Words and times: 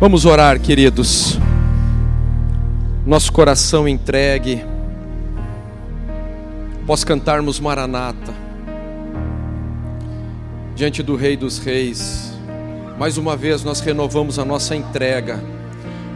Vamos 0.00 0.24
orar, 0.24 0.60
queridos. 0.60 1.36
Nosso 3.04 3.32
coração 3.32 3.88
entregue. 3.88 4.64
Pós 6.86 7.02
cantarmos 7.02 7.58
Maranata. 7.58 8.32
Diante 10.76 11.02
do 11.02 11.16
Rei 11.16 11.36
dos 11.36 11.58
Reis. 11.58 12.32
Mais 12.96 13.18
uma 13.18 13.36
vez 13.36 13.64
nós 13.64 13.80
renovamos 13.80 14.38
a 14.38 14.44
nossa 14.44 14.76
entrega. 14.76 15.42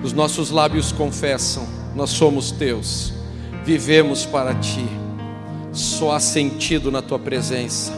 Os 0.01 0.13
nossos 0.13 0.53
lábios 0.53 0.93
confessam: 0.93 1.67
Nós 1.97 2.11
somos 2.11 2.53
teus. 2.53 3.13
Vivemos 3.65 4.25
para 4.25 4.55
ti. 4.55 4.87
Só 5.73 6.13
há 6.13 6.21
sentido 6.21 6.93
na 6.93 7.03
tua 7.03 7.19
presença. 7.19 7.93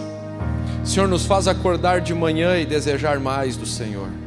Senhor, 0.82 1.06
nos 1.06 1.26
faz 1.26 1.46
acordar 1.46 2.00
de 2.00 2.14
manhã 2.14 2.56
e 2.58 2.64
desejar 2.64 3.20
mais 3.20 3.54
do 3.54 3.66
Senhor. 3.66 4.23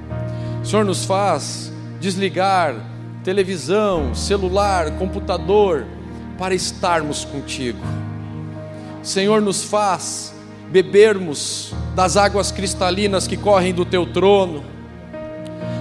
Senhor 0.68 0.84
nos 0.84 1.06
faz 1.06 1.72
desligar 1.98 2.76
televisão, 3.24 4.14
celular, 4.14 4.92
computador, 4.98 5.86
para 6.38 6.54
estarmos 6.54 7.24
contigo. 7.24 7.80
Senhor 9.02 9.42
nos 9.42 9.64
faz 9.64 10.34
bebermos 10.70 11.74
das 11.96 12.18
águas 12.18 12.52
cristalinas 12.52 13.28
que 13.28 13.38
correm 13.38 13.74
do 13.74 13.86
teu 13.86 14.06
trono. 14.12 14.62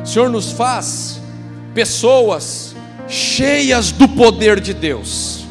Senhor 0.04 0.30
nos 0.30 0.52
faz 0.52 1.20
pessoas 1.74 2.76
cheias 3.08 3.90
do 3.90 4.06
poder 4.06 4.60
de 4.60 4.72
Deus, 4.72 5.44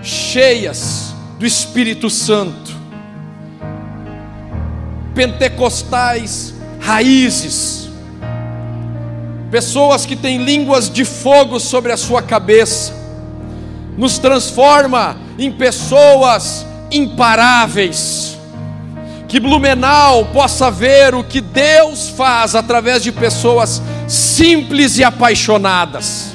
cheias 0.00 1.12
do 1.40 1.44
Espírito 1.44 2.08
Santo, 2.08 2.70
pentecostais 5.12 6.54
raízes 6.78 7.81
pessoas 9.52 10.06
que 10.06 10.16
têm 10.16 10.42
línguas 10.42 10.88
de 10.88 11.04
fogo 11.04 11.60
sobre 11.60 11.92
a 11.92 11.96
sua 11.98 12.22
cabeça, 12.22 12.94
nos 13.98 14.16
transforma 14.16 15.18
em 15.38 15.52
pessoas 15.52 16.66
imparáveis. 16.90 18.38
Que 19.28 19.38
Blumenau 19.38 20.24
possa 20.32 20.70
ver 20.70 21.14
o 21.14 21.22
que 21.22 21.42
Deus 21.42 22.08
faz 22.08 22.54
através 22.54 23.02
de 23.02 23.12
pessoas 23.12 23.82
simples 24.08 24.96
e 24.96 25.04
apaixonadas. 25.04 26.34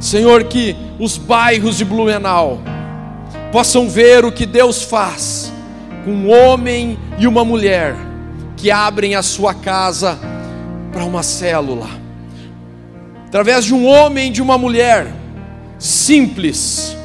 Senhor, 0.00 0.44
que 0.44 0.74
os 0.98 1.18
bairros 1.18 1.76
de 1.76 1.84
Blumenau 1.84 2.58
possam 3.52 3.86
ver 3.86 4.24
o 4.24 4.32
que 4.32 4.46
Deus 4.46 4.82
faz 4.82 5.52
com 6.06 6.10
um 6.10 6.30
homem 6.30 6.98
e 7.18 7.26
uma 7.26 7.44
mulher 7.44 7.94
que 8.56 8.70
abrem 8.70 9.14
a 9.14 9.22
sua 9.22 9.52
casa 9.52 10.18
para 10.94 11.04
uma 11.04 11.24
célula, 11.24 11.88
através 13.26 13.64
de 13.64 13.74
um 13.74 13.84
homem 13.84 14.28
e 14.28 14.30
de 14.30 14.40
uma 14.40 14.56
mulher 14.56 15.12
simples, 15.76 16.96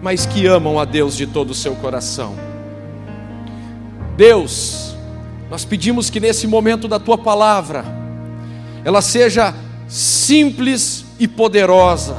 mas 0.00 0.24
que 0.24 0.46
amam 0.46 0.80
a 0.80 0.86
Deus 0.86 1.14
de 1.14 1.26
todo 1.26 1.50
o 1.50 1.54
seu 1.54 1.76
coração. 1.76 2.34
Deus, 4.16 4.96
nós 5.50 5.66
pedimos 5.66 6.08
que 6.08 6.18
nesse 6.18 6.46
momento 6.46 6.88
da 6.88 6.98
tua 6.98 7.18
palavra, 7.18 7.84
ela 8.82 9.02
seja 9.02 9.54
simples 9.86 11.04
e 11.18 11.28
poderosa, 11.28 12.16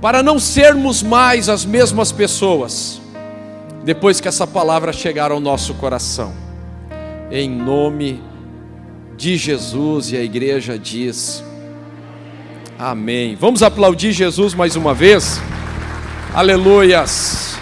para 0.00 0.22
não 0.22 0.38
sermos 0.38 1.02
mais 1.02 1.48
as 1.48 1.64
mesmas 1.64 2.12
pessoas, 2.12 3.00
depois 3.84 4.20
que 4.20 4.28
essa 4.28 4.46
palavra 4.46 4.92
chegar 4.92 5.32
ao 5.32 5.40
nosso 5.40 5.74
coração, 5.74 6.32
em 7.28 7.50
nome 7.50 8.22
de 8.22 8.37
de 9.18 9.36
Jesus 9.36 10.12
e 10.12 10.16
a 10.16 10.22
igreja 10.22 10.78
diz: 10.78 11.42
Amém. 12.78 13.34
Vamos 13.34 13.64
aplaudir 13.64 14.12
Jesus 14.12 14.54
mais 14.54 14.76
uma 14.76 14.94
vez? 14.94 15.40
Aleluias. 16.32 17.56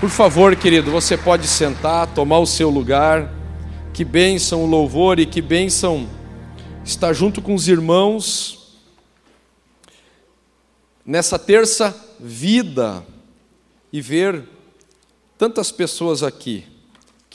Por 0.00 0.08
favor, 0.08 0.56
querido, 0.56 0.90
você 0.90 1.14
pode 1.14 1.46
sentar, 1.46 2.06
tomar 2.14 2.38
o 2.38 2.46
seu 2.46 2.70
lugar. 2.70 3.30
Que 3.92 4.02
bênção 4.02 4.64
o 4.64 4.66
louvor 4.66 5.18
e 5.18 5.26
que 5.26 5.42
bênção 5.42 6.08
estar 6.82 7.12
junto 7.12 7.42
com 7.42 7.54
os 7.54 7.68
irmãos 7.68 8.78
nessa 11.04 11.38
terça 11.38 11.94
vida 12.18 13.04
e 13.92 14.00
ver 14.00 14.42
tantas 15.36 15.70
pessoas 15.70 16.22
aqui. 16.22 16.75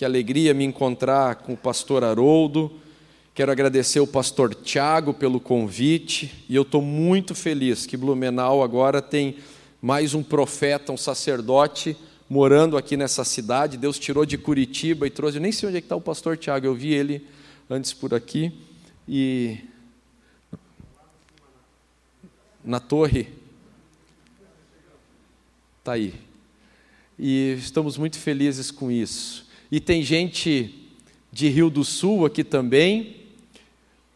Que 0.02 0.06
alegria 0.06 0.52
me 0.52 0.64
encontrar 0.64 1.36
com 1.36 1.54
o 1.54 1.56
pastor 1.56 2.04
Haroldo. 2.04 2.72
Quero 3.36 3.52
agradecer 3.52 4.00
o 4.00 4.08
pastor 4.08 4.56
Tiago 4.56 5.14
pelo 5.14 5.40
convite 5.40 6.44
e 6.50 6.56
eu 6.56 6.64
estou 6.64 6.82
muito 6.82 7.36
feliz 7.36 7.86
que 7.86 7.96
Blumenau 7.96 8.64
agora 8.64 9.00
tem 9.00 9.38
mais 9.80 10.16
um 10.16 10.24
profeta, 10.24 10.92
um 10.92 10.98
sacerdote 10.98 11.96
morando 12.28 12.78
aqui 12.78 12.98
nessa 12.98 13.24
cidade. 13.24 13.78
Deus 13.78 14.00
tirou 14.00 14.26
de 14.26 14.40
Curitiba 14.40 15.06
e 15.06 15.12
trouxe. 15.12 15.38
Eu 15.38 15.42
nem 15.44 15.52
sei 15.52 15.70
onde 15.70 15.78
é 15.78 15.80
está 15.80 15.96
o 15.96 16.02
pastor 16.02 16.36
Tiago, 16.36 16.66
eu 16.66 16.74
vi 16.74 16.96
ele 16.96 17.28
antes 17.70 17.94
por 17.94 18.12
aqui. 18.12 18.52
E 19.08 19.60
na 22.66 22.80
torre. 22.80 23.28
Está 25.78 25.92
aí. 25.92 26.16
E 27.20 27.56
estamos 27.60 28.00
muito 28.00 28.18
felizes 28.18 28.72
com 28.72 28.90
isso. 28.90 29.51
E 29.72 29.80
tem 29.80 30.04
gente 30.04 30.90
de 31.32 31.48
Rio 31.48 31.70
do 31.70 31.86
Sul 31.86 32.26
aqui 32.26 32.44
também. 32.44 33.16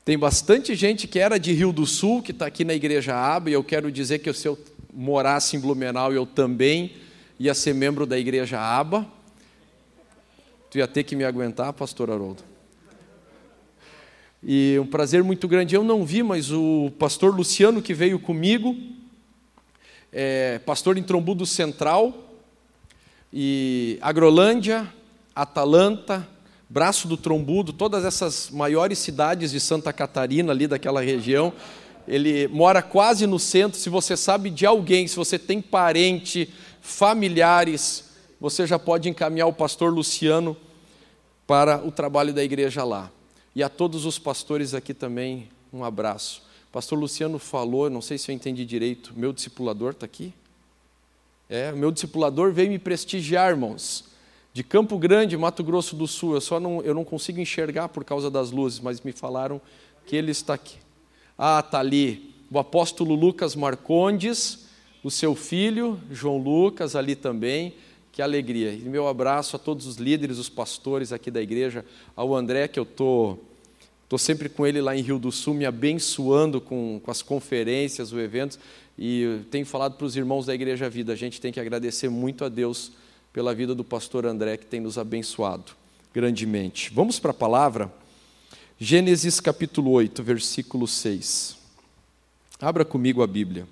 Tem 0.04 0.18
bastante 0.18 0.76
gente 0.76 1.08
que 1.08 1.18
era 1.18 1.40
de 1.40 1.54
Rio 1.54 1.72
do 1.72 1.86
Sul, 1.86 2.22
que 2.22 2.32
está 2.32 2.46
aqui 2.46 2.66
na 2.66 2.74
Igreja 2.74 3.16
Aba, 3.16 3.50
e 3.50 3.54
eu 3.54 3.64
quero 3.64 3.90
dizer 3.90 4.20
que 4.20 4.34
se 4.34 4.50
eu 4.50 4.60
morasse 4.94 5.56
em 5.56 5.60
Blumenau, 5.62 6.12
eu 6.12 6.26
também 6.26 6.92
ia 7.40 7.54
ser 7.54 7.74
membro 7.74 8.06
da 8.06 8.20
Igreja 8.20 8.60
Aba. 8.60 9.08
Tu 10.70 10.80
ia 10.80 10.88
ter 10.90 11.04
que 11.04 11.16
me 11.16 11.24
aguentar, 11.24 11.72
pastor 11.72 12.12
Haroldo. 12.12 12.44
E 14.44 14.78
um 14.80 14.86
prazer 14.86 15.24
muito 15.24 15.48
grande. 15.48 15.74
Eu 15.74 15.86
não 15.86 16.06
vi, 16.06 16.22
mas 16.22 16.52
o 16.52 16.92
pastor 17.00 17.34
Luciano, 17.34 17.82
que 17.82 17.94
veio 17.94 18.20
comigo, 18.20 18.76
é 20.12 20.60
pastor 20.60 20.98
em 20.98 21.04
Trombudo 21.04 21.46
Central, 21.46 22.14
e 23.32 23.98
Agrolândia, 24.02 24.94
Atalanta, 25.36 26.26
Braço 26.68 27.08
do 27.08 27.18
Trombudo, 27.18 27.74
todas 27.74 28.06
essas 28.06 28.50
maiores 28.50 28.98
cidades 28.98 29.52
de 29.52 29.60
Santa 29.60 29.94
Catarina, 29.94 30.52
ali 30.52 30.66
daquela 30.66 31.02
região. 31.02 31.54
Ele 32.08 32.48
mora 32.48 32.82
quase 32.82 33.28
no 33.28 33.38
centro. 33.38 33.78
Se 33.78 33.90
você 33.90 34.16
sabe 34.16 34.50
de 34.50 34.66
alguém, 34.66 35.08
se 35.08 35.16
você 35.16 35.38
tem 35.38 35.62
parente, 35.62 36.52
familiares, 36.82 38.06
você 38.40 38.66
já 38.66 38.80
pode 38.80 39.10
encaminhar 39.10 39.48
o 39.48 39.54
pastor 39.54 39.94
Luciano 39.94 40.58
para 41.46 41.86
o 41.86 41.92
trabalho 41.92 42.34
da 42.34 42.44
igreja 42.44 42.84
lá. 42.84 43.12
E 43.54 43.62
a 43.62 43.70
todos 43.70 44.06
os 44.06 44.18
pastores 44.18 44.74
aqui 44.74 44.94
também, 44.94 45.50
um 45.72 45.84
abraço. 45.84 46.42
Pastor 46.72 46.98
Luciano 46.98 47.38
falou, 47.40 47.90
não 47.90 48.02
sei 48.02 48.18
se 48.18 48.32
eu 48.32 48.36
entendi 48.36 48.66
direito, 48.66 49.14
meu 49.16 49.32
discipulador 49.32 49.92
está 49.92 50.06
aqui? 50.06 50.34
É, 51.48 51.72
meu 51.72 51.92
discipulador 51.92 52.52
veio 52.52 52.70
me 52.70 52.80
prestigiar, 52.80 53.52
irmãos 53.52 54.15
de 54.56 54.64
Campo 54.64 54.98
Grande, 54.98 55.36
Mato 55.36 55.62
Grosso 55.62 55.98
do 55.98 56.08
Sul. 56.08 56.36
Eu 56.36 56.40
só 56.40 56.62
não, 56.62 56.82
eu 56.82 56.94
não 56.94 57.04
consigo 57.04 57.42
enxergar 57.42 57.90
por 57.90 58.06
causa 58.06 58.32
das 58.32 58.52
luzes, 58.52 58.80
mas 58.80 59.02
me 59.02 59.12
falaram 59.12 59.60
que 60.06 60.16
ele 60.16 60.32
está 60.32 60.54
aqui. 60.54 60.78
Ah, 61.38 61.60
está 61.60 61.82
ali. 61.82 62.34
O 62.50 62.58
apóstolo 62.58 63.16
Lucas 63.16 63.54
Marcondes, 63.54 64.66
o 65.04 65.12
seu 65.12 65.36
filho, 65.36 66.00
João 66.10 66.38
Lucas, 66.38 66.96
ali 66.96 67.18
também. 67.18 67.74
Que 68.14 68.22
alegria. 68.22 68.72
E 68.72 68.80
meu 68.88 69.10
abraço 69.10 69.58
a 69.58 69.60
todos 69.60 69.86
os 69.86 69.98
líderes, 69.98 70.38
os 70.38 70.48
pastores 70.48 71.12
aqui 71.12 71.30
da 71.30 71.42
igreja, 71.42 71.84
ao 72.16 72.34
André, 72.34 72.70
que 72.70 72.80
eu 72.80 72.84
estou. 72.84 73.44
Estou 74.06 74.18
sempre 74.18 74.48
com 74.48 74.66
ele 74.66 74.80
lá 74.80 74.96
em 74.96 75.02
Rio 75.02 75.20
do 75.20 75.34
Sul, 75.34 75.54
me 75.54 75.66
abençoando 75.66 76.62
com, 76.62 77.02
com 77.04 77.12
as 77.12 77.22
conferências, 77.22 78.14
os 78.14 78.20
eventos, 78.20 78.58
e 78.98 79.40
tenho 79.52 79.66
falado 79.66 79.98
para 79.98 80.06
os 80.06 80.16
irmãos 80.16 80.46
da 80.46 80.54
Igreja 80.54 80.88
Vida, 80.88 81.12
a 81.12 81.16
gente 81.16 81.42
tem 81.42 81.52
que 81.52 81.60
agradecer 81.60 82.08
muito 82.08 82.46
a 82.46 82.48
Deus 82.48 82.92
pela 83.36 83.54
vida 83.54 83.76
do 83.76 83.84
pastor 83.84 84.26
André, 84.26 84.56
que 84.56 84.66
tem 84.66 84.80
nos 84.80 84.98
abençoado 84.98 85.74
grandemente. 86.14 86.90
Vamos 86.94 87.20
para 87.20 87.32
a 87.32 87.34
palavra? 87.34 87.94
Gênesis 88.80 89.42
capítulo 89.42 89.92
8, 89.92 90.24
versículo 90.24 90.88
6. 90.88 91.58
Abra 92.62 92.86
comigo 92.86 93.22
a 93.22 93.28
Bíblia. 93.28 93.68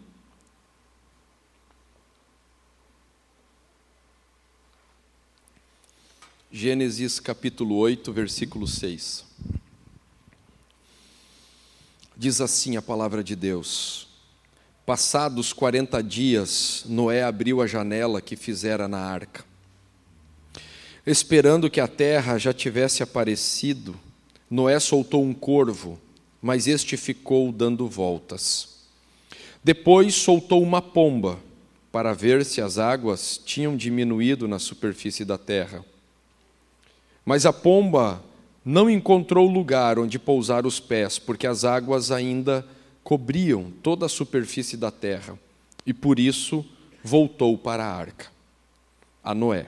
Gênesis 6.51 7.21
capítulo 7.21 7.77
8, 7.77 8.11
versículo 8.11 8.67
6. 8.67 9.23
Diz 12.17 12.41
assim 12.41 12.75
a 12.75 12.81
palavra 12.81 13.23
de 13.23 13.33
Deus: 13.33 14.09
Passados 14.85 15.53
quarenta 15.53 16.03
dias, 16.03 16.83
Noé 16.85 17.23
abriu 17.23 17.61
a 17.61 17.65
janela 17.65 18.21
que 18.21 18.35
fizera 18.35 18.89
na 18.89 18.99
arca 18.99 19.52
esperando 21.05 21.69
que 21.69 21.79
a 21.79 21.87
terra 21.87 22.37
já 22.37 22.53
tivesse 22.53 23.03
aparecido, 23.03 23.95
Noé 24.49 24.79
soltou 24.79 25.23
um 25.23 25.33
corvo, 25.33 25.99
mas 26.41 26.67
este 26.67 26.95
ficou 26.95 27.51
dando 27.51 27.87
voltas. 27.87 28.85
Depois 29.63 30.15
soltou 30.15 30.61
uma 30.61 30.81
pomba, 30.81 31.39
para 31.93 32.11
ver 32.11 32.43
se 32.43 32.59
as 32.59 32.79
águas 32.79 33.37
tinham 33.37 33.77
diminuído 33.77 34.47
na 34.47 34.57
superfície 34.57 35.23
da 35.23 35.37
terra. 35.37 35.85
Mas 37.23 37.45
a 37.45 37.53
pomba 37.53 38.19
não 38.65 38.89
encontrou 38.89 39.47
lugar 39.47 39.99
onde 39.99 40.17
pousar 40.17 40.65
os 40.65 40.79
pés, 40.79 41.19
porque 41.19 41.45
as 41.45 41.63
águas 41.63 42.09
ainda 42.09 42.65
cobriam 43.03 43.71
toda 43.83 44.07
a 44.07 44.09
superfície 44.09 44.75
da 44.75 44.89
terra, 44.89 45.37
e 45.85 45.93
por 45.93 46.17
isso 46.17 46.65
voltou 47.03 47.57
para 47.59 47.85
a 47.85 47.95
arca, 47.95 48.27
a 49.23 49.35
Noé. 49.35 49.67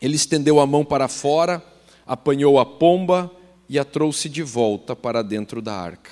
Ele 0.00 0.16
estendeu 0.16 0.60
a 0.60 0.66
mão 0.66 0.84
para 0.84 1.08
fora, 1.08 1.62
apanhou 2.06 2.58
a 2.58 2.66
pomba 2.66 3.30
e 3.68 3.78
a 3.78 3.84
trouxe 3.84 4.28
de 4.28 4.42
volta 4.42 4.94
para 4.94 5.22
dentro 5.22 5.60
da 5.60 5.74
arca. 5.74 6.10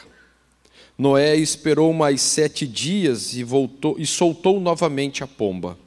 Noé 0.98 1.36
esperou 1.36 1.92
mais 1.92 2.22
sete 2.22 2.66
dias 2.66 3.34
e 3.34 3.44
voltou 3.44 3.96
e 3.98 4.06
soltou 4.06 4.58
novamente 4.58 5.22
a 5.22 5.26
pomba. 5.26 5.78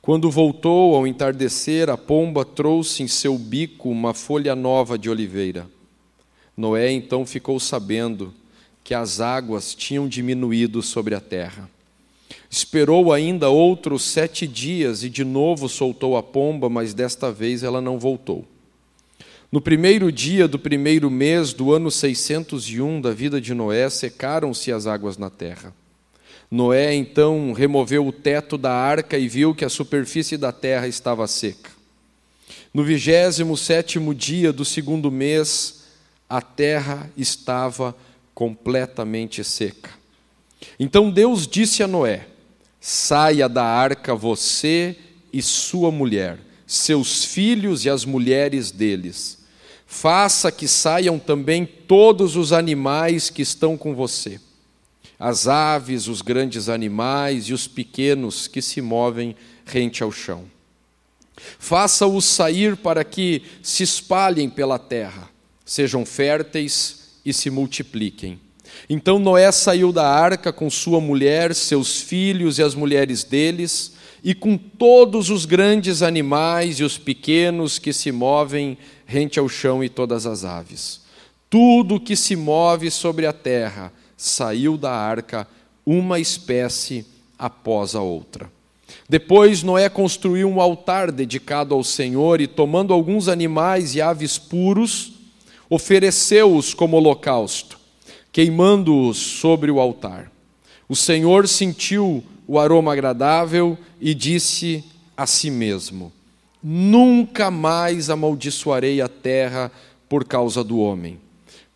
Quando 0.00 0.30
voltou 0.30 0.94
ao 0.94 1.06
entardecer, 1.06 1.90
a 1.90 1.96
pomba 1.96 2.44
trouxe 2.44 3.02
em 3.02 3.08
seu 3.08 3.36
bico 3.36 3.90
uma 3.90 4.14
folha 4.14 4.54
nova 4.54 4.96
de 4.96 5.10
oliveira. 5.10 5.68
Noé 6.56 6.90
então 6.90 7.26
ficou 7.26 7.60
sabendo 7.60 8.32
que 8.82 8.94
as 8.94 9.20
águas 9.20 9.74
tinham 9.74 10.08
diminuído 10.08 10.82
sobre 10.82 11.14
a 11.14 11.20
terra. 11.20 11.68
Esperou 12.50 13.12
ainda 13.12 13.50
outros 13.50 14.02
sete 14.02 14.46
dias 14.46 15.02
e 15.02 15.10
de 15.10 15.24
novo 15.24 15.68
soltou 15.68 16.16
a 16.16 16.22
pomba, 16.22 16.68
mas 16.68 16.94
desta 16.94 17.30
vez 17.30 17.62
ela 17.62 17.80
não 17.80 17.98
voltou. 17.98 18.44
No 19.50 19.60
primeiro 19.60 20.12
dia 20.12 20.46
do 20.46 20.58
primeiro 20.58 21.10
mês 21.10 21.52
do 21.52 21.72
ano 21.72 21.90
601 21.90 23.00
da 23.00 23.12
vida 23.12 23.40
de 23.40 23.54
Noé, 23.54 23.88
secaram-se 23.88 24.70
as 24.70 24.86
águas 24.86 25.16
na 25.16 25.30
terra. 25.30 25.74
Noé 26.50 26.94
então 26.94 27.52
removeu 27.52 28.06
o 28.06 28.12
teto 28.12 28.56
da 28.56 28.72
arca 28.72 29.18
e 29.18 29.28
viu 29.28 29.54
que 29.54 29.64
a 29.64 29.68
superfície 29.68 30.36
da 30.36 30.52
terra 30.52 30.86
estava 30.86 31.26
seca. 31.26 31.70
No 32.72 32.82
vigésimo 32.82 33.56
sétimo 33.56 34.14
dia 34.14 34.52
do 34.52 34.64
segundo 34.64 35.10
mês, 35.10 35.84
a 36.28 36.40
terra 36.40 37.10
estava 37.16 37.94
completamente 38.34 39.42
seca. 39.44 39.90
Então 40.78 41.10
Deus 41.10 41.46
disse 41.46 41.82
a 41.82 41.86
Noé: 41.86 42.26
Saia 42.80 43.48
da 43.48 43.64
arca 43.64 44.14
você 44.14 44.96
e 45.32 45.42
sua 45.42 45.90
mulher, 45.90 46.38
seus 46.66 47.24
filhos 47.24 47.84
e 47.84 47.90
as 47.90 48.04
mulheres 48.04 48.70
deles. 48.70 49.38
Faça 49.86 50.52
que 50.52 50.68
saiam 50.68 51.18
também 51.18 51.64
todos 51.64 52.36
os 52.36 52.52
animais 52.52 53.30
que 53.30 53.42
estão 53.42 53.76
com 53.76 53.94
você 53.94 54.40
as 55.18 55.48
aves, 55.48 56.06
os 56.06 56.22
grandes 56.22 56.68
animais 56.68 57.44
e 57.46 57.52
os 57.52 57.66
pequenos 57.66 58.46
que 58.46 58.62
se 58.62 58.80
movem 58.80 59.34
rente 59.66 60.02
ao 60.02 60.12
chão. 60.12 60.44
Faça-os 61.58 62.24
sair 62.24 62.76
para 62.76 63.02
que 63.04 63.42
se 63.62 63.82
espalhem 63.82 64.48
pela 64.48 64.78
terra, 64.78 65.28
sejam 65.64 66.06
férteis 66.06 67.18
e 67.24 67.32
se 67.32 67.50
multipliquem. 67.50 68.40
Então 68.88 69.18
Noé 69.18 69.50
saiu 69.52 69.92
da 69.92 70.06
arca 70.08 70.52
com 70.52 70.68
sua 70.70 71.00
mulher, 71.00 71.54
seus 71.54 72.00
filhos 72.00 72.58
e 72.58 72.62
as 72.62 72.74
mulheres 72.74 73.24
deles, 73.24 73.92
e 74.22 74.34
com 74.34 74.56
todos 74.56 75.30
os 75.30 75.44
grandes 75.44 76.02
animais 76.02 76.80
e 76.80 76.84
os 76.84 76.98
pequenos 76.98 77.78
que 77.78 77.92
se 77.92 78.10
movem 78.10 78.76
rente 79.06 79.38
ao 79.38 79.48
chão 79.48 79.82
e 79.82 79.88
todas 79.88 80.26
as 80.26 80.44
aves. 80.44 81.00
Tudo 81.48 82.00
que 82.00 82.16
se 82.16 82.36
move 82.36 82.90
sobre 82.90 83.26
a 83.26 83.32
terra, 83.32 83.92
saiu 84.16 84.76
da 84.76 84.90
arca 84.90 85.46
uma 85.86 86.18
espécie 86.18 87.06
após 87.38 87.94
a 87.94 88.02
outra. 88.02 88.50
Depois 89.08 89.62
Noé 89.62 89.88
construiu 89.88 90.48
um 90.48 90.60
altar 90.60 91.10
dedicado 91.10 91.74
ao 91.74 91.84
Senhor 91.84 92.40
e, 92.40 92.46
tomando 92.46 92.92
alguns 92.92 93.28
animais 93.28 93.94
e 93.94 94.02
aves 94.02 94.36
puros, 94.36 95.12
ofereceu-os 95.70 96.74
como 96.74 96.96
holocausto, 96.96 97.77
queimando-os 98.38 99.16
sobre 99.16 99.68
o 99.68 99.80
altar. 99.80 100.30
O 100.88 100.94
Senhor 100.94 101.48
sentiu 101.48 102.22
o 102.46 102.56
aroma 102.56 102.92
agradável 102.92 103.76
e 104.00 104.14
disse 104.14 104.84
a 105.16 105.26
si 105.26 105.50
mesmo: 105.50 106.12
Nunca 106.62 107.50
mais 107.50 108.08
amaldiçoarei 108.08 109.00
a 109.00 109.08
terra 109.08 109.72
por 110.08 110.24
causa 110.24 110.62
do 110.62 110.78
homem 110.78 111.18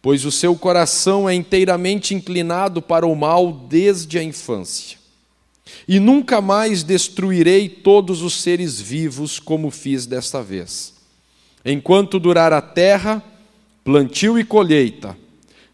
pois 0.01 0.25
o 0.25 0.33
seu 0.33 0.57
coração 0.57 1.29
é 1.29 1.35
inteiramente 1.35 2.13
inclinado 2.13 2.83
para 2.83 3.07
o 3.07 3.15
mal 3.15 3.53
desde 3.53 4.19
a 4.19 4.23
infância. 4.23 4.99
E 5.87 6.01
nunca 6.01 6.41
mais 6.41 6.83
destruirei 6.83 7.69
todos 7.69 8.21
os 8.21 8.43
seres 8.43 8.81
vivos 8.81 9.39
como 9.39 9.71
fiz 9.71 10.05
desta 10.05 10.43
vez. 10.43 10.93
Enquanto 11.65 12.19
durar 12.19 12.53
a 12.53 12.61
terra, 12.61 13.23
plantio 13.85 14.37
e 14.37 14.43
colheita, 14.43 15.17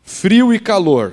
frio 0.08 0.55
e 0.55 0.58
calor, 0.58 1.12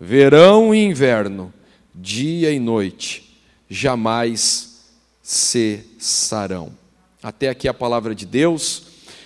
verão 0.00 0.72
e 0.72 0.78
inverno, 0.84 1.52
dia 1.92 2.52
e 2.52 2.60
noite, 2.60 3.36
jamais 3.68 4.86
cessarão. 5.20 6.70
Até 7.20 7.48
aqui 7.48 7.66
a 7.66 7.74
palavra 7.74 8.14
de 8.14 8.24
Deus, 8.24 8.84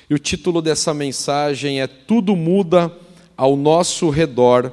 e 0.08 0.14
o 0.14 0.18
título 0.18 0.62
dessa 0.62 0.94
mensagem 0.94 1.82
é 1.82 1.86
Tudo 1.86 2.34
Muda 2.34 2.90
ao 3.36 3.54
nosso 3.54 4.08
redor 4.08 4.72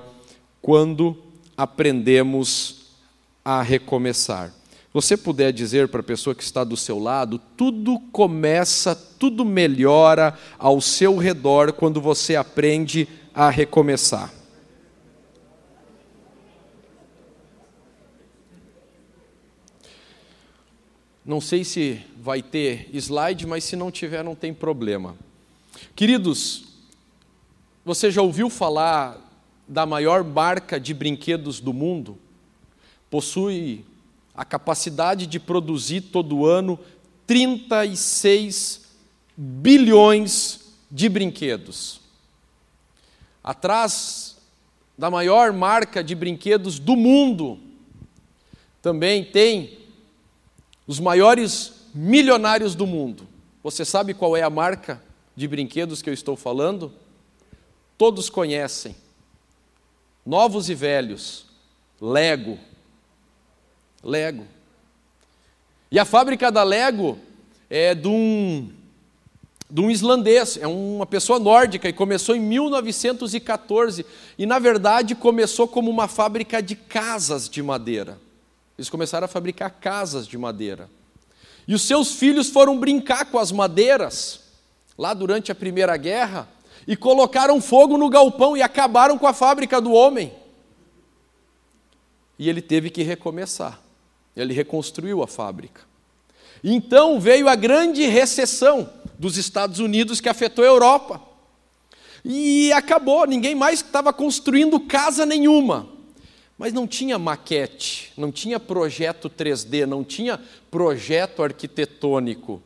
quando 0.61 1.17
aprendemos 1.57 2.93
a 3.43 3.61
recomeçar. 3.61 4.53
Você 4.93 5.17
puder 5.17 5.51
dizer 5.51 5.89
para 5.89 5.99
a 5.99 6.03
pessoa 6.03 6.33
que 6.33 6.41
está 6.41 6.63
do 6.63 6.77
seu 6.77 6.97
lado, 6.97 7.39
tudo 7.57 7.99
começa, 8.11 8.95
tudo 8.95 9.43
melhora 9.43 10.33
ao 10.57 10.79
seu 10.79 11.17
redor 11.17 11.73
quando 11.73 11.99
você 12.01 12.37
aprende 12.37 13.05
a 13.05 13.18
recomeçar. 13.47 14.33
Não 21.23 21.39
sei 21.39 21.63
se 21.63 22.01
vai 22.17 22.41
ter 22.41 22.89
slide, 22.91 23.47
mas 23.47 23.63
se 23.63 23.75
não 23.77 23.91
tiver, 23.91 24.23
não 24.23 24.35
tem 24.35 24.53
problema. 24.53 25.15
Queridos, 25.95 26.63
você 27.85 28.11
já 28.11 28.21
ouviu 28.21 28.49
falar 28.49 29.17
da 29.67 29.85
maior 29.85 30.23
marca 30.23 30.79
de 30.79 30.93
brinquedos 30.93 31.59
do 31.59 31.71
mundo? 31.71 32.17
Possui 33.09 33.85
a 34.33 34.43
capacidade 34.43 35.27
de 35.27 35.39
produzir 35.39 36.01
todo 36.01 36.45
ano 36.45 36.79
36 37.27 38.89
bilhões 39.37 40.61
de 40.89 41.07
brinquedos. 41.07 41.98
Atrás 43.43 44.37
da 44.97 45.09
maior 45.09 45.53
marca 45.53 46.03
de 46.03 46.13
brinquedos 46.13 46.79
do 46.79 46.95
mundo, 46.95 47.59
também 48.81 49.23
tem 49.23 49.79
os 50.85 50.99
maiores 50.99 51.85
milionários 51.93 52.75
do 52.75 52.85
mundo. 52.85 53.27
Você 53.63 53.85
sabe 53.85 54.13
qual 54.13 54.35
é 54.35 54.41
a 54.41 54.49
marca 54.49 55.01
de 55.35 55.47
brinquedos 55.47 56.01
que 56.01 56.09
eu 56.09 56.13
estou 56.13 56.35
falando? 56.35 56.93
todos 57.99 58.29
conhecem, 58.29 58.95
novos 60.25 60.69
e 60.69 60.73
velhos, 60.73 61.45
Lego. 61.99 62.57
Lego. 64.01 64.47
E 65.91 65.99
a 65.99 66.05
fábrica 66.05 66.49
da 66.49 66.63
Lego 66.63 67.19
é 67.69 67.93
de 67.93 68.07
um, 68.07 68.71
de 69.69 69.81
um 69.81 69.91
islandês, 69.91 70.57
é 70.59 70.65
uma 70.65 71.05
pessoa 71.05 71.37
nórdica 71.37 71.87
e 71.87 71.93
começou 71.93 72.35
em 72.35 72.39
1914 72.39 74.03
e 74.37 74.45
na 74.45 74.57
verdade 74.57 75.13
começou 75.13 75.67
como 75.67 75.91
uma 75.91 76.07
fábrica 76.07 76.61
de 76.61 76.75
casas 76.75 77.47
de 77.47 77.61
madeira. 77.61 78.17
Eles 78.77 78.89
começaram 78.89 79.25
a 79.25 79.27
fabricar 79.27 79.69
casas 79.69 80.27
de 80.27 80.37
madeira. 80.37 80.89
E 81.67 81.75
os 81.75 81.83
seus 81.83 82.13
filhos 82.13 82.49
foram 82.49 82.79
brincar 82.79 83.25
com 83.25 83.37
as 83.37 83.51
madeiras 83.51 84.39
lá 84.97 85.13
durante 85.13 85.51
a 85.51 85.55
Primeira 85.55 85.95
Guerra 85.97 86.49
e 86.87 86.95
colocaram 86.95 87.61
fogo 87.61 87.95
no 87.95 88.09
galpão 88.09 88.57
e 88.57 88.63
acabaram 88.63 89.19
com 89.19 89.27
a 89.27 89.33
fábrica 89.33 89.79
do 89.79 89.91
homem. 89.91 90.33
E 92.39 92.49
ele 92.49 92.61
teve 92.61 92.89
que 92.89 93.03
recomeçar. 93.03 93.79
Ele 94.35 94.53
reconstruiu 94.53 95.21
a 95.21 95.27
fábrica. 95.27 95.81
Então 96.63 97.19
veio 97.19 97.47
a 97.47 97.55
grande 97.55 98.05
recessão 98.05 98.89
dos 99.19 99.37
Estados 99.37 99.79
Unidos 99.79 100.21
que 100.21 100.29
afetou 100.29 100.63
a 100.63 100.67
Europa. 100.67 101.21
E 102.23 102.71
acabou, 102.71 103.27
ninguém 103.27 103.53
mais 103.53 103.81
estava 103.81 104.13
construindo 104.13 104.79
casa 104.79 105.25
nenhuma. 105.25 105.89
Mas 106.57 106.73
não 106.73 106.87
tinha 106.87 107.19
maquete, 107.19 108.11
não 108.17 108.31
tinha 108.31 108.59
projeto 108.59 109.29
3D, 109.29 109.85
não 109.85 110.03
tinha 110.03 110.39
projeto 110.71 111.43
arquitetônico. 111.43 112.61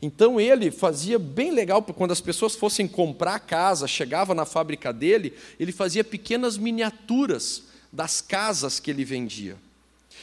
Então 0.00 0.40
ele 0.40 0.70
fazia 0.70 1.18
bem 1.18 1.50
legal, 1.50 1.82
quando 1.82 2.10
as 2.12 2.20
pessoas 2.20 2.54
fossem 2.54 2.86
comprar 2.86 3.36
a 3.36 3.40
casa, 3.40 3.86
chegava 3.86 4.34
na 4.34 4.44
fábrica 4.44 4.92
dele, 4.92 5.32
ele 5.58 5.72
fazia 5.72 6.04
pequenas 6.04 6.58
miniaturas 6.58 7.64
das 7.92 8.20
casas 8.20 8.78
que 8.78 8.90
ele 8.90 9.04
vendia. 9.04 9.56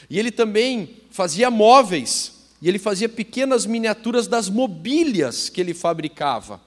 E 0.08 0.18
ele 0.18 0.30
também 0.30 0.96
fazia 1.10 1.50
móveis, 1.50 2.33
e 2.64 2.68
ele 2.70 2.78
fazia 2.78 3.10
pequenas 3.10 3.66
miniaturas 3.66 4.26
das 4.26 4.48
mobílias 4.48 5.50
que 5.50 5.60
ele 5.60 5.74
fabricava. 5.74 6.58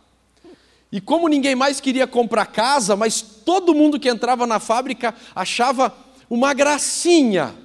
E 0.91 1.01
como 1.01 1.27
ninguém 1.27 1.55
mais 1.55 1.81
queria 1.81 2.05
comprar 2.05 2.45
casa, 2.45 2.95
mas 2.95 3.19
todo 3.19 3.73
mundo 3.73 3.99
que 3.99 4.07
entrava 4.07 4.45
na 4.45 4.59
fábrica 4.59 5.15
achava 5.33 5.91
uma 6.29 6.53
gracinha, 6.53 7.55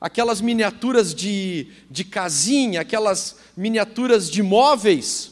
aquelas 0.00 0.40
miniaturas 0.40 1.14
de, 1.14 1.68
de 1.88 2.02
casinha, 2.02 2.80
aquelas 2.80 3.36
miniaturas 3.56 4.28
de 4.28 4.42
móveis, 4.42 5.30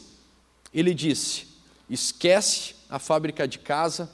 ele 0.73 0.93
disse: 0.93 1.47
esquece 1.89 2.73
a 2.89 2.99
fábrica 2.99 3.45
de 3.45 3.59
casa, 3.59 4.09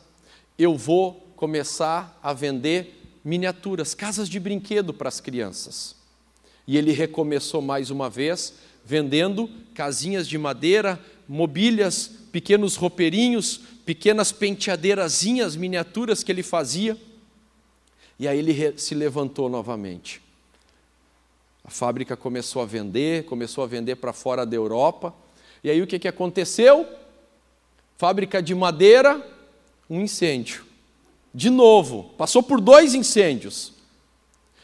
eu 0.57 0.75
vou 0.75 1.31
começar 1.35 2.19
a 2.23 2.33
vender 2.33 3.19
miniaturas, 3.23 3.93
casas 3.93 4.27
de 4.27 4.39
brinquedo 4.39 4.95
para 4.95 5.09
as 5.09 5.19
crianças. 5.19 6.00
E 6.71 6.77
ele 6.77 6.93
recomeçou 6.93 7.61
mais 7.61 7.89
uma 7.89 8.09
vez, 8.09 8.53
vendendo 8.85 9.49
casinhas 9.73 10.25
de 10.25 10.37
madeira, 10.37 10.97
mobílias, 11.27 12.09
pequenos 12.31 12.77
roupeirinhos, 12.77 13.59
pequenas 13.85 14.31
penteadeirazinhas, 14.31 15.57
miniaturas 15.57 16.23
que 16.23 16.31
ele 16.31 16.41
fazia. 16.41 16.97
E 18.17 18.25
aí 18.25 18.39
ele 18.39 18.77
se 18.77 18.95
levantou 18.95 19.49
novamente. 19.49 20.21
A 21.61 21.69
fábrica 21.69 22.15
começou 22.15 22.61
a 22.61 22.65
vender, 22.65 23.25
começou 23.25 23.65
a 23.65 23.67
vender 23.67 23.97
para 23.97 24.13
fora 24.13 24.45
da 24.45 24.55
Europa. 24.55 25.13
E 25.61 25.69
aí 25.69 25.81
o 25.81 25.87
que, 25.87 25.99
que 25.99 26.07
aconteceu? 26.07 26.87
Fábrica 27.97 28.41
de 28.41 28.55
madeira, 28.55 29.21
um 29.89 29.99
incêndio. 29.99 30.63
De 31.35 31.49
novo, 31.49 32.13
passou 32.17 32.41
por 32.41 32.61
dois 32.61 32.95
incêndios. 32.95 33.73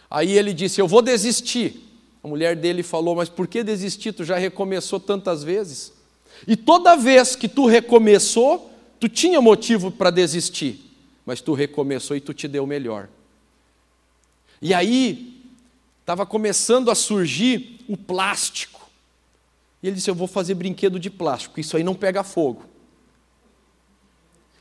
Aí 0.09 0.37
ele 0.37 0.53
disse: 0.53 0.79
Eu 0.79 0.87
vou 0.87 1.01
desistir. 1.01 1.83
A 2.27 2.29
mulher 2.29 2.57
dele 2.57 2.84
falou: 2.84 3.15
Mas 3.15 3.29
por 3.29 3.48
que 3.48 3.63
desistir? 3.63 4.12
Tu 4.12 4.25
já 4.25 4.38
recomeçou 4.38 5.00
tantas 5.00 5.46
vezes. 5.46 5.93
E 6.46 6.57
toda 6.57 6.98
vez 6.98 7.38
que 7.38 7.48
tu 7.48 7.65
recomeçou, 7.65 8.69
tu 9.00 9.07
tinha 9.07 9.39
motivo 9.39 9.89
para 9.89 10.12
desistir, 10.12 10.91
mas 11.25 11.39
tu 11.39 11.53
recomeçou 11.53 12.17
e 12.17 12.19
tu 12.19 12.34
te 12.34 12.46
deu 12.46 12.67
melhor. 12.67 13.07
E 14.62 14.74
aí, 14.74 15.41
estava 16.01 16.25
começando 16.25 16.91
a 16.91 16.96
surgir 16.96 17.79
o 17.88 17.96
plástico. 17.96 18.89
E 19.81 19.88
ele 19.88 19.96
disse: 19.96 20.10
Eu 20.10 20.15
vou 20.15 20.27
fazer 20.27 20.53
brinquedo 20.53 21.00
de 21.00 21.10
plástico, 21.10 21.62
isso 21.62 21.77
aí 21.77 21.84
não 21.84 21.96
pega 21.96 22.25
fogo. 22.25 22.65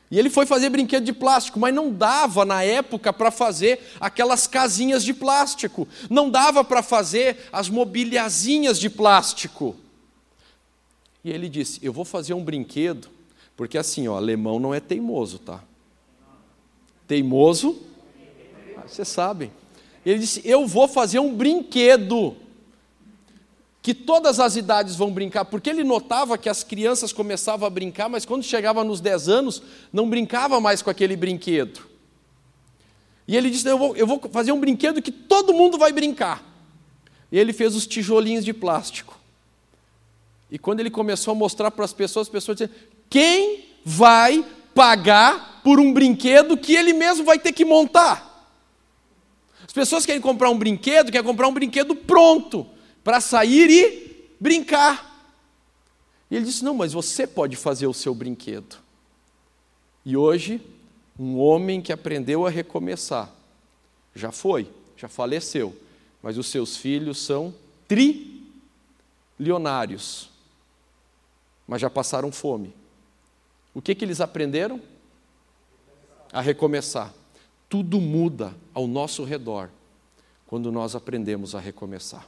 E 0.09 0.17
ele 0.17 0.29
foi 0.29 0.45
fazer 0.45 0.69
brinquedo 0.69 1.03
de 1.03 1.11
plástico, 1.11 1.59
mas 1.59 1.73
não 1.73 1.91
dava 1.91 2.45
na 2.45 2.63
época 2.63 3.11
para 3.11 3.29
fazer 3.29 3.79
aquelas 3.99 4.47
casinhas 4.47 5.03
de 5.03 5.13
plástico, 5.13 5.87
não 6.09 6.29
dava 6.29 6.63
para 6.63 6.81
fazer 6.81 7.49
as 7.51 7.67
mobiliazinhas 7.67 8.79
de 8.79 8.89
plástico. 8.89 9.75
E 11.23 11.29
ele 11.29 11.49
disse: 11.49 11.79
Eu 11.83 11.91
vou 11.91 12.05
fazer 12.05 12.33
um 12.33 12.43
brinquedo, 12.43 13.09
porque 13.55 13.77
assim, 13.77 14.07
ó, 14.07 14.15
alemão 14.15 14.59
não 14.59 14.73
é 14.73 14.79
teimoso, 14.79 15.39
tá? 15.39 15.61
Teimoso, 17.05 17.81
ah, 18.77 18.87
vocês 18.87 19.09
sabem. 19.09 19.51
Ele 20.05 20.19
disse: 20.19 20.41
Eu 20.45 20.65
vou 20.65 20.87
fazer 20.87 21.19
um 21.19 21.35
brinquedo 21.35 22.33
que 23.87 23.93
todas 23.93 24.37
as 24.41 24.57
idades 24.57 24.97
vão 24.97 25.13
brincar, 25.13 25.45
porque 25.45 25.69
ele 25.69 25.81
notava 25.81 26.37
que 26.37 26.49
as 26.49 26.61
crianças 26.61 27.13
começavam 27.13 27.65
a 27.65 27.69
brincar, 27.69 28.09
mas 28.09 28.25
quando 28.25 28.43
chegava 28.43 28.83
nos 28.83 28.99
10 28.99 29.29
anos, 29.29 29.63
não 29.93 30.09
brincava 30.09 30.59
mais 30.59 30.81
com 30.81 30.89
aquele 30.89 31.15
brinquedo. 31.15 31.87
E 33.25 33.37
ele 33.37 33.49
disse: 33.49 33.65
eu 33.65 33.77
vou, 33.77 33.95
eu 33.95 34.05
vou 34.05 34.19
fazer 34.29 34.51
um 34.51 34.59
brinquedo 34.59 35.01
que 35.01 35.09
todo 35.09 35.53
mundo 35.53 35.77
vai 35.77 35.93
brincar. 35.93 36.43
E 37.31 37.39
ele 37.39 37.53
fez 37.53 37.77
os 37.77 37.87
tijolinhos 37.87 38.43
de 38.43 38.53
plástico. 38.53 39.17
E 40.51 40.59
quando 40.59 40.81
ele 40.81 40.91
começou 40.91 41.31
a 41.31 41.35
mostrar 41.35 41.71
para 41.71 41.85
as 41.85 41.93
pessoas, 41.93 42.27
as 42.27 42.31
pessoas 42.31 42.57
diziam: 42.57 42.75
quem 43.09 43.67
vai 43.85 44.45
pagar 44.75 45.61
por 45.63 45.79
um 45.79 45.93
brinquedo 45.93 46.57
que 46.57 46.75
ele 46.75 46.91
mesmo 46.91 47.23
vai 47.23 47.39
ter 47.39 47.53
que 47.53 47.63
montar? 47.63 48.51
As 49.65 49.71
pessoas 49.71 50.05
querem 50.05 50.21
comprar 50.21 50.49
um 50.49 50.57
brinquedo, 50.57 51.09
querem 51.09 51.25
comprar 51.25 51.47
um 51.47 51.53
brinquedo 51.53 51.95
pronto, 51.95 52.67
para 53.07 53.21
sair 53.21 53.69
e 53.69 54.27
brincar. 54.37 55.33
E 56.29 56.35
ele 56.35 56.43
disse: 56.43 56.61
Não, 56.61 56.73
mas 56.73 56.91
você 56.91 57.25
pode 57.25 57.55
fazer 57.55 57.87
o 57.87 57.93
seu 57.93 58.13
brinquedo. 58.13 58.75
E 60.03 60.17
hoje, 60.17 60.61
um 61.17 61.39
homem 61.39 61.81
que 61.81 61.93
aprendeu 61.93 62.45
a 62.45 62.49
recomeçar, 62.49 63.33
já 64.13 64.29
foi, 64.29 64.69
já 64.97 65.07
faleceu, 65.07 65.73
mas 66.21 66.37
os 66.37 66.47
seus 66.47 66.75
filhos 66.75 67.17
são 67.19 67.55
trilionários 67.87 70.29
mas 71.65 71.81
já 71.81 71.89
passaram 71.89 72.29
fome. 72.31 72.73
O 73.73 73.81
que, 73.81 73.95
que 73.95 74.03
eles 74.03 74.19
aprenderam? 74.19 74.81
A 76.33 76.41
recomeçar. 76.41 77.13
Tudo 77.69 78.01
muda 78.01 78.53
ao 78.73 78.85
nosso 78.85 79.23
redor 79.23 79.69
quando 80.45 80.73
nós 80.73 80.93
aprendemos 80.93 81.55
a 81.55 81.59
recomeçar. 81.59 82.27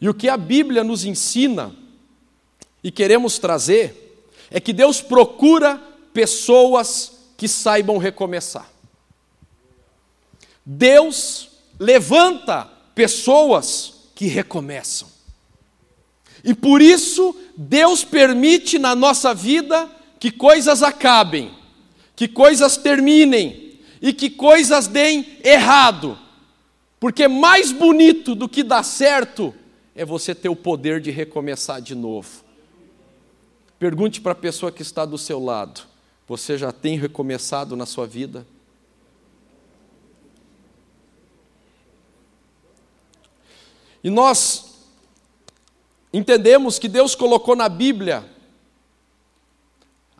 E 0.00 0.08
o 0.08 0.14
que 0.14 0.28
a 0.28 0.36
Bíblia 0.36 0.84
nos 0.84 1.04
ensina 1.04 1.74
e 2.82 2.90
queremos 2.90 3.38
trazer 3.38 4.24
é 4.50 4.60
que 4.60 4.72
Deus 4.72 5.00
procura 5.00 5.82
pessoas 6.12 7.12
que 7.36 7.48
saibam 7.48 7.98
recomeçar. 7.98 8.70
Deus 10.64 11.48
levanta 11.78 12.70
pessoas 12.94 13.94
que 14.14 14.26
recomeçam. 14.26 15.08
E 16.42 16.54
por 16.54 16.80
isso, 16.80 17.34
Deus 17.56 18.04
permite 18.04 18.78
na 18.78 18.94
nossa 18.94 19.34
vida 19.34 19.90
que 20.18 20.30
coisas 20.30 20.82
acabem, 20.82 21.52
que 22.14 22.28
coisas 22.28 22.76
terminem 22.76 23.78
e 24.00 24.12
que 24.12 24.30
coisas 24.30 24.86
deem 24.86 25.38
errado. 25.42 26.18
Porque 27.00 27.28
mais 27.28 27.72
bonito 27.72 28.34
do 28.34 28.48
que 28.48 28.62
dar 28.62 28.82
certo 28.82 29.54
é 29.96 30.04
você 30.04 30.34
ter 30.34 30.50
o 30.50 30.54
poder 30.54 31.00
de 31.00 31.10
recomeçar 31.10 31.80
de 31.80 31.94
novo. 31.94 32.44
Pergunte 33.78 34.20
para 34.20 34.32
a 34.32 34.36
pessoa 34.36 34.70
que 34.70 34.82
está 34.82 35.06
do 35.06 35.16
seu 35.16 35.42
lado: 35.42 35.82
você 36.28 36.58
já 36.58 36.70
tem 36.70 36.98
recomeçado 36.98 37.74
na 37.74 37.86
sua 37.86 38.06
vida? 38.06 38.46
E 44.04 44.10
nós 44.10 44.76
entendemos 46.12 46.78
que 46.78 46.88
Deus 46.88 47.14
colocou 47.14 47.56
na 47.56 47.68
Bíblia 47.68 48.24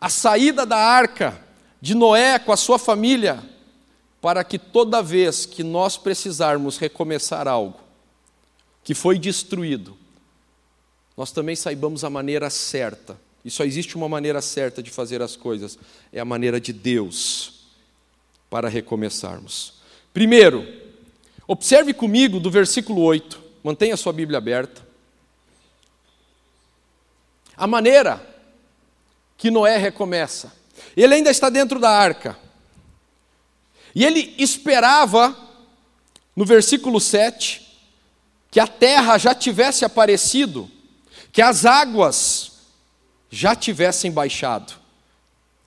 a 0.01 0.09
saída 0.09 0.65
da 0.65 0.77
arca 0.77 1.39
de 1.79 1.93
Noé 1.93 2.37
com 2.39 2.51
a 2.51 2.57
sua 2.57 2.79
família, 2.79 3.43
para 4.19 4.43
que 4.43 4.57
toda 4.57 5.03
vez 5.03 5.45
que 5.45 5.63
nós 5.63 5.97
precisarmos 5.97 6.77
recomeçar 6.77 7.47
algo 7.47 7.86
que 8.87 8.93
foi 8.93 9.19
destruído, 9.19 9.97
nós 11.17 11.33
também 11.33 11.57
saibamos 11.57 12.05
a 12.05 12.09
maneira 12.09 12.49
certa. 12.49 13.19
E 13.43 13.51
só 13.51 13.65
existe 13.65 13.97
uma 13.97 14.07
maneira 14.07 14.41
certa 14.41 14.81
de 14.81 14.89
fazer 14.89 15.21
as 15.21 15.35
coisas, 15.35 15.77
é 16.09 16.21
a 16.21 16.23
maneira 16.23 16.57
de 16.57 16.71
Deus 16.71 17.65
para 18.49 18.69
recomeçarmos. 18.69 19.73
Primeiro, 20.13 20.65
observe 21.45 21.93
comigo 21.93 22.39
do 22.39 22.49
versículo 22.49 23.01
8, 23.01 23.43
mantenha 23.61 23.97
sua 23.97 24.13
Bíblia 24.13 24.37
aberta. 24.37 24.81
A 27.57 27.67
maneira 27.67 28.25
que 29.37 29.51
Noé 29.51 29.75
recomeça. 29.75 30.53
Ele 30.95 31.13
ainda 31.13 31.29
está 31.29 31.49
dentro 31.49 31.77
da 31.77 31.89
arca. 31.89 32.39
E 33.93 34.05
ele 34.05 34.33
esperava, 34.37 35.37
no 36.33 36.45
versículo 36.45 37.01
7, 37.01 37.66
que 38.57 38.61
a 38.61 38.65
terra 38.65 39.19
já 39.19 39.35
tivesse 39.35 39.85
aparecido, 39.85 40.67
que 41.31 41.43
as 41.43 41.63
águas 41.63 42.53
já 43.29 43.55
tivessem 43.55 44.11
baixado. 44.11 44.73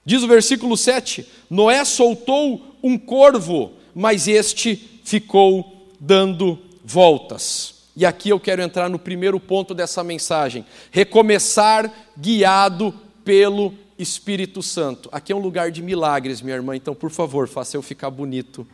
Diz 0.05 0.25
o 0.25 0.27
versículo 0.27 0.77
7: 0.77 1.25
Noé 1.49 1.85
soltou 1.85 2.77
um 2.83 2.99
corvo, 2.99 3.75
mas 3.95 4.27
este 4.27 5.01
ficou 5.05 5.89
dando 6.01 6.59
voltas. 6.85 7.75
E 7.95 8.05
aqui 8.05 8.31
eu 8.31 8.41
quero 8.41 8.61
entrar 8.61 8.91
no 8.91 8.99
primeiro 8.99 9.39
ponto 9.39 9.73
dessa 9.73 10.03
mensagem: 10.03 10.67
recomeçar 10.91 11.89
guiado 12.19 12.93
pelo 13.25 13.73
Espírito 14.01 14.65
Santo. 14.65 15.09
Aqui 15.13 15.33
é 15.33 15.37
um 15.37 15.39
lugar 15.39 15.71
de 15.71 15.81
milagres, 15.81 16.43
minha 16.43 16.57
irmã, 16.57 16.75
então 16.75 16.97
por 16.97 17.13
favor, 17.13 17.47
faça 17.47 17.77
eu 17.77 17.83
ficar 17.83 18.11
bonito 18.11 18.67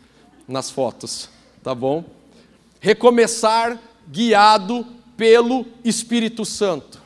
nas 0.48 0.70
fotos, 0.70 1.28
tá 1.62 1.74
bom? 1.74 2.02
Recomeçar 2.80 3.78
guiado 4.08 4.86
pelo 5.16 5.66
Espírito 5.84 6.44
Santo. 6.44 7.00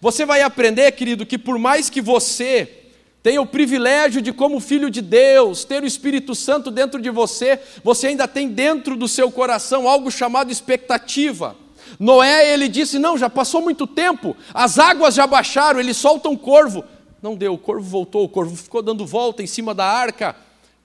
Você 0.00 0.24
vai 0.24 0.42
aprender, 0.42 0.92
querido, 0.92 1.26
que 1.26 1.38
por 1.38 1.58
mais 1.58 1.90
que 1.90 2.00
você 2.00 2.80
tenha 3.22 3.40
o 3.40 3.46
privilégio 3.46 4.22
de, 4.22 4.32
como 4.32 4.60
filho 4.60 4.90
de 4.90 5.02
Deus, 5.02 5.64
ter 5.64 5.82
o 5.82 5.86
Espírito 5.86 6.34
Santo 6.34 6.70
dentro 6.70 7.00
de 7.00 7.10
você, 7.10 7.60
você 7.84 8.08
ainda 8.08 8.26
tem 8.26 8.48
dentro 8.48 8.96
do 8.96 9.06
seu 9.06 9.30
coração 9.30 9.88
algo 9.88 10.10
chamado 10.10 10.50
expectativa. 10.50 11.56
Noé, 11.98 12.52
ele 12.52 12.68
disse: 12.68 12.98
Não, 12.98 13.18
já 13.18 13.28
passou 13.28 13.60
muito 13.60 13.86
tempo, 13.86 14.36
as 14.54 14.78
águas 14.78 15.14
já 15.14 15.26
baixaram, 15.26 15.80
ele 15.80 15.92
solta 15.92 16.28
um 16.28 16.36
corvo. 16.36 16.84
Não 17.20 17.34
deu, 17.34 17.52
o 17.54 17.58
corvo 17.58 17.86
voltou, 17.86 18.24
o 18.24 18.28
corvo 18.28 18.56
ficou 18.56 18.80
dando 18.80 19.04
volta 19.04 19.42
em 19.42 19.46
cima 19.46 19.74
da 19.74 19.84
arca 19.84 20.34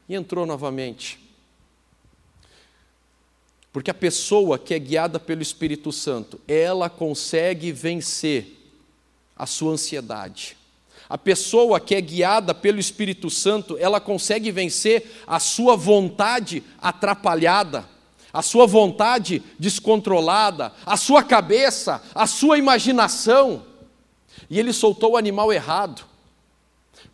e 0.09 0.15
entrou 0.15 0.45
novamente. 0.45 1.24
Porque 3.75 3.91
a 3.91 3.93
pessoa 3.93 4.57
que 4.57 4.73
é 4.73 4.79
guiada 4.79 5.19
pelo 5.19 5.41
Espírito 5.41 5.91
Santo, 5.91 6.39
ela 6.47 6.89
consegue 6.89 7.73
vencer 7.73 8.57
a 9.35 9.45
sua 9.45 9.73
ansiedade. 9.73 10.55
A 11.09 11.17
pessoa 11.17 11.77
que 11.77 11.93
é 11.93 11.99
guiada 11.99 12.53
pelo 12.53 12.79
Espírito 12.79 13.29
Santo, 13.29 13.77
ela 13.77 13.99
consegue 13.99 14.49
vencer 14.49 15.11
a 15.27 15.41
sua 15.41 15.75
vontade 15.75 16.63
atrapalhada, 16.81 17.85
a 18.31 18.41
sua 18.41 18.65
vontade 18.65 19.43
descontrolada, 19.59 20.71
a 20.85 20.95
sua 20.95 21.21
cabeça, 21.21 22.01
a 22.15 22.25
sua 22.25 22.57
imaginação. 22.57 23.61
E 24.49 24.57
ele 24.57 24.71
soltou 24.71 25.11
o 25.11 25.17
animal 25.17 25.51
errado. 25.51 26.05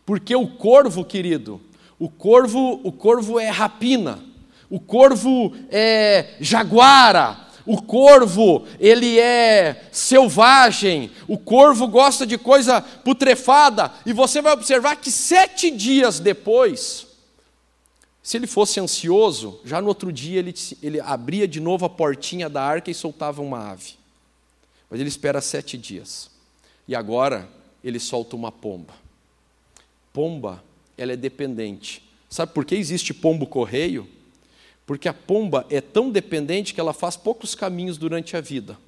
Porque 0.06 0.36
o 0.36 0.46
corvo, 0.46 1.04
querido, 1.04 1.60
o 1.98 2.08
corvo, 2.08 2.80
o 2.84 2.92
corvo 2.92 3.40
é 3.40 3.50
rapina, 3.50 4.30
o 4.72 4.80
corvo 4.80 5.54
é 5.70 6.34
jaguara, 6.40 7.38
o 7.66 7.82
corvo, 7.82 8.66
ele 8.80 9.20
é 9.20 9.86
selvagem, 9.92 11.10
o 11.28 11.36
corvo 11.36 11.86
gosta 11.86 12.26
de 12.26 12.38
coisa 12.38 12.80
putrefada, 12.80 13.92
e 14.06 14.14
você 14.14 14.40
vai 14.40 14.54
observar 14.54 14.96
que 14.96 15.10
sete 15.10 15.70
dias 15.70 16.18
depois, 16.18 17.06
se 18.22 18.38
ele 18.38 18.46
fosse 18.46 18.80
ansioso, 18.80 19.60
já 19.62 19.78
no 19.78 19.88
outro 19.88 20.10
dia 20.10 20.38
ele, 20.38 20.54
ele 20.82 20.98
abria 21.00 21.46
de 21.46 21.60
novo 21.60 21.84
a 21.84 21.90
portinha 21.90 22.48
da 22.48 22.62
arca 22.62 22.90
e 22.90 22.94
soltava 22.94 23.42
uma 23.42 23.72
ave. 23.72 23.92
Mas 24.88 25.00
ele 25.00 25.10
espera 25.10 25.42
sete 25.42 25.76
dias. 25.76 26.30
E 26.88 26.96
agora 26.96 27.46
ele 27.84 28.00
solta 28.00 28.36
uma 28.36 28.50
pomba. 28.50 28.94
Pomba, 30.14 30.64
ela 30.96 31.12
é 31.12 31.16
dependente. 31.16 32.02
Sabe 32.30 32.54
por 32.54 32.64
que 32.64 32.74
existe 32.74 33.12
pombo 33.12 33.46
correio? 33.46 34.08
Porque 34.86 35.08
a 35.08 35.14
pomba 35.14 35.66
é 35.70 35.80
tão 35.80 36.10
dependente 36.10 36.74
que 36.74 36.80
ela 36.80 36.92
faz 36.92 37.16
poucos 37.16 37.54
caminhos 37.54 37.96
durante 37.96 38.36
a 38.36 38.40
vida. 38.40 38.78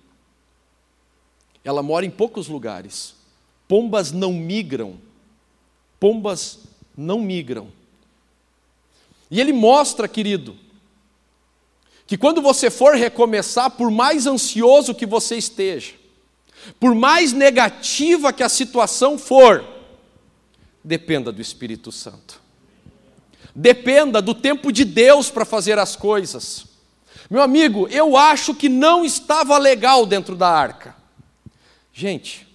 Ela 1.65 1.83
mora 1.83 2.05
em 2.05 2.11
poucos 2.11 2.49
lugares. 2.49 3.15
Pombas 3.67 4.13
não 4.13 4.33
migram. 4.33 4.99
Pombas 5.99 6.61
não 6.97 7.21
migram. 7.21 7.69
E 9.31 9.41
ele 9.41 9.53
mostra, 9.53 10.07
querido, 10.07 10.57
que 12.07 12.19
quando 12.19 12.43
você 12.43 12.71
for 12.71 12.95
recomeçar, 12.95 13.71
por 13.71 13.91
mais 13.91 14.27
ansioso 14.27 14.95
que 14.95 15.07
você 15.07 15.37
esteja, 15.37 15.95
por 16.79 16.95
mais 16.95 17.33
negativa 17.33 18.33
que 18.33 18.43
a 18.43 18.49
situação 18.49 19.19
for, 19.19 19.65
dependa 20.83 21.33
do 21.33 21.41
Espírito 21.41 21.91
Santo. 21.91 22.44
Dependa 23.54 24.20
do 24.20 24.34
tempo 24.34 24.73
de 24.73 24.84
Deus 24.84 25.30
para 25.30 25.44
fazer 25.44 25.78
as 25.78 25.94
coisas. 25.94 26.66
Meu 27.30 27.40
amigo, 27.40 27.88
eu 27.88 28.16
acho 28.16 28.54
que 28.54 28.68
não 28.68 29.04
estava 29.04 29.56
legal 29.56 30.04
dentro 30.04 30.34
da 30.34 30.49
arca. 30.49 30.94
Gente, 31.92 32.46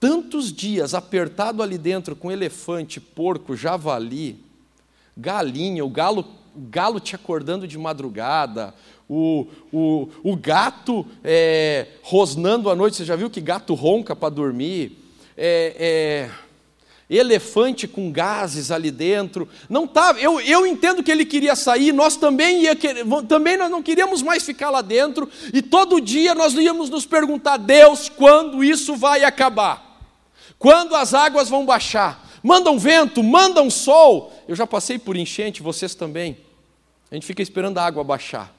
tantos 0.00 0.50
dias 0.50 0.94
apertado 0.94 1.62
ali 1.62 1.76
dentro 1.76 2.16
com 2.16 2.32
elefante, 2.32 2.98
porco, 2.98 3.54
javali, 3.54 4.42
galinha, 5.16 5.84
o 5.84 5.90
galo, 5.90 6.26
o 6.56 6.60
galo 6.60 6.98
te 6.98 7.14
acordando 7.14 7.68
de 7.68 7.76
madrugada, 7.76 8.74
o, 9.08 9.46
o, 9.70 10.08
o 10.22 10.36
gato 10.36 11.06
é, 11.22 11.88
rosnando 12.02 12.70
à 12.70 12.74
noite. 12.74 12.96
Você 12.96 13.04
já 13.04 13.14
viu 13.14 13.28
que 13.28 13.40
gato 13.40 13.74
ronca 13.74 14.16
para 14.16 14.30
dormir? 14.30 14.96
É, 15.36 15.76
é, 15.78 16.30
elefante 17.10 17.88
com 17.88 18.12
gases 18.12 18.70
ali 18.70 18.90
dentro. 18.90 19.48
Não 19.68 19.86
tá, 19.86 20.14
eu, 20.18 20.40
eu 20.40 20.64
entendo 20.64 21.02
que 21.02 21.10
ele 21.10 21.24
queria 21.24 21.56
sair, 21.56 21.92
nós 21.92 22.16
também 22.16 22.62
ia 22.62 22.76
querer, 22.76 23.04
também 23.28 23.56
nós 23.56 23.70
não 23.70 23.82
queríamos 23.82 24.22
mais 24.22 24.44
ficar 24.44 24.70
lá 24.70 24.80
dentro, 24.80 25.28
e 25.52 25.60
todo 25.60 26.00
dia 26.00 26.34
nós 26.34 26.54
íamos 26.54 26.88
nos 26.88 27.04
perguntar: 27.04 27.56
Deus, 27.56 28.08
quando 28.08 28.62
isso 28.62 28.94
vai 28.94 29.24
acabar? 29.24 29.98
Quando 30.58 30.94
as 30.94 31.12
águas 31.12 31.48
vão 31.48 31.66
baixar? 31.66 32.28
Manda 32.42 32.70
um 32.70 32.78
vento, 32.78 33.22
manda 33.22 33.60
um 33.60 33.70
sol. 33.70 34.32
Eu 34.46 34.54
já 34.54 34.66
passei 34.66 34.98
por 34.98 35.16
enchente, 35.16 35.62
vocês 35.62 35.94
também. 35.94 36.38
A 37.10 37.14
gente 37.14 37.26
fica 37.26 37.42
esperando 37.42 37.78
a 37.78 37.84
água 37.84 38.04
baixar. 38.04 38.54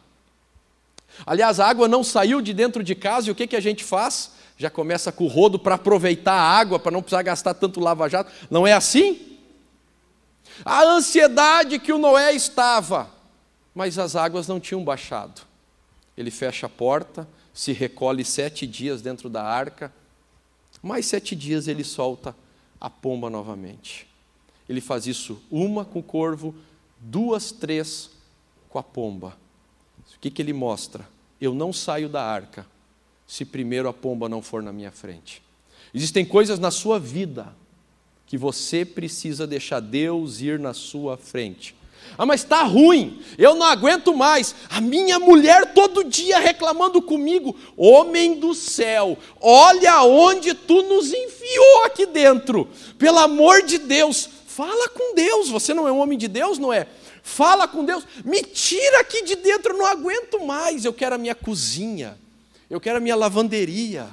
Aliás, 1.25 1.59
a 1.59 1.67
água 1.67 1.87
não 1.87 2.03
saiu 2.03 2.41
de 2.41 2.53
dentro 2.53 2.83
de 2.83 2.95
casa 2.95 3.27
e 3.27 3.31
o 3.31 3.35
que, 3.35 3.47
que 3.47 3.55
a 3.55 3.61
gente 3.61 3.83
faz? 3.83 4.31
Já 4.61 4.69
começa 4.69 5.11
com 5.11 5.23
o 5.23 5.27
rodo 5.27 5.57
para 5.57 5.73
aproveitar 5.73 6.33
a 6.33 6.59
água, 6.59 6.77
para 6.77 6.91
não 6.91 7.01
precisar 7.01 7.23
gastar 7.23 7.55
tanto 7.55 7.79
lava-jato. 7.79 8.31
Não 8.47 8.67
é 8.67 8.73
assim? 8.73 9.39
A 10.63 10.83
ansiedade 10.83 11.79
que 11.79 11.91
o 11.91 11.97
Noé 11.97 12.33
estava, 12.33 13.09
mas 13.73 13.97
as 13.97 14.15
águas 14.15 14.47
não 14.47 14.59
tinham 14.59 14.83
baixado. 14.83 15.41
Ele 16.15 16.29
fecha 16.29 16.67
a 16.67 16.69
porta, 16.69 17.27
se 17.51 17.71
recolhe 17.71 18.23
sete 18.23 18.67
dias 18.67 19.01
dentro 19.01 19.29
da 19.29 19.43
arca, 19.43 19.91
mais 20.83 21.07
sete 21.07 21.35
dias 21.35 21.67
ele 21.67 21.83
solta 21.83 22.35
a 22.79 22.87
pomba 22.87 23.31
novamente. 23.31 24.07
Ele 24.69 24.79
faz 24.79 25.07
isso 25.07 25.41
uma 25.49 25.83
com 25.83 25.99
o 25.99 26.03
corvo, 26.03 26.53
duas, 26.99 27.51
três 27.51 28.11
com 28.69 28.77
a 28.77 28.83
pomba. 28.83 29.35
O 30.15 30.19
que, 30.19 30.29
que 30.29 30.39
ele 30.39 30.53
mostra? 30.53 31.07
Eu 31.39 31.55
não 31.55 31.73
saio 31.73 32.07
da 32.07 32.23
arca 32.23 32.67
se 33.31 33.45
primeiro 33.45 33.87
a 33.87 33.93
pomba 33.93 34.27
não 34.27 34.41
for 34.41 34.61
na 34.61 34.73
minha 34.73 34.91
frente. 34.91 35.41
Existem 35.93 36.25
coisas 36.25 36.59
na 36.59 36.69
sua 36.69 36.99
vida 36.99 37.55
que 38.27 38.37
você 38.37 38.83
precisa 38.83 39.47
deixar 39.47 39.79
Deus 39.79 40.41
ir 40.41 40.59
na 40.59 40.73
sua 40.73 41.15
frente. 41.15 41.73
Ah, 42.17 42.25
mas 42.25 42.41
está 42.41 42.63
ruim, 42.63 43.23
eu 43.37 43.55
não 43.55 43.65
aguento 43.65 44.13
mais. 44.13 44.53
A 44.69 44.81
minha 44.81 45.17
mulher 45.17 45.73
todo 45.73 46.03
dia 46.03 46.39
reclamando 46.39 47.01
comigo. 47.01 47.55
Homem 47.77 48.37
do 48.37 48.53
céu, 48.53 49.17
olha 49.39 50.03
onde 50.03 50.53
tu 50.53 50.81
nos 50.81 51.13
enfiou 51.13 51.85
aqui 51.85 52.05
dentro. 52.05 52.67
Pelo 52.97 53.19
amor 53.19 53.61
de 53.61 53.77
Deus, 53.77 54.27
fala 54.45 54.89
com 54.89 55.15
Deus. 55.15 55.47
Você 55.47 55.73
não 55.73 55.87
é 55.87 55.91
um 55.91 55.99
homem 55.99 56.17
de 56.17 56.27
Deus, 56.27 56.57
não 56.57 56.73
é? 56.73 56.85
Fala 57.23 57.65
com 57.65 57.85
Deus, 57.85 58.03
me 58.25 58.43
tira 58.43 58.99
aqui 58.99 59.23
de 59.23 59.37
dentro, 59.37 59.71
eu 59.71 59.77
não 59.77 59.85
aguento 59.85 60.45
mais. 60.45 60.83
Eu 60.83 60.91
quero 60.91 61.15
a 61.15 61.17
minha 61.17 61.33
cozinha, 61.35 62.19
eu 62.71 62.79
quero 62.79 62.99
a 62.99 63.01
minha 63.01 63.17
lavanderia, 63.17 64.07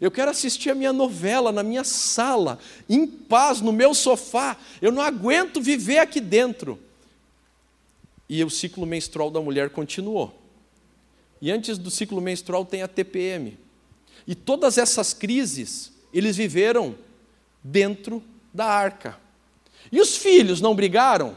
eu 0.00 0.12
quero 0.12 0.30
assistir 0.30 0.70
a 0.70 0.74
minha 0.76 0.92
novela 0.92 1.50
na 1.50 1.64
minha 1.64 1.82
sala, 1.82 2.56
em 2.88 3.04
paz, 3.04 3.60
no 3.60 3.72
meu 3.72 3.92
sofá, 3.92 4.56
eu 4.80 4.92
não 4.92 5.02
aguento 5.02 5.60
viver 5.60 5.98
aqui 5.98 6.20
dentro. 6.20 6.78
E 8.28 8.44
o 8.44 8.48
ciclo 8.48 8.86
menstrual 8.86 9.28
da 9.28 9.40
mulher 9.40 9.70
continuou. 9.70 10.32
E 11.42 11.50
antes 11.50 11.76
do 11.76 11.90
ciclo 11.90 12.20
menstrual 12.20 12.64
tem 12.64 12.80
a 12.80 12.86
TPM. 12.86 13.58
E 14.24 14.36
todas 14.36 14.78
essas 14.78 15.12
crises, 15.12 15.92
eles 16.14 16.36
viveram 16.36 16.94
dentro 17.62 18.22
da 18.54 18.66
arca. 18.66 19.18
E 19.90 20.00
os 20.00 20.16
filhos 20.16 20.60
não 20.60 20.76
brigaram? 20.76 21.36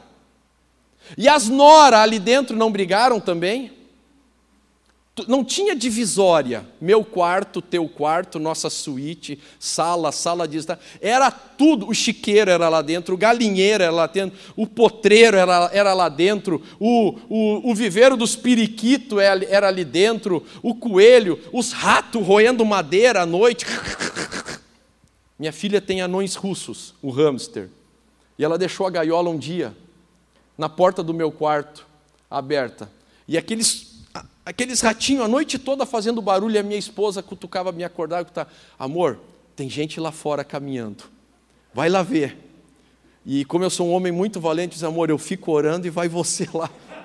E 1.18 1.28
as 1.28 1.50
noras 1.50 2.00
ali 2.00 2.20
dentro 2.20 2.56
não 2.56 2.72
brigaram 2.72 3.20
também? 3.20 3.83
Não 5.28 5.44
tinha 5.44 5.76
divisória, 5.76 6.66
meu 6.82 7.06
quarto, 7.06 7.62
teu 7.62 7.88
quarto, 7.88 8.40
nossa 8.40 8.68
suíte, 8.68 9.40
sala, 9.60 10.12
sala 10.12 10.48
de 10.48 10.58
estar. 10.58 10.80
Era 11.00 11.30
tudo, 11.30 11.88
o 11.88 11.94
chiqueiro 11.94 12.50
era 12.50 12.68
lá 12.68 12.82
dentro, 12.82 13.14
o 13.14 13.18
galinheiro 13.18 13.84
era 13.84 13.92
lá 13.92 14.08
dentro, 14.08 14.36
o 14.56 14.66
potreiro 14.66 15.38
era, 15.38 15.70
era 15.72 15.94
lá 15.94 16.10
dentro, 16.10 16.64
o, 16.80 17.16
o, 17.30 17.72
o 17.72 17.76
viveiro 17.76 18.18
dos 18.18 18.36
periquitos 18.36 19.20
era 19.20 19.68
ali 19.68 19.86
dentro, 19.86 20.44
o 20.64 20.74
coelho, 20.74 21.40
os 21.54 21.72
ratos 21.72 22.26
roendo 22.26 22.66
madeira 22.66 23.22
à 23.22 23.26
noite. 23.26 23.68
Minha 25.38 25.54
filha 25.54 25.80
tem 25.80 26.02
anões 26.02 26.34
russos, 26.34 26.96
o 27.04 27.12
hamster. 27.12 27.70
E 28.40 28.44
ela 28.44 28.58
deixou 28.58 28.88
a 28.88 28.90
gaiola 28.90 29.30
um 29.30 29.38
dia, 29.38 29.76
na 30.58 30.68
porta 30.68 31.04
do 31.04 31.14
meu 31.14 31.32
quarto, 31.32 31.86
aberta. 32.32 32.90
E 33.28 33.38
aqueles 33.38 33.93
aqueles 34.46 34.82
ratinhos 34.82 35.24
a 35.26 35.28
noite 35.28 35.58
toda 35.58 35.86
fazendo 35.86 36.22
barulho, 36.22 36.56
e 36.56 36.58
a 36.58 36.64
minha 36.64 36.78
esposa 36.78 37.24
cutucava, 37.24 37.72
me 37.72 37.84
acordava, 37.84 38.26
cutucava, 38.26 38.50
amor, 38.78 39.20
tem 39.56 39.70
gente 39.70 40.00
lá 40.00 40.12
fora 40.12 40.44
caminhando, 40.44 41.04
vai 41.74 41.90
lá 41.90 42.04
ver. 42.04 42.38
E 43.26 43.46
como 43.46 43.64
eu 43.64 43.70
sou 43.70 43.88
um 43.88 43.94
homem 43.94 44.12
muito 44.12 44.42
valente, 44.42 44.74
diz, 44.74 44.84
amor, 44.84 45.10
eu 45.10 45.18
fico 45.18 45.52
orando 45.52 45.88
e 45.88 45.90
vai 45.90 46.10
você 46.10 46.50
lá. 46.54 46.70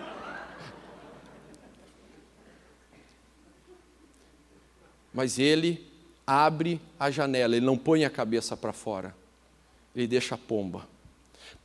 Mas 5.14 5.38
ele 5.38 5.87
abre 6.27 6.81
a 6.98 7.09
janela, 7.11 7.57
ele 7.57 7.64
não 7.64 7.79
põe 7.79 8.05
a 8.05 8.11
cabeça 8.11 8.57
para 8.57 8.72
fora, 8.72 9.14
ele 9.94 10.09
deixa 10.09 10.35
a 10.35 10.38
pomba. 10.38 10.88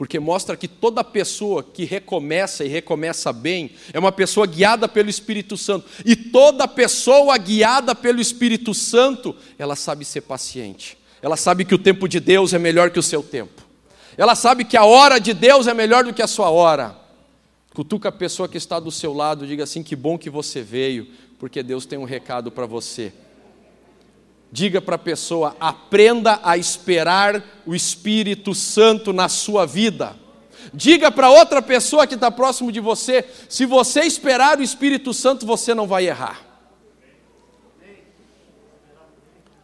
Porque 0.03 0.19
mostra 0.19 0.57
que 0.57 0.67
toda 0.67 1.01
pessoa 1.01 1.63
que 1.63 1.85
recomeça 1.85 2.65
e 2.65 2.67
recomeça 2.67 3.31
bem 3.31 3.71
é 3.93 3.97
uma 3.97 4.11
pessoa 4.11 4.45
guiada 4.45 4.85
pelo 4.85 5.09
Espírito 5.09 5.55
Santo. 5.55 5.85
E 6.03 6.13
toda 6.13 6.67
pessoa 6.67 7.37
guiada 7.37 7.95
pelo 7.95 8.19
Espírito 8.19 8.73
Santo, 8.73 9.33
ela 9.57 9.77
sabe 9.77 10.03
ser 10.03 10.19
paciente. 10.19 10.97
Ela 11.21 11.37
sabe 11.37 11.63
que 11.63 11.73
o 11.73 11.77
tempo 11.77 12.05
de 12.05 12.19
Deus 12.19 12.53
é 12.53 12.59
melhor 12.59 12.89
que 12.89 12.99
o 12.99 13.01
seu 13.01 13.23
tempo. 13.23 13.61
Ela 14.17 14.35
sabe 14.35 14.65
que 14.65 14.75
a 14.75 14.83
hora 14.83 15.19
de 15.19 15.33
Deus 15.33 15.67
é 15.67 15.73
melhor 15.73 16.03
do 16.03 16.13
que 16.13 16.21
a 16.21 16.27
sua 16.27 16.49
hora. 16.49 16.97
Cutuca 17.73 18.09
a 18.09 18.11
pessoa 18.11 18.49
que 18.49 18.57
está 18.57 18.81
do 18.81 18.91
seu 18.91 19.13
lado, 19.13 19.47
diga 19.47 19.63
assim: 19.63 19.81
que 19.81 19.95
bom 19.95 20.17
que 20.17 20.29
você 20.29 20.61
veio, 20.61 21.07
porque 21.39 21.63
Deus 21.63 21.85
tem 21.85 21.97
um 21.97 22.03
recado 22.03 22.51
para 22.51 22.65
você. 22.65 23.13
Diga 24.53 24.79
para 24.79 24.97
a 24.97 24.99
pessoa: 24.99 25.57
aprenda 25.59 26.39
a 26.43 26.55
esperar 26.55 27.43
o 27.65 27.73
Espírito 27.73 28.53
Santo 28.53 29.11
na 29.11 29.27
sua 29.27 29.65
vida. 29.65 30.15
Diga 30.71 31.11
para 31.11 31.31
outra 31.31 31.59
pessoa 31.59 32.05
que 32.05 32.13
está 32.13 32.29
próximo 32.29 32.71
de 32.71 32.79
você: 32.79 33.27
se 33.49 33.65
você 33.65 34.01
esperar 34.01 34.59
o 34.59 34.61
Espírito 34.61 35.11
Santo, 35.11 35.43
você 35.43 35.73
não 35.73 35.87
vai 35.87 36.05
errar. 36.05 36.45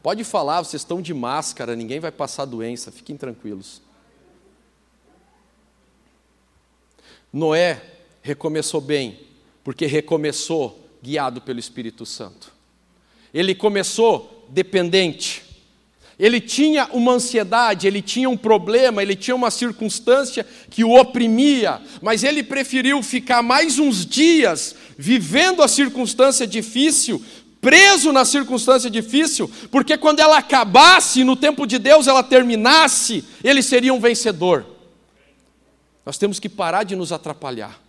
Pode 0.01 0.23
falar, 0.23 0.63
vocês 0.63 0.81
estão 0.81 1.03
de 1.03 1.13
máscara, 1.13 1.75
ninguém 1.75 1.99
vai 1.99 2.11
passar 2.11 2.45
doença, 2.45 2.91
fiquem 2.91 3.15
tranquilos. 3.15 3.83
Noé 7.31 7.79
recomeçou 8.23 8.81
bem, 8.81 9.19
porque 9.63 9.85
recomeçou 9.85 10.79
guiado 10.99 11.41
pelo 11.41 11.59
Espírito 11.59 12.07
Santo. 12.07 12.51
Ele 13.31 13.53
começou 13.53 14.38
dependente. 14.51 15.43
Ele 16.19 16.41
tinha 16.41 16.85
uma 16.91 17.13
ansiedade, 17.13 17.87
ele 17.87 18.01
tinha 18.01 18.29
um 18.29 18.35
problema, 18.35 19.01
ele 19.01 19.15
tinha 19.15 19.33
uma 19.33 19.49
circunstância 19.49 20.45
que 20.69 20.83
o 20.83 20.99
oprimia, 20.99 21.81
mas 22.01 22.25
ele 22.25 22.43
preferiu 22.43 23.01
ficar 23.01 23.41
mais 23.41 23.79
uns 23.79 24.05
dias 24.05 24.75
vivendo 24.97 25.63
a 25.63 25.67
circunstância 25.67 26.45
difícil, 26.45 27.23
preso 27.61 28.11
na 28.11 28.25
circunstância 28.25 28.89
difícil, 28.89 29.49
porque 29.71 29.97
quando 29.97 30.19
ela 30.19 30.37
acabasse, 30.37 31.23
no 31.23 31.37
tempo 31.37 31.65
de 31.65 31.79
Deus 31.79 32.05
ela 32.05 32.21
terminasse, 32.21 33.23
ele 33.41 33.61
seria 33.61 33.93
um 33.93 33.99
vencedor. 33.99 34.65
Nós 36.05 36.17
temos 36.17 36.37
que 36.37 36.49
parar 36.49 36.83
de 36.83 36.97
nos 36.97 37.13
atrapalhar 37.13 37.79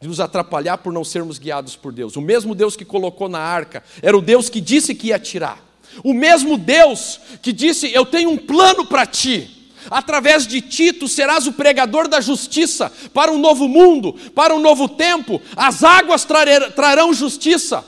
de 0.00 0.06
nos 0.06 0.20
atrapalhar 0.20 0.78
por 0.78 0.92
não 0.92 1.02
sermos 1.02 1.38
guiados 1.38 1.74
por 1.74 1.92
Deus. 1.92 2.16
O 2.16 2.20
mesmo 2.20 2.54
Deus 2.54 2.76
que 2.76 2.84
colocou 2.84 3.28
na 3.28 3.40
arca 3.40 3.82
era 4.00 4.16
o 4.16 4.22
Deus 4.22 4.48
que 4.48 4.60
disse 4.60 4.94
que 4.94 5.08
ia 5.08 5.18
tirar. 5.18 5.67
O 6.02 6.12
mesmo 6.12 6.56
Deus 6.56 7.20
que 7.42 7.52
disse: 7.52 7.92
Eu 7.92 8.06
tenho 8.06 8.30
um 8.30 8.36
plano 8.36 8.86
para 8.86 9.06
ti. 9.06 9.54
Através 9.90 10.46
de 10.46 10.60
ti, 10.60 10.92
tu 10.92 11.08
serás 11.08 11.46
o 11.46 11.52
pregador 11.52 12.08
da 12.08 12.20
justiça 12.20 12.92
para 13.14 13.32
um 13.32 13.38
novo 13.38 13.66
mundo, 13.66 14.12
para 14.34 14.54
um 14.54 14.60
novo 14.60 14.88
tempo. 14.88 15.40
As 15.56 15.82
águas 15.82 16.26
trarão 16.74 17.14
justiça 17.14 17.84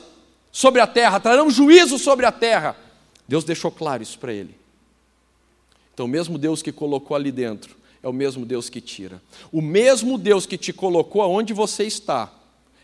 sobre 0.50 0.80
a 0.80 0.86
terra, 0.86 1.20
trarão 1.20 1.50
juízo 1.50 1.98
sobre 1.98 2.24
a 2.24 2.32
terra. 2.32 2.76
Deus 3.28 3.44
deixou 3.44 3.70
claro 3.70 4.02
isso 4.02 4.18
para 4.18 4.32
ele. 4.32 4.54
Então, 5.92 6.06
o 6.06 6.08
mesmo 6.08 6.38
Deus 6.38 6.62
que 6.62 6.72
colocou 6.72 7.14
ali 7.14 7.30
dentro 7.30 7.76
é 8.02 8.08
o 8.08 8.12
mesmo 8.12 8.46
Deus 8.46 8.70
que 8.70 8.80
tira. 8.80 9.20
O 9.52 9.60
mesmo 9.60 10.16
Deus 10.16 10.46
que 10.46 10.56
te 10.56 10.72
colocou 10.72 11.20
aonde 11.20 11.52
você 11.52 11.84
está, 11.84 12.32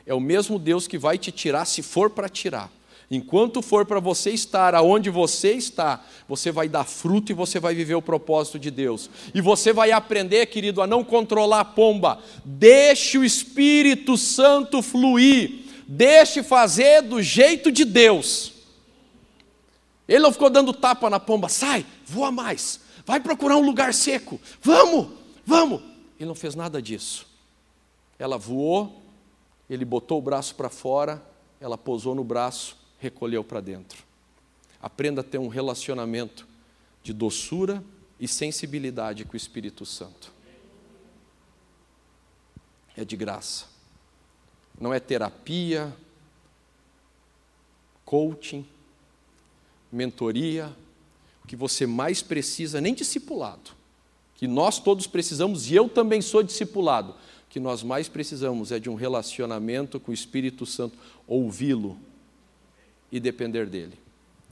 é 0.04 0.14
o 0.14 0.20
mesmo 0.20 0.58
Deus 0.58 0.86
que 0.86 0.98
vai 0.98 1.16
te 1.16 1.32
tirar 1.32 1.64
se 1.64 1.82
for 1.82 2.10
para 2.10 2.28
tirar. 2.28 2.70
Enquanto 3.10 3.62
for 3.62 3.86
para 3.86 4.00
você 4.00 4.30
estar 4.30 4.74
aonde 4.74 5.10
você 5.10 5.52
está, 5.52 6.04
você 6.28 6.50
vai 6.50 6.68
dar 6.68 6.84
fruto 6.84 7.30
e 7.30 7.34
você 7.34 7.60
vai 7.60 7.74
viver 7.74 7.94
o 7.94 8.02
propósito 8.02 8.58
de 8.58 8.70
Deus. 8.70 9.08
E 9.32 9.40
você 9.40 9.72
vai 9.72 9.92
aprender, 9.92 10.46
querido, 10.46 10.82
a 10.82 10.86
não 10.86 11.04
controlar 11.04 11.60
a 11.60 11.64
pomba. 11.64 12.18
Deixe 12.44 13.16
o 13.16 13.24
Espírito 13.24 14.16
Santo 14.16 14.82
fluir. 14.82 15.66
Deixe 15.86 16.42
fazer 16.42 17.02
do 17.02 17.22
jeito 17.22 17.70
de 17.70 17.84
Deus. 17.84 18.56
Ele 20.08 20.20
não 20.20 20.32
ficou 20.32 20.48
dando 20.48 20.72
tapa 20.72 21.10
na 21.10 21.18
pomba, 21.18 21.48
sai, 21.48 21.84
voa 22.04 22.30
mais, 22.30 22.80
vai 23.04 23.18
procurar 23.18 23.56
um 23.56 23.64
lugar 23.64 23.92
seco, 23.92 24.40
vamos, 24.62 25.08
vamos. 25.44 25.82
Ele 26.18 26.28
não 26.28 26.34
fez 26.34 26.54
nada 26.54 26.80
disso. 26.80 27.26
Ela 28.18 28.38
voou, 28.38 29.02
ele 29.68 29.84
botou 29.84 30.18
o 30.18 30.22
braço 30.22 30.54
para 30.54 30.70
fora, 30.70 31.22
ela 31.60 31.76
pousou 31.76 32.14
no 32.14 32.22
braço, 32.22 32.76
recolheu 32.98 33.44
para 33.44 33.60
dentro. 33.60 34.04
Aprenda 34.80 35.20
a 35.20 35.24
ter 35.24 35.38
um 35.38 35.48
relacionamento 35.48 36.46
de 37.02 37.12
doçura 37.12 37.82
e 38.18 38.26
sensibilidade 38.26 39.24
com 39.24 39.34
o 39.34 39.36
Espírito 39.36 39.84
Santo. 39.84 40.32
É 42.96 43.04
de 43.04 43.16
graça. 43.16 43.66
Não 44.80 44.92
é 44.92 45.00
terapia, 45.00 45.94
coaching, 48.04 48.66
mentoria, 49.90 50.74
o 51.44 51.46
que 51.46 51.56
você 51.56 51.86
mais 51.86 52.22
precisa, 52.22 52.80
nem 52.80 52.94
discipulado, 52.94 53.70
que 54.34 54.46
nós 54.46 54.78
todos 54.78 55.06
precisamos, 55.06 55.70
e 55.70 55.74
eu 55.74 55.88
também 55.88 56.20
sou 56.20 56.42
discipulado, 56.42 57.12
o 57.12 57.16
que 57.48 57.60
nós 57.60 57.82
mais 57.82 58.08
precisamos 58.08 58.72
é 58.72 58.78
de 58.78 58.90
um 58.90 58.94
relacionamento 58.94 59.98
com 59.98 60.10
o 60.10 60.14
Espírito 60.14 60.66
Santo, 60.66 60.98
ouvi-lo 61.26 61.98
e 63.10 63.20
depender 63.20 63.66
dele. 63.66 63.98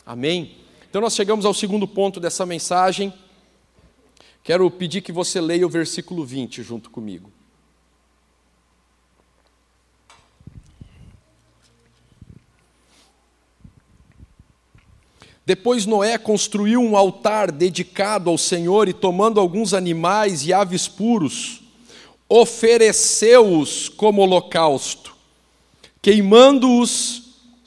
Amém? 0.06 0.56
Então 0.88 1.00
nós 1.00 1.14
chegamos 1.14 1.44
ao 1.44 1.54
segundo 1.54 1.88
ponto 1.88 2.20
dessa 2.20 2.46
mensagem. 2.46 3.12
Quero 4.42 4.70
pedir 4.70 5.00
que 5.00 5.10
você 5.10 5.40
leia 5.40 5.66
o 5.66 5.70
versículo 5.70 6.24
20 6.24 6.62
junto 6.62 6.90
comigo. 6.90 7.32
Depois 15.46 15.84
Noé 15.84 16.16
construiu 16.16 16.80
um 16.80 16.96
altar 16.96 17.52
dedicado 17.52 18.30
ao 18.30 18.38
Senhor 18.38 18.88
e, 18.88 18.94
tomando 18.94 19.38
alguns 19.38 19.74
animais 19.74 20.46
e 20.46 20.54
aves 20.54 20.88
puros, 20.88 21.60
ofereceu-os 22.28 23.90
como 23.90 24.22
holocausto, 24.22 25.14
queimando-os 26.00 27.23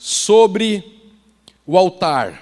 sobre 0.08 1.02
o 1.66 1.78
altar. 1.78 2.42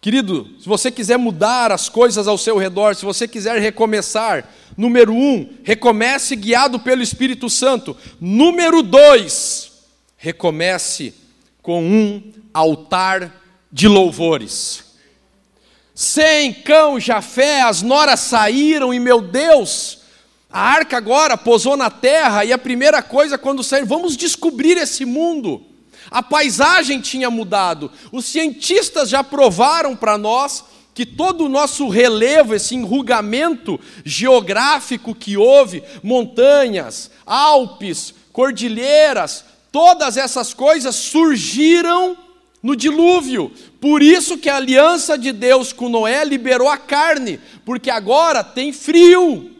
Querido, 0.00 0.50
se 0.58 0.68
você 0.68 0.90
quiser 0.90 1.16
mudar 1.16 1.70
as 1.70 1.88
coisas 1.88 2.26
ao 2.26 2.36
seu 2.36 2.56
redor, 2.58 2.96
se 2.96 3.04
você 3.04 3.28
quiser 3.28 3.60
recomeçar, 3.60 4.50
número 4.76 5.14
um, 5.14 5.48
recomece 5.62 6.34
guiado 6.34 6.80
pelo 6.80 7.04
Espírito 7.04 7.48
Santo. 7.48 7.96
Número 8.20 8.82
dois, 8.82 9.74
recomece 10.16 11.14
com 11.62 11.84
um 11.84 12.32
altar 12.52 13.32
de 13.70 13.86
louvores. 13.86 14.86
Sem 15.94 16.52
cão, 16.52 16.98
Jafé, 16.98 17.62
as 17.62 17.80
noras 17.80 18.18
saíram 18.18 18.92
e, 18.92 18.98
meu 18.98 19.20
Deus, 19.20 20.00
a 20.50 20.62
arca 20.62 20.96
agora 20.96 21.36
posou 21.36 21.76
na 21.76 21.90
terra 21.90 22.44
e 22.44 22.52
a 22.52 22.58
primeira 22.58 23.04
coisa 23.04 23.38
quando 23.38 23.62
saíram, 23.62 23.86
vamos 23.86 24.16
descobrir 24.16 24.76
esse 24.76 25.04
mundo. 25.04 25.75
A 26.10 26.22
paisagem 26.22 27.00
tinha 27.00 27.30
mudado. 27.30 27.90
Os 28.12 28.24
cientistas 28.26 29.08
já 29.08 29.24
provaram 29.24 29.96
para 29.96 30.16
nós 30.16 30.64
que 30.96 31.04
todo 31.04 31.44
o 31.44 31.48
nosso 31.48 31.88
relevo, 31.88 32.54
esse 32.54 32.74
enrugamento 32.74 33.78
geográfico 34.02 35.14
que 35.14 35.36
houve, 35.36 35.82
montanhas, 36.02 37.10
Alpes, 37.26 38.14
cordilheiras, 38.32 39.44
todas 39.70 40.16
essas 40.16 40.54
coisas 40.54 40.96
surgiram 40.96 42.16
no 42.62 42.74
dilúvio. 42.74 43.52
Por 43.78 44.02
isso 44.02 44.38
que 44.38 44.48
a 44.48 44.56
aliança 44.56 45.18
de 45.18 45.32
Deus 45.32 45.70
com 45.70 45.90
Noé 45.90 46.24
liberou 46.24 46.68
a 46.68 46.78
carne, 46.78 47.38
porque 47.64 47.90
agora 47.90 48.42
tem 48.42 48.72
frio. 48.72 49.50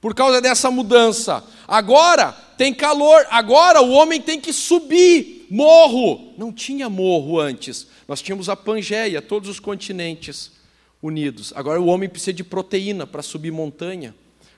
Por 0.00 0.14
causa 0.14 0.40
dessa 0.40 0.70
mudança. 0.70 1.42
Agora 1.66 2.32
tem 2.56 2.72
calor, 2.72 3.26
agora 3.30 3.82
o 3.82 3.90
homem 3.90 4.20
tem 4.20 4.40
que 4.40 4.52
subir 4.52 5.41
morro. 5.52 6.32
Não 6.38 6.50
tinha 6.50 6.88
morro 6.88 7.38
antes. 7.38 7.86
Nós 8.08 8.22
tínhamos 8.22 8.48
a 8.48 8.56
Pangeia, 8.56 9.20
todos 9.20 9.48
os 9.48 9.60
continentes 9.60 10.52
unidos. 11.02 11.52
Agora 11.54 11.80
o 11.80 11.86
homem 11.86 12.08
precisa 12.08 12.32
de 12.32 12.42
proteína 12.42 13.06
para 13.06 13.22
subir 13.22 13.50
montanha, 13.50 14.14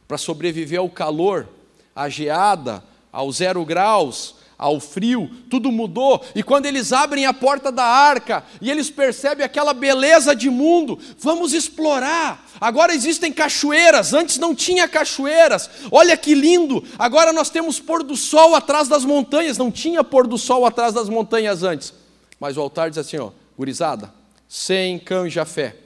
para 0.06 0.16
sobreviver 0.16 0.78
ao 0.78 0.88
calor, 0.88 1.48
à 1.96 2.08
geada, 2.08 2.84
aos 3.10 3.36
zero 3.36 3.64
graus, 3.64 4.36
ao 4.64 4.80
frio, 4.80 5.30
tudo 5.50 5.70
mudou. 5.70 6.24
E 6.34 6.42
quando 6.42 6.64
eles 6.64 6.90
abrem 6.90 7.26
a 7.26 7.34
porta 7.34 7.70
da 7.70 7.84
arca 7.84 8.42
e 8.62 8.70
eles 8.70 8.88
percebem 8.88 9.44
aquela 9.44 9.74
beleza 9.74 10.34
de 10.34 10.48
mundo, 10.48 10.98
vamos 11.18 11.52
explorar. 11.52 12.48
Agora 12.58 12.94
existem 12.94 13.30
cachoeiras, 13.30 14.14
antes 14.14 14.38
não 14.38 14.54
tinha 14.54 14.88
cachoeiras. 14.88 15.68
Olha 15.90 16.16
que 16.16 16.34
lindo! 16.34 16.82
Agora 16.98 17.30
nós 17.30 17.50
temos 17.50 17.78
pôr 17.78 18.02
do 18.02 18.16
sol 18.16 18.54
atrás 18.54 18.88
das 18.88 19.04
montanhas, 19.04 19.58
não 19.58 19.70
tinha 19.70 20.02
pôr 20.02 20.26
do 20.26 20.38
sol 20.38 20.64
atrás 20.64 20.94
das 20.94 21.10
montanhas 21.10 21.62
antes. 21.62 21.92
Mas 22.40 22.56
o 22.56 22.62
altar 22.62 22.88
diz 22.88 22.96
assim, 22.96 23.18
ó, 23.18 23.32
gurizada, 23.58 24.14
Sem, 24.48 24.98
Cã 24.98 25.26
e 25.26 25.30
Jafé. 25.30 25.76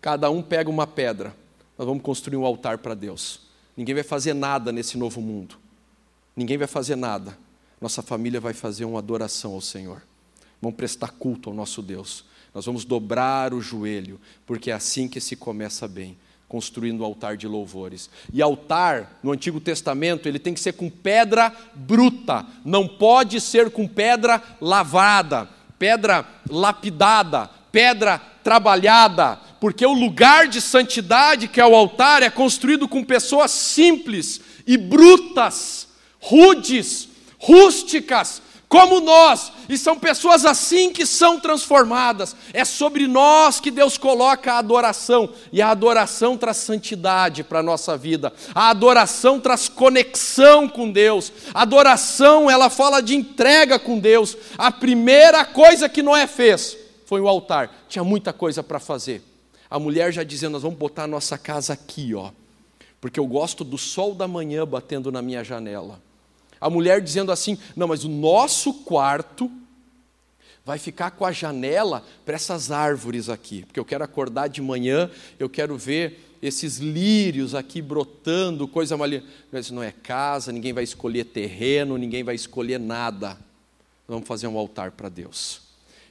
Cada 0.00 0.30
um 0.30 0.42
pega 0.42 0.70
uma 0.70 0.86
pedra. 0.86 1.34
Nós 1.76 1.88
vamos 1.88 2.04
construir 2.04 2.36
um 2.36 2.46
altar 2.46 2.78
para 2.78 2.94
Deus. 2.94 3.40
Ninguém 3.76 3.96
vai 3.96 4.04
fazer 4.04 4.32
nada 4.32 4.70
nesse 4.70 4.96
novo 4.96 5.20
mundo. 5.20 5.56
Ninguém 6.36 6.56
vai 6.56 6.68
fazer 6.68 6.94
nada. 6.94 7.36
Nossa 7.80 8.02
família 8.02 8.40
vai 8.40 8.52
fazer 8.52 8.84
uma 8.84 8.98
adoração 8.98 9.52
ao 9.52 9.60
Senhor. 9.60 10.02
Vamos 10.60 10.76
prestar 10.76 11.12
culto 11.12 11.50
ao 11.50 11.54
nosso 11.54 11.80
Deus. 11.80 12.24
Nós 12.54 12.66
vamos 12.66 12.84
dobrar 12.84 13.54
o 13.54 13.60
joelho, 13.60 14.20
porque 14.44 14.70
é 14.70 14.74
assim 14.74 15.06
que 15.06 15.20
se 15.20 15.36
começa 15.36 15.86
bem 15.86 16.16
construindo 16.48 17.02
o 17.02 17.04
altar 17.04 17.36
de 17.36 17.46
louvores. 17.46 18.08
E 18.32 18.40
altar, 18.40 19.18
no 19.22 19.32
Antigo 19.32 19.60
Testamento, 19.60 20.26
ele 20.26 20.38
tem 20.38 20.54
que 20.54 20.60
ser 20.60 20.72
com 20.72 20.88
pedra 20.88 21.54
bruta, 21.74 22.44
não 22.64 22.88
pode 22.88 23.40
ser 23.40 23.70
com 23.70 23.86
pedra 23.86 24.42
lavrada, 24.60 25.48
pedra 25.78 26.26
lapidada, 26.48 27.50
pedra 27.70 28.18
trabalhada, 28.42 29.38
porque 29.60 29.84
o 29.84 29.92
lugar 29.92 30.48
de 30.48 30.60
santidade, 30.60 31.48
que 31.48 31.60
é 31.60 31.66
o 31.66 31.74
altar, 31.74 32.22
é 32.22 32.30
construído 32.30 32.88
com 32.88 33.04
pessoas 33.04 33.50
simples 33.50 34.40
e 34.66 34.78
brutas, 34.78 35.88
rudes, 36.18 37.07
rústicas, 37.38 38.42
como 38.68 39.00
nós, 39.00 39.50
e 39.66 39.78
são 39.78 39.98
pessoas 39.98 40.44
assim 40.44 40.92
que 40.92 41.06
são 41.06 41.40
transformadas. 41.40 42.36
É 42.52 42.66
sobre 42.66 43.06
nós 43.06 43.60
que 43.60 43.70
Deus 43.70 43.96
coloca 43.96 44.52
a 44.52 44.58
adoração, 44.58 45.30
e 45.50 45.62
a 45.62 45.70
adoração 45.70 46.36
traz 46.36 46.58
santidade 46.58 47.42
para 47.42 47.60
a 47.60 47.62
nossa 47.62 47.96
vida. 47.96 48.30
A 48.54 48.68
adoração 48.68 49.40
traz 49.40 49.68
conexão 49.68 50.68
com 50.68 50.90
Deus. 50.90 51.32
A 51.54 51.62
adoração, 51.62 52.50
ela 52.50 52.68
fala 52.68 53.00
de 53.00 53.14
entrega 53.16 53.78
com 53.78 53.98
Deus. 53.98 54.36
A 54.58 54.70
primeira 54.70 55.46
coisa 55.46 55.88
que 55.88 56.02
Noé 56.02 56.26
fez 56.26 56.76
foi 57.06 57.22
o 57.22 57.28
altar. 57.28 57.84
Tinha 57.88 58.04
muita 58.04 58.34
coisa 58.34 58.62
para 58.62 58.78
fazer. 58.78 59.22
A 59.70 59.78
mulher 59.78 60.12
já 60.12 60.22
dizendo: 60.22 60.52
"Nós 60.52 60.62
vamos 60.62 60.78
botar 60.78 61.04
a 61.04 61.08
nossa 61.08 61.38
casa 61.38 61.72
aqui, 61.72 62.14
ó, 62.14 62.30
porque 63.00 63.18
eu 63.18 63.26
gosto 63.26 63.64
do 63.64 63.78
sol 63.78 64.14
da 64.14 64.28
manhã 64.28 64.66
batendo 64.66 65.10
na 65.10 65.22
minha 65.22 65.42
janela." 65.42 66.06
A 66.60 66.70
mulher 66.70 67.00
dizendo 67.00 67.32
assim: 67.32 67.58
não, 67.76 67.88
mas 67.88 68.04
o 68.04 68.08
nosso 68.08 68.74
quarto 68.74 69.50
vai 70.64 70.78
ficar 70.78 71.12
com 71.12 71.24
a 71.24 71.32
janela 71.32 72.04
para 72.26 72.34
essas 72.34 72.70
árvores 72.70 73.28
aqui, 73.28 73.64
porque 73.64 73.80
eu 73.80 73.84
quero 73.84 74.04
acordar 74.04 74.48
de 74.48 74.60
manhã, 74.60 75.10
eu 75.38 75.48
quero 75.48 75.78
ver 75.78 76.36
esses 76.42 76.78
lírios 76.78 77.54
aqui 77.54 77.80
brotando, 77.82 78.68
coisa 78.68 78.96
maligna. 78.96 79.26
Mas 79.50 79.70
não 79.70 79.82
é 79.82 79.92
casa, 79.92 80.52
ninguém 80.52 80.72
vai 80.72 80.84
escolher 80.84 81.24
terreno, 81.24 81.96
ninguém 81.96 82.22
vai 82.22 82.34
escolher 82.34 82.78
nada. 82.78 83.38
Vamos 84.06 84.26
fazer 84.26 84.46
um 84.46 84.58
altar 84.58 84.92
para 84.92 85.08
Deus. 85.08 85.62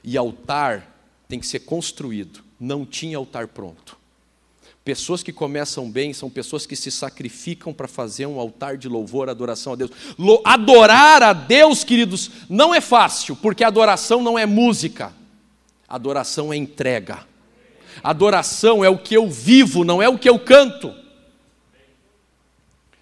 E 0.04 0.16
altar 0.16 0.96
tem 1.28 1.40
que 1.40 1.46
ser 1.46 1.60
construído. 1.60 2.42
Não 2.58 2.84
tinha 2.84 3.16
altar 3.16 3.48
pronto. 3.48 3.96
Pessoas 4.88 5.22
que 5.22 5.34
começam 5.34 5.90
bem 5.90 6.14
são 6.14 6.30
pessoas 6.30 6.64
que 6.64 6.74
se 6.74 6.90
sacrificam 6.90 7.74
para 7.74 7.86
fazer 7.86 8.24
um 8.24 8.40
altar 8.40 8.78
de 8.78 8.88
louvor, 8.88 9.28
adoração 9.28 9.74
a 9.74 9.76
Deus. 9.76 9.90
Adorar 10.42 11.22
a 11.22 11.34
Deus, 11.34 11.84
queridos, 11.84 12.30
não 12.48 12.74
é 12.74 12.80
fácil, 12.80 13.36
porque 13.36 13.62
adoração 13.62 14.22
não 14.22 14.38
é 14.38 14.46
música, 14.46 15.12
adoração 15.86 16.54
é 16.54 16.56
entrega. 16.56 17.18
Adoração 18.02 18.82
é 18.82 18.88
o 18.88 18.96
que 18.96 19.14
eu 19.14 19.28
vivo, 19.28 19.84
não 19.84 20.00
é 20.00 20.08
o 20.08 20.16
que 20.16 20.26
eu 20.26 20.38
canto. 20.38 20.94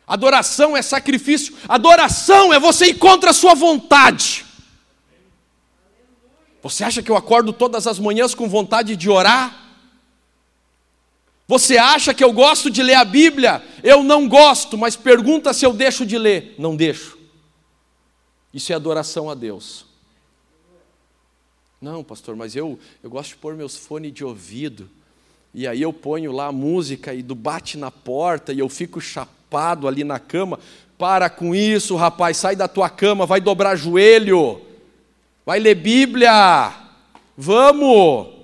Adoração 0.08 0.76
é 0.76 0.82
sacrifício. 0.82 1.54
Adoração 1.68 2.52
é 2.52 2.58
você 2.58 2.86
ir 2.86 2.94
contra 2.94 3.30
a 3.30 3.32
sua 3.32 3.54
vontade. 3.54 4.44
Você 6.64 6.82
acha 6.82 7.00
que 7.00 7.12
eu 7.12 7.16
acordo 7.16 7.52
todas 7.52 7.86
as 7.86 8.00
manhãs 8.00 8.34
com 8.34 8.48
vontade 8.48 8.96
de 8.96 9.08
orar? 9.08 9.65
Você 11.48 11.78
acha 11.78 12.12
que 12.12 12.24
eu 12.24 12.32
gosto 12.32 12.70
de 12.70 12.82
ler 12.82 12.94
a 12.94 13.04
Bíblia? 13.04 13.62
Eu 13.82 14.02
não 14.02 14.28
gosto, 14.28 14.76
mas 14.76 14.96
pergunta 14.96 15.52
se 15.52 15.64
eu 15.64 15.72
deixo 15.72 16.04
de 16.04 16.18
ler. 16.18 16.54
Não 16.58 16.74
deixo. 16.74 17.16
Isso 18.52 18.72
é 18.72 18.74
adoração 18.74 19.30
a 19.30 19.34
Deus. 19.34 19.86
Não, 21.80 22.02
pastor, 22.02 22.34
mas 22.34 22.56
eu, 22.56 22.78
eu 23.02 23.10
gosto 23.10 23.30
de 23.30 23.36
pôr 23.36 23.54
meus 23.54 23.76
fones 23.76 24.12
de 24.12 24.24
ouvido. 24.24 24.88
E 25.54 25.66
aí 25.68 25.80
eu 25.80 25.92
ponho 25.92 26.32
lá 26.32 26.46
a 26.46 26.52
música 26.52 27.14
e 27.14 27.22
do 27.22 27.34
bate 27.34 27.78
na 27.78 27.90
porta 27.90 28.52
e 28.52 28.58
eu 28.58 28.68
fico 28.68 29.00
chapado 29.00 29.86
ali 29.86 30.02
na 30.02 30.18
cama. 30.18 30.58
Para 30.98 31.30
com 31.30 31.54
isso, 31.54 31.94
rapaz, 31.94 32.38
sai 32.38 32.56
da 32.56 32.66
tua 32.66 32.90
cama, 32.90 33.24
vai 33.24 33.40
dobrar 33.40 33.76
joelho. 33.76 34.60
Vai 35.44 35.60
ler 35.60 35.76
Bíblia. 35.76 36.74
Vamos. 37.36 38.35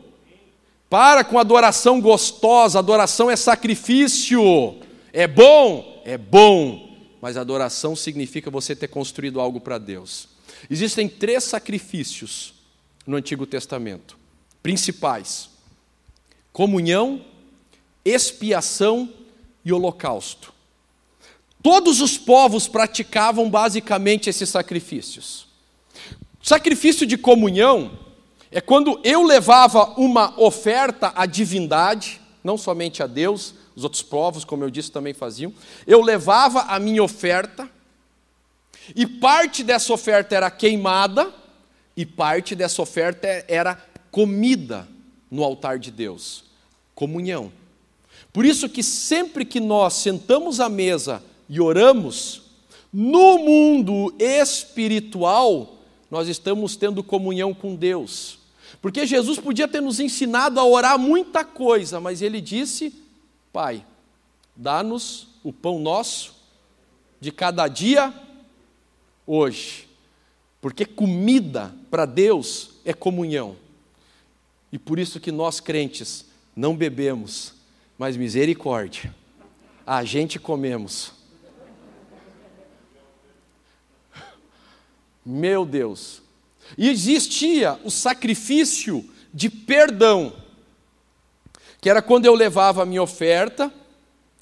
Para 0.93 1.25
com 1.25 1.39
adoração 1.39 2.03
gostosa, 2.03 2.79
adoração 2.79 3.31
é 3.31 3.35
sacrifício. 3.35 4.77
É 5.11 5.27
bom? 5.27 6.03
É 6.05 6.19
bom. 6.19 6.95
Mas 7.19 7.39
adoração 7.39 7.97
significa 7.97 8.51
você 8.51 8.77
ter 8.77 8.89
construído 8.89 9.41
algo 9.41 9.59
para 9.59 9.79
Deus. 9.79 10.29
Existem 10.69 11.09
três 11.09 11.45
sacrifícios 11.45 12.53
no 13.07 13.17
Antigo 13.17 13.47
Testamento, 13.47 14.19
principais: 14.63 15.49
comunhão, 16.53 17.25
expiação 18.05 19.09
e 19.65 19.73
holocausto. 19.73 20.53
Todos 21.63 22.03
os 22.03 22.19
povos 22.19 22.69
praticavam 22.69 23.49
basicamente 23.49 24.29
esses 24.29 24.51
sacrifícios. 24.51 25.47
Sacrifício 26.43 27.07
de 27.07 27.17
comunhão 27.17 27.99
é 28.53 28.61
quando 28.61 29.01
eu 29.03 29.23
levava 29.23 29.95
uma 29.99 30.39
oferta 30.39 31.13
à 31.15 31.27
divindade, 31.27 32.21
não 32.45 32.59
somente 32.59 33.03
a 33.03 33.07
Deus, 33.07 33.55
os 33.75 33.83
outros 33.83 34.03
povos, 34.03 34.45
como 34.45 34.63
eu 34.63 34.71
disse, 34.71 34.93
também 34.93 35.15
faziam. 35.15 35.53
Eu 35.87 36.03
levava 36.03 36.61
a 36.61 36.79
minha 36.79 37.03
oferta, 37.03 37.69
e 38.95 39.07
parte 39.07 39.65
dessa 39.65 39.93
oferta 39.93 40.37
era 40.37 40.51
queimada, 40.51 41.33
e 41.97 42.05
parte 42.05 42.55
dessa 42.55 42.83
oferta 42.83 43.27
era 43.49 43.83
comida 44.11 44.87
no 45.31 45.43
altar 45.43 45.79
de 45.79 45.91
Deus 45.91 46.45
comunhão. 46.95 47.51
Por 48.33 48.45
isso 48.45 48.69
que 48.69 48.83
sempre 48.83 49.45
que 49.45 49.59
nós 49.59 49.95
sentamos 49.95 50.61
à 50.61 50.69
mesa 50.69 51.23
e 51.49 51.61
oramos, 51.61 52.43
no 52.93 53.39
mundo 53.39 54.15
espiritual, 54.19 55.79
nós 56.11 56.29
estamos 56.29 56.77
tendo 56.77 57.03
comunhão 57.03 57.53
com 57.53 57.75
Deus. 57.75 58.39
Porque 58.83 59.07
Jesus 59.07 59.39
podia 59.39 59.69
ter 59.69 59.81
nos 59.81 60.01
ensinado 60.01 60.59
a 60.59 60.65
orar 60.65 60.99
muita 60.99 61.45
coisa, 61.45 62.01
mas 62.01 62.21
ele 62.21 62.41
disse: 62.41 62.93
Pai, 63.53 63.87
dá-nos 64.57 65.29
o 65.45 65.53
pão 65.53 65.79
nosso 65.79 66.35
de 67.21 67.31
cada 67.31 67.69
dia 67.69 68.13
hoje. 69.25 69.89
Porque 70.61 70.85
comida 70.85 71.75
para 71.91 72.05
Deus 72.05 72.73
é 72.85 72.93
comunhão. 72.93 73.57
E 74.73 74.79
por 74.79 74.99
isso 74.99 75.21
que 75.21 75.31
nós 75.31 75.61
crentes 75.61 76.27
não 76.57 76.77
bebemos, 76.77 77.55
mas 77.97 78.17
misericórdia. 78.17 79.15
A 79.87 80.03
gente 80.03 80.41
comemos. 80.41 81.13
Meu 85.25 85.65
Deus, 85.65 86.22
e 86.77 86.89
existia 86.89 87.79
o 87.85 87.91
sacrifício 87.91 89.05
de 89.33 89.49
perdão, 89.49 90.33
que 91.81 91.89
era 91.89 92.03
quando 92.03 92.27
eu 92.27 92.35
levava 92.35 92.83
a 92.83 92.87
minha 92.87 93.03
oferta 93.03 93.73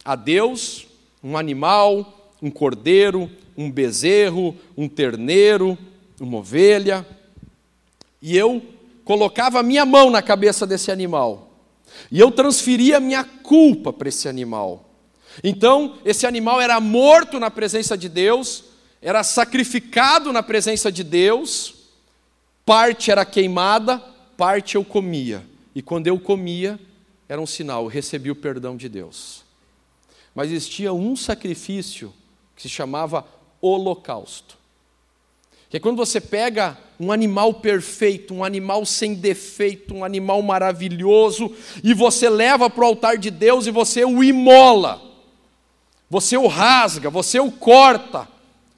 a 0.04 0.14
Deus, 0.16 0.86
um 1.22 1.36
animal, 1.36 2.32
um 2.42 2.50
cordeiro, 2.50 3.30
um 3.56 3.70
bezerro, 3.70 4.56
um 4.76 4.88
terneiro, 4.88 5.76
uma 6.20 6.38
ovelha, 6.38 7.06
e 8.20 8.36
eu 8.36 8.62
colocava 9.04 9.60
a 9.60 9.62
minha 9.62 9.84
mão 9.84 10.10
na 10.10 10.22
cabeça 10.22 10.66
desse 10.66 10.90
animal, 10.90 11.50
e 12.10 12.20
eu 12.20 12.30
transferia 12.30 12.98
a 12.98 13.00
minha 13.00 13.24
culpa 13.24 13.92
para 13.92 14.08
esse 14.08 14.28
animal. 14.28 14.88
Então, 15.44 15.98
esse 16.04 16.26
animal 16.26 16.60
era 16.60 16.80
morto 16.80 17.38
na 17.38 17.50
presença 17.50 17.96
de 17.96 18.08
Deus, 18.08 18.64
era 19.00 19.22
sacrificado 19.22 20.32
na 20.32 20.42
presença 20.42 20.90
de 20.90 21.02
Deus, 21.04 21.79
parte 22.70 23.10
era 23.10 23.24
queimada, 23.24 23.98
parte 24.36 24.76
eu 24.76 24.84
comia. 24.84 25.44
E 25.74 25.82
quando 25.82 26.06
eu 26.06 26.20
comia, 26.20 26.78
era 27.28 27.40
um 27.40 27.46
sinal, 27.46 27.82
eu 27.82 27.88
recebi 27.88 28.30
o 28.30 28.36
perdão 28.36 28.76
de 28.76 28.88
Deus. 28.88 29.44
Mas 30.32 30.52
existia 30.52 30.92
um 30.92 31.16
sacrifício 31.16 32.14
que 32.54 32.62
se 32.62 32.68
chamava 32.68 33.26
holocausto. 33.60 34.56
Que 35.68 35.78
é 35.78 35.80
quando 35.80 35.96
você 35.96 36.20
pega 36.20 36.78
um 37.00 37.10
animal 37.10 37.54
perfeito, 37.54 38.32
um 38.32 38.44
animal 38.44 38.86
sem 38.86 39.14
defeito, 39.14 39.92
um 39.92 40.04
animal 40.04 40.40
maravilhoso, 40.40 41.52
e 41.82 41.92
você 41.92 42.30
leva 42.30 42.70
para 42.70 42.84
o 42.84 42.86
altar 42.86 43.18
de 43.18 43.32
Deus 43.32 43.66
e 43.66 43.72
você 43.72 44.04
o 44.04 44.22
imola, 44.22 45.02
você 46.08 46.36
o 46.36 46.46
rasga, 46.46 47.10
você 47.10 47.40
o 47.40 47.50
corta 47.50 48.28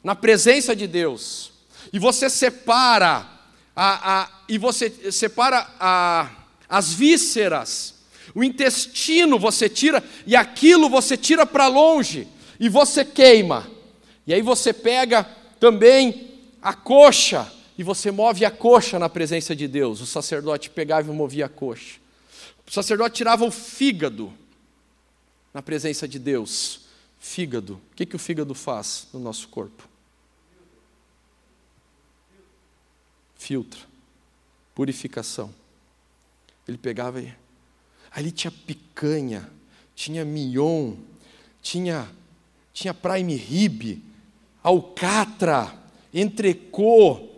na 0.03 0.15
presença 0.15 0.75
de 0.75 0.87
Deus, 0.87 1.53
e 1.93 1.99
você 1.99 2.31
separa 2.31 3.32
a, 3.75 4.23
a, 4.23 4.31
e 4.49 4.59
você 4.59 4.91
separa 5.11 5.67
a, 5.81 6.31
as 6.69 6.93
vísceras, 6.93 7.95
o 8.35 8.45
intestino 8.45 9.39
você 9.39 9.69
tira 9.69 10.03
e 10.27 10.37
aquilo 10.37 10.89
você 10.89 11.17
tira 11.17 11.45
para 11.45 11.67
longe 11.67 12.29
e 12.61 12.69
você 12.69 13.05
queima. 13.05 13.69
E 14.27 14.33
aí 14.33 14.43
você 14.43 14.73
pega 14.73 15.25
também 15.59 16.31
a 16.61 16.73
coxa 16.75 17.51
e 17.77 17.83
você 17.83 18.11
move 18.11 18.45
a 18.45 18.51
coxa 18.51 18.99
na 18.99 19.09
presença 19.09 19.57
de 19.57 19.67
Deus. 19.67 20.01
O 20.01 20.07
sacerdote 20.07 20.71
pegava 20.71 21.11
e 21.11 21.15
movia 21.15 21.47
a 21.47 21.49
coxa. 21.49 21.99
O 22.67 22.71
sacerdote 22.71 23.17
tirava 23.17 23.45
o 23.45 23.51
fígado 23.51 24.33
na 25.53 25.63
presença 25.63 26.07
de 26.07 26.19
Deus. 26.19 26.83
Fígado. 27.19 27.75
O 27.93 27.97
que, 27.97 28.07
que 28.07 28.17
o 28.17 28.19
fígado 28.19 28.55
faz 28.55 29.09
no 29.13 29.21
nosso 29.21 29.49
corpo? 29.49 29.92
Filtra. 33.43 33.81
Purificação. 34.73 35.53
Ele 36.67 36.79
pegava 36.79 37.21
e. 37.21 37.35
Ali 38.13 38.31
tinha 38.31 38.53
picanha, 38.53 39.51
tinha 39.97 40.25
mignon, 40.25 40.95
tinha, 41.61 42.09
tinha 42.73 42.95
prime 42.95 43.35
rib, 43.35 44.01
alcatra, 44.63 45.75
entrecô, 46.15 47.31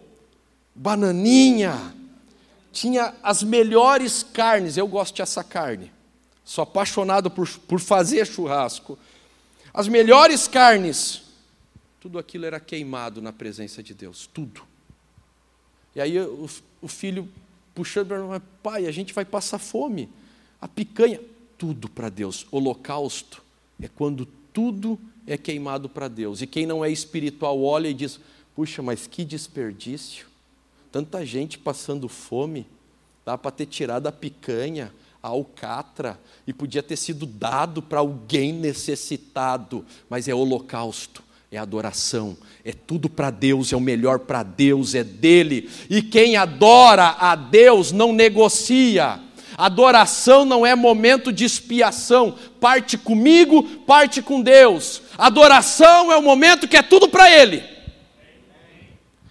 bananinha, 0.74 1.94
tinha 2.70 3.14
as 3.22 3.42
melhores 3.42 4.22
carnes. 4.22 4.76
Eu 4.76 4.86
gosto 4.86 5.16
dessa 5.16 5.42
carne, 5.42 5.90
sou 6.44 6.62
apaixonado 6.62 7.30
por, 7.30 7.48
por 7.60 7.80
fazer 7.80 8.26
churrasco. 8.26 8.98
As 9.72 9.88
melhores 9.88 10.46
carnes, 10.46 11.22
tudo 11.98 12.18
aquilo 12.18 12.44
era 12.44 12.60
queimado 12.60 13.22
na 13.22 13.32
presença 13.32 13.82
de 13.82 13.94
Deus, 13.94 14.26
tudo. 14.26 14.73
E 15.94 16.00
aí 16.00 16.18
o, 16.18 16.48
o 16.82 16.88
filho 16.88 17.28
puxando 17.74 18.08
para 18.08 18.40
pai, 18.62 18.86
a 18.86 18.92
gente 18.92 19.12
vai 19.12 19.24
passar 19.24 19.58
fome. 19.58 20.08
A 20.60 20.68
picanha, 20.68 21.20
tudo 21.58 21.88
para 21.88 22.08
Deus. 22.08 22.46
Holocausto 22.50 23.42
é 23.80 23.88
quando 23.88 24.26
tudo 24.52 24.98
é 25.26 25.36
queimado 25.36 25.88
para 25.88 26.08
Deus. 26.08 26.40
E 26.40 26.46
quem 26.46 26.66
não 26.66 26.84
é 26.84 26.90
espiritual 26.90 27.60
olha 27.62 27.88
e 27.88 27.94
diz: 27.94 28.20
puxa, 28.54 28.82
mas 28.82 29.06
que 29.06 29.24
desperdício. 29.24 30.26
Tanta 30.92 31.26
gente 31.26 31.58
passando 31.58 32.08
fome, 32.08 32.66
dá 33.24 33.36
para 33.36 33.50
ter 33.50 33.66
tirado 33.66 34.06
a 34.06 34.12
picanha, 34.12 34.94
a 35.20 35.28
alcatra, 35.28 36.20
e 36.46 36.52
podia 36.52 36.84
ter 36.84 36.96
sido 36.96 37.26
dado 37.26 37.82
para 37.82 37.98
alguém 37.98 38.52
necessitado, 38.52 39.84
mas 40.08 40.28
é 40.28 40.34
holocausto 40.34 41.23
é 41.54 41.58
adoração, 41.58 42.36
é 42.64 42.72
tudo 42.72 43.08
para 43.08 43.30
Deus, 43.30 43.72
é 43.72 43.76
o 43.76 43.80
melhor 43.80 44.18
para 44.18 44.42
Deus, 44.42 44.94
é 44.94 45.04
dele. 45.04 45.70
E 45.88 46.02
quem 46.02 46.36
adora 46.36 47.16
a 47.18 47.36
Deus 47.36 47.92
não 47.92 48.12
negocia. 48.12 49.20
Adoração 49.56 50.44
não 50.44 50.66
é 50.66 50.74
momento 50.74 51.32
de 51.32 51.44
expiação, 51.44 52.36
parte 52.58 52.98
comigo, 52.98 53.62
parte 53.62 54.20
com 54.20 54.42
Deus. 54.42 55.02
Adoração 55.16 56.10
é 56.10 56.16
o 56.16 56.22
momento 56.22 56.66
que 56.66 56.76
é 56.76 56.82
tudo 56.82 57.08
para 57.08 57.30
Ele. 57.30 57.62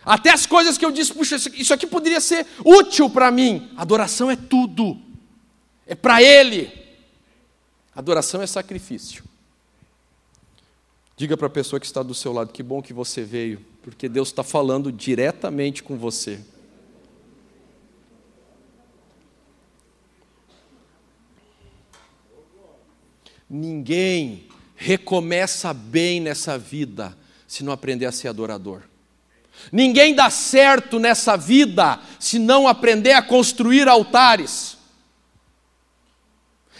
Até 0.05 0.29
as 0.31 0.45
coisas 0.45 0.77
que 0.77 0.85
eu 0.85 0.91
disse, 0.91 1.13
puxa, 1.13 1.35
isso 1.35 1.73
aqui 1.73 1.85
poderia 1.85 2.21
ser 2.21 2.47
útil 2.63 3.09
para 3.09 3.31
mim. 3.31 3.69
Adoração 3.75 4.31
é 4.31 4.37
tudo, 4.37 4.97
é 5.85 5.93
para 5.93 6.23
Ele. 6.23 6.71
Adoração 7.93 8.41
é 8.41 8.47
sacrifício. 8.47 9.32
Diga 11.15 11.37
para 11.37 11.47
a 11.47 11.49
pessoa 11.49 11.79
que 11.79 11.85
está 11.85 12.01
do 12.01 12.13
seu 12.13 12.33
lado: 12.33 12.51
que 12.51 12.63
bom 12.63 12.81
que 12.81 12.93
você 12.93 13.23
veio, 13.23 13.63
porque 13.81 14.09
Deus 14.09 14.29
está 14.29 14.43
falando 14.43 14.91
diretamente 14.91 15.83
com 15.83 15.97
você. 15.97 16.39
Ninguém 23.49 24.47
recomeça 24.75 25.71
bem 25.73 26.19
nessa 26.19 26.57
vida 26.57 27.15
se 27.47 27.63
não 27.63 27.71
aprender 27.71 28.07
a 28.07 28.11
ser 28.11 28.27
adorador. 28.29 28.81
Ninguém 29.71 30.15
dá 30.15 30.29
certo 30.31 30.99
nessa 30.99 31.37
vida 31.37 31.99
se 32.19 32.39
não 32.39 32.67
aprender 32.67 33.13
a 33.13 33.21
construir 33.21 33.87
altares. 33.87 34.75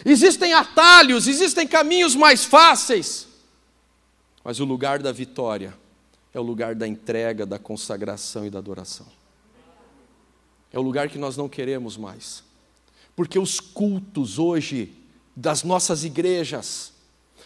Existem 0.04 0.54
atalhos, 0.54 1.28
existem 1.28 1.68
caminhos 1.68 2.16
mais 2.16 2.44
fáceis. 2.44 3.28
Mas 4.44 4.60
o 4.60 4.66
lugar 4.66 5.02
da 5.02 5.12
vitória 5.12 5.74
é 6.34 6.40
o 6.40 6.44
lugar 6.44 6.76
da 6.76 6.88
entrega, 6.88 7.46
da 7.46 7.60
consagração 7.60 8.46
e 8.46 8.50
da 8.50 8.60
adoração. 8.60 9.08
É 10.72 10.80
o 10.80 10.82
lugar 10.82 11.08
que 11.08 11.18
nós 11.18 11.38
não 11.38 11.48
queremos 11.48 11.96
mais. 11.96 12.44
Porque 13.16 13.38
os 13.38 13.60
cultos 13.60 14.40
hoje 14.40 14.94
das 15.36 15.64
nossas 15.64 16.04
igrejas, 16.04 16.94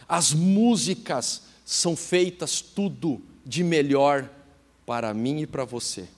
as 0.08 0.32
músicas 0.32 1.42
são 1.64 1.94
feitas 1.94 2.60
tudo 2.60 3.20
de 3.44 3.62
melhor 3.62 4.28
para 4.86 5.12
mim 5.12 5.40
e 5.40 5.46
para 5.46 5.64
você. 5.64 6.08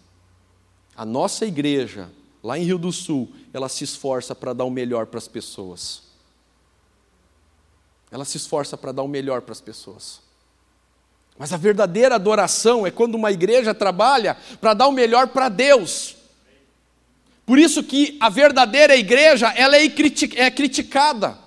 A 0.94 1.04
nossa 1.04 1.44
igreja, 1.44 2.10
lá 2.42 2.58
em 2.58 2.64
Rio 2.64 2.78
do 2.78 2.92
Sul, 2.92 3.32
ela 3.52 3.68
se 3.68 3.82
esforça 3.82 4.34
para 4.34 4.52
dar 4.52 4.64
o 4.64 4.70
melhor 4.70 5.06
para 5.06 5.18
as 5.18 5.26
pessoas. 5.26 6.02
Ela 8.10 8.24
se 8.24 8.36
esforça 8.36 8.76
para 8.76 8.92
dar 8.92 9.02
o 9.02 9.08
melhor 9.08 9.42
para 9.42 9.52
as 9.52 9.60
pessoas. 9.60 10.20
Mas 11.40 11.54
a 11.54 11.56
verdadeira 11.56 12.16
adoração 12.16 12.86
é 12.86 12.90
quando 12.90 13.14
uma 13.14 13.32
igreja 13.32 13.72
trabalha 13.72 14.36
para 14.60 14.74
dar 14.74 14.88
o 14.88 14.92
melhor 14.92 15.28
para 15.28 15.48
Deus. 15.48 16.14
Por 17.46 17.58
isso 17.58 17.82
que 17.82 18.18
a 18.20 18.28
verdadeira 18.28 18.94
igreja, 18.94 19.50
ela 19.56 19.74
é, 19.74 19.86
é 20.36 20.50
criticada. 20.50 21.38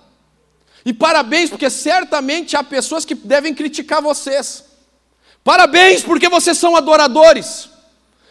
E 0.84 0.92
parabéns, 0.92 1.48
porque 1.48 1.70
certamente 1.70 2.56
há 2.56 2.64
pessoas 2.64 3.04
que 3.04 3.14
devem 3.14 3.54
criticar 3.54 4.02
vocês. 4.02 4.64
Parabéns, 5.44 6.02
porque 6.02 6.28
vocês 6.28 6.58
são 6.58 6.74
adoradores. 6.74 7.70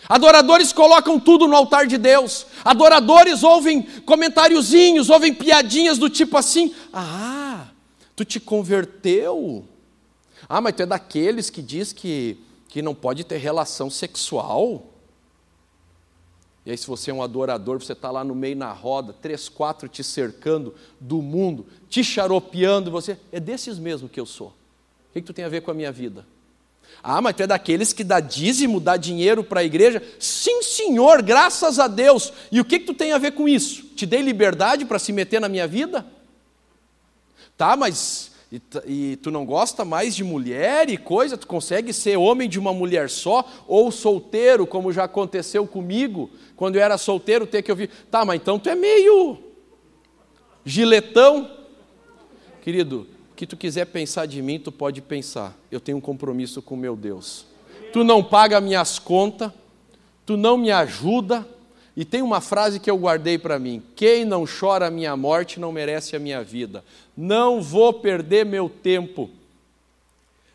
Adoradores 0.10 0.74
colocam 0.74 1.18
tudo 1.18 1.48
no 1.48 1.56
altar 1.56 1.88
de 1.88 1.98
Deus. 1.98 2.46
Adoradores 2.66 3.42
ouvem 3.42 3.84
comentáriozinhos, 4.06 5.10
ouvem 5.10 5.34
piadinhas 5.34 5.98
do 5.98 6.10
tipo 6.10 6.38
assim: 6.38 6.76
Ah, 6.92 7.68
tu 8.18 8.26
te 8.26 8.38
converteu? 8.38 9.66
Ah, 10.56 10.62
mas 10.62 10.76
tu 10.76 10.84
é 10.84 10.86
daqueles 10.86 11.50
que 11.50 11.64
diz 11.64 11.92
que, 11.92 12.38
que 12.68 12.80
não 12.80 12.94
pode 12.94 13.24
ter 13.24 13.38
relação 13.38 13.90
sexual? 13.90 14.86
E 16.64 16.70
aí, 16.70 16.78
se 16.78 16.86
você 16.86 17.10
é 17.10 17.14
um 17.14 17.24
adorador, 17.24 17.82
você 17.82 17.94
está 17.94 18.12
lá 18.12 18.24
no 18.24 18.36
meio 18.36 18.56
na 18.56 18.72
roda, 18.72 19.14
três, 19.14 19.50
quatro 19.50 19.90
te 19.90 20.04
cercando 20.04 20.76
do 21.00 21.24
mundo, 21.24 21.66
te 21.90 22.04
xaropeando, 22.04 22.92
você 22.92 23.18
é 23.32 23.40
desses 23.40 23.80
mesmo 23.80 24.08
que 24.08 24.20
eu 24.20 24.28
sou. 24.28 24.50
O 24.50 25.14
que, 25.14 25.22
que 25.22 25.26
tu 25.26 25.34
tem 25.34 25.44
a 25.44 25.50
ver 25.50 25.62
com 25.62 25.72
a 25.72 25.74
minha 25.74 25.92
vida? 25.92 26.24
Ah, 27.02 27.20
mas 27.20 27.36
tu 27.36 27.42
é 27.42 27.48
daqueles 27.48 27.92
que 27.92 28.04
dá 28.04 28.20
dízimo, 28.20 28.80
dá 28.80 28.96
dinheiro 28.96 29.44
para 29.44 29.62
a 29.62 29.64
igreja? 29.64 30.04
Sim, 30.20 30.62
senhor, 30.62 31.24
graças 31.24 31.80
a 31.80 31.88
Deus. 31.88 32.32
E 32.52 32.62
o 32.62 32.66
que, 32.66 32.78
que 32.78 32.86
tu 32.86 32.94
tem 32.94 33.12
a 33.12 33.18
ver 33.18 33.32
com 33.32 33.50
isso? 33.50 33.88
Te 33.96 34.06
dei 34.06 34.22
liberdade 34.22 34.86
para 34.86 35.00
se 35.00 35.12
meter 35.12 35.42
na 35.42 35.50
minha 35.50 35.68
vida? 35.68 36.06
Tá, 37.58 37.76
mas 37.76 38.33
e, 38.54 38.62
e, 38.86 39.16
tu 39.16 39.32
não 39.32 39.48
gosta 39.48 39.84
mais 39.84 40.16
de 40.16 40.24
mulher 40.24 40.88
e 40.88 40.96
coisa, 40.96 41.36
tu 41.36 41.48
consegue 41.48 41.92
ser 41.92 42.18
homem 42.18 42.48
de 42.48 42.60
uma 42.60 42.72
mulher 42.72 43.10
só, 43.10 43.44
ou 43.68 43.92
solteiro, 43.92 44.68
como 44.68 44.94
já 44.94 45.06
aconteceu 45.06 45.66
comigo, 45.66 46.30
quando 46.56 46.76
eu 46.76 46.82
era 46.84 46.96
solteiro, 47.00 47.48
ter 47.48 47.64
que 47.64 47.72
ouvir, 47.72 47.90
tá, 48.12 48.24
mas 48.24 48.40
então 48.40 48.60
tu 48.60 48.70
é 48.70 48.76
meio 48.76 49.40
giletão. 50.64 51.50
Querido, 52.62 53.08
o 53.32 53.36
que 53.36 53.48
tu 53.48 53.58
quiser 53.58 53.86
pensar 53.86 54.28
de 54.28 54.40
mim, 54.40 54.60
tu 54.60 54.72
pode 54.72 55.02
pensar, 55.02 55.58
eu 55.72 55.80
tenho 55.80 55.98
um 55.98 56.02
compromisso 56.02 56.62
com 56.62 56.76
meu 56.76 56.96
Deus. 56.96 57.48
Tu 57.92 58.04
não 58.04 58.24
paga 58.24 58.62
minhas 58.62 59.00
contas, 59.00 59.52
tu 60.28 60.38
não 60.38 60.58
me 60.58 60.70
ajuda, 60.70 61.44
e 61.96 62.04
tem 62.04 62.22
uma 62.22 62.42
frase 62.42 62.80
que 62.80 62.90
eu 62.90 62.98
guardei 62.98 63.38
para 63.38 63.60
mim: 63.60 63.82
quem 63.96 64.26
não 64.26 64.46
chora 64.46 64.88
a 64.88 64.92
minha 64.92 65.16
morte 65.16 65.60
não 65.60 65.72
merece 65.72 66.16
a 66.16 66.20
minha 66.20 66.44
vida. 66.44 66.84
Não 67.16 67.62
vou 67.62 67.94
perder 67.94 68.46
meu 68.46 68.68
tempo. 68.68 69.30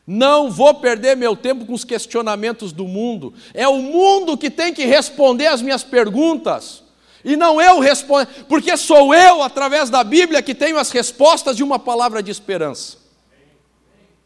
Não 0.06 0.50
vou 0.50 0.74
perder 0.74 1.16
meu 1.16 1.36
tempo 1.36 1.66
com 1.66 1.74
os 1.74 1.84
questionamentos 1.84 2.72
do 2.72 2.88
mundo. 2.88 3.34
É 3.52 3.68
o 3.68 3.76
mundo 3.76 4.38
que 4.38 4.50
tem 4.50 4.72
que 4.72 4.86
responder 4.86 5.46
as 5.46 5.60
minhas 5.60 5.84
perguntas. 5.84 6.82
E 7.24 7.36
não 7.36 7.60
eu 7.60 7.78
responder, 7.78 8.26
porque 8.48 8.76
sou 8.76 9.12
eu, 9.12 9.42
através 9.42 9.90
da 9.90 10.02
Bíblia, 10.02 10.40
que 10.40 10.54
tenho 10.54 10.78
as 10.78 10.90
respostas 10.90 11.56
de 11.56 11.62
uma 11.62 11.78
palavra 11.78 12.22
de 12.22 12.30
esperança. 12.30 12.96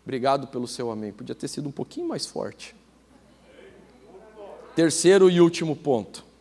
Obrigado 0.04 0.46
pelo 0.46 0.68
seu 0.68 0.90
amém. 0.90 1.12
Podia 1.12 1.34
ter 1.34 1.48
sido 1.48 1.68
um 1.68 1.72
pouquinho 1.72 2.06
mais 2.06 2.26
forte. 2.26 2.76
Terceiro 4.76 5.28
e 5.28 5.40
último 5.40 5.74
ponto. 5.74 6.31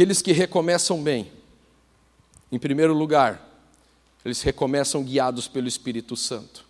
Aqueles 0.00 0.22
que 0.22 0.32
recomeçam 0.32 1.02
bem, 1.02 1.30
em 2.50 2.58
primeiro 2.58 2.94
lugar, 2.94 3.46
eles 4.24 4.40
recomeçam 4.40 5.04
guiados 5.04 5.46
pelo 5.46 5.68
Espírito 5.68 6.16
Santo. 6.16 6.64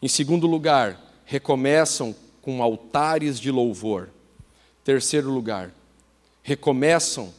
Em 0.00 0.08
segundo 0.08 0.46
lugar, 0.46 0.98
recomeçam 1.26 2.16
com 2.40 2.62
altares 2.62 3.38
de 3.38 3.50
louvor. 3.50 4.08
Terceiro 4.82 5.30
lugar, 5.30 5.70
recomeçam 6.42 7.34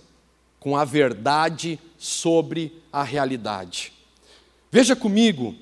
com 0.60 0.78
a 0.78 0.86
verdade 0.86 1.80
sobre 1.98 2.72
a 2.92 3.02
realidade. 3.02 3.92
Veja 4.72 4.96
comigo 4.96 5.56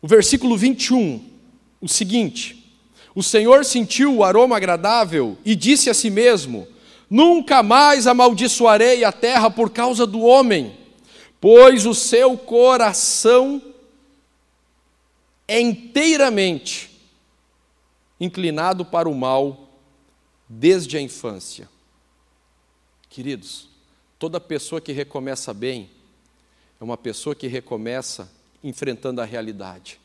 o 0.00 0.08
versículo 0.08 0.56
21, 0.56 1.30
o 1.80 1.86
seguinte: 1.86 2.74
O 3.14 3.22
Senhor 3.22 3.64
sentiu 3.64 4.16
o 4.16 4.24
aroma 4.24 4.56
agradável 4.56 5.38
e 5.44 5.54
disse 5.54 5.88
a 5.88 5.94
si 5.94 6.10
mesmo: 6.10 6.66
Nunca 7.12 7.62
mais 7.62 8.06
amaldiçoarei 8.06 9.04
a 9.04 9.12
terra 9.12 9.50
por 9.50 9.68
causa 9.68 10.06
do 10.06 10.22
homem, 10.22 10.74
pois 11.38 11.84
o 11.84 11.94
seu 11.94 12.38
coração 12.38 13.60
é 15.46 15.60
inteiramente 15.60 16.90
inclinado 18.18 18.82
para 18.82 19.10
o 19.10 19.14
mal 19.14 19.68
desde 20.48 20.96
a 20.96 21.02
infância. 21.02 21.68
Queridos, 23.10 23.68
toda 24.18 24.40
pessoa 24.40 24.80
que 24.80 24.92
recomeça 24.92 25.52
bem 25.52 25.90
é 26.80 26.82
uma 26.82 26.96
pessoa 26.96 27.34
que 27.34 27.46
recomeça 27.46 28.32
enfrentando 28.64 29.20
a 29.20 29.26
realidade. 29.26 30.00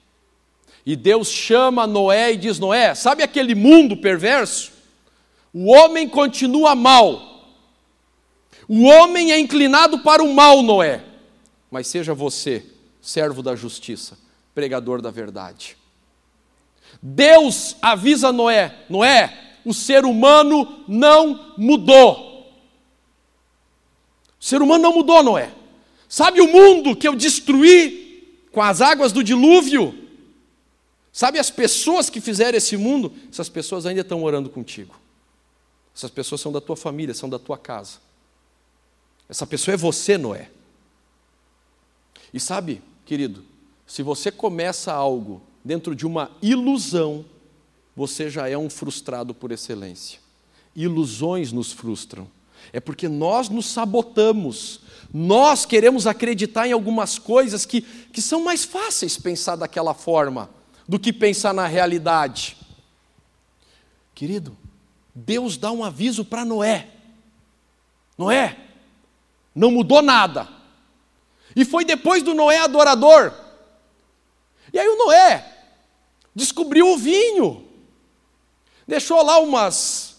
E 0.86 0.94
Deus 0.94 1.30
chama 1.30 1.88
Noé 1.88 2.34
e 2.34 2.38
diz: 2.38 2.60
Noé, 2.60 2.94
sabe 2.96 3.24
aquele 3.24 3.56
mundo 3.56 3.96
perverso? 3.96 4.76
O 5.54 5.72
homem 5.72 6.08
continua 6.08 6.76
mal. 6.76 7.56
O 8.68 8.84
homem 8.84 9.32
é 9.32 9.40
inclinado 9.40 10.00
para 10.00 10.24
o 10.24 10.34
mal, 10.34 10.62
Noé. 10.62 11.04
Mas 11.72 11.88
seja 11.88 12.14
você, 12.14 12.66
servo 13.02 13.42
da 13.42 13.56
justiça, 13.56 14.18
pregador 14.54 15.02
da 15.02 15.10
verdade. 15.10 15.78
Deus 17.02 17.76
avisa 17.82 18.32
Noé: 18.32 18.86
Noé, 18.90 19.56
o 19.64 19.74
ser 19.74 20.06
humano 20.06 20.84
não 20.88 21.54
mudou. 21.58 22.28
O 24.40 24.44
ser 24.44 24.62
humano 24.62 24.84
não 24.84 24.94
mudou, 24.94 25.24
Noé. 25.24 25.52
Sabe 26.08 26.40
o 26.42 26.48
mundo 26.48 26.96
que 26.96 27.08
eu 27.08 27.16
destruí 27.16 28.46
com 28.52 28.62
as 28.62 28.82
águas 28.82 29.12
do 29.12 29.24
dilúvio? 29.24 29.94
Sabe 31.12 31.40
as 31.40 31.50
pessoas 31.50 32.10
que 32.10 32.22
fizeram 32.22 32.58
esse 32.58 32.78
mundo? 32.78 33.14
Essas 33.32 33.50
pessoas 33.50 33.86
ainda 33.86 34.02
estão 34.02 34.24
orando 34.24 34.50
contigo. 34.50 34.96
Essas 35.98 36.12
pessoas 36.12 36.40
são 36.40 36.52
da 36.52 36.62
tua 36.62 36.78
família, 36.78 37.16
são 37.16 37.28
da 37.28 37.40
tua 37.40 37.58
casa. 37.58 37.98
Essa 39.28 39.48
pessoa 39.48 39.74
é 39.74 39.78
você, 39.78 40.16
Noé. 40.16 40.52
E 42.32 42.40
sabe, 42.40 42.84
querido, 43.04 43.44
se 43.88 44.04
você 44.04 44.32
começa 44.32 44.94
algo 44.94 45.42
dentro 45.66 45.96
de 45.96 46.06
uma 46.06 46.30
ilusão, 46.40 47.26
você 47.96 48.30
já 48.30 48.48
é 48.48 48.56
um 48.56 48.70
frustrado 48.70 49.34
por 49.34 49.52
excelência. 49.52 50.20
Ilusões 50.76 51.52
nos 51.52 51.72
frustram. 51.72 52.28
É 52.72 52.80
porque 52.80 53.10
nós 53.10 53.50
nos 53.50 53.66
sabotamos. 53.66 54.82
Nós 55.12 55.66
queremos 55.66 56.06
acreditar 56.06 56.68
em 56.68 56.74
algumas 56.74 57.18
coisas 57.18 57.66
que, 57.66 57.82
que 57.82 58.22
são 58.22 58.44
mais 58.44 58.64
fáceis 58.64 59.18
pensar 59.18 59.56
daquela 59.56 59.96
forma 59.96 60.48
do 60.88 61.00
que 61.00 61.12
pensar 61.12 61.56
na 61.56 61.66
realidade. 61.66 62.56
Querido, 64.14 64.56
Deus 65.20 65.58
dá 65.58 65.72
um 65.72 65.84
aviso 65.84 66.24
para 66.24 66.46
Noé. 66.46 66.90
Noé, 68.16 68.56
não 69.56 69.72
mudou 69.72 70.04
nada. 70.04 70.48
E 71.56 71.66
foi 71.66 71.84
depois 71.84 72.22
do 72.22 72.36
Noé 72.36 72.60
adorador. 72.60 73.34
E 74.72 74.78
aí 74.78 74.88
o 74.88 74.96
Noé 74.96 75.44
descobriu 76.36 76.94
o 76.94 76.98
vinho. 76.98 77.66
Deixou 78.88 79.24
lá 79.24 79.40
umas 79.40 80.16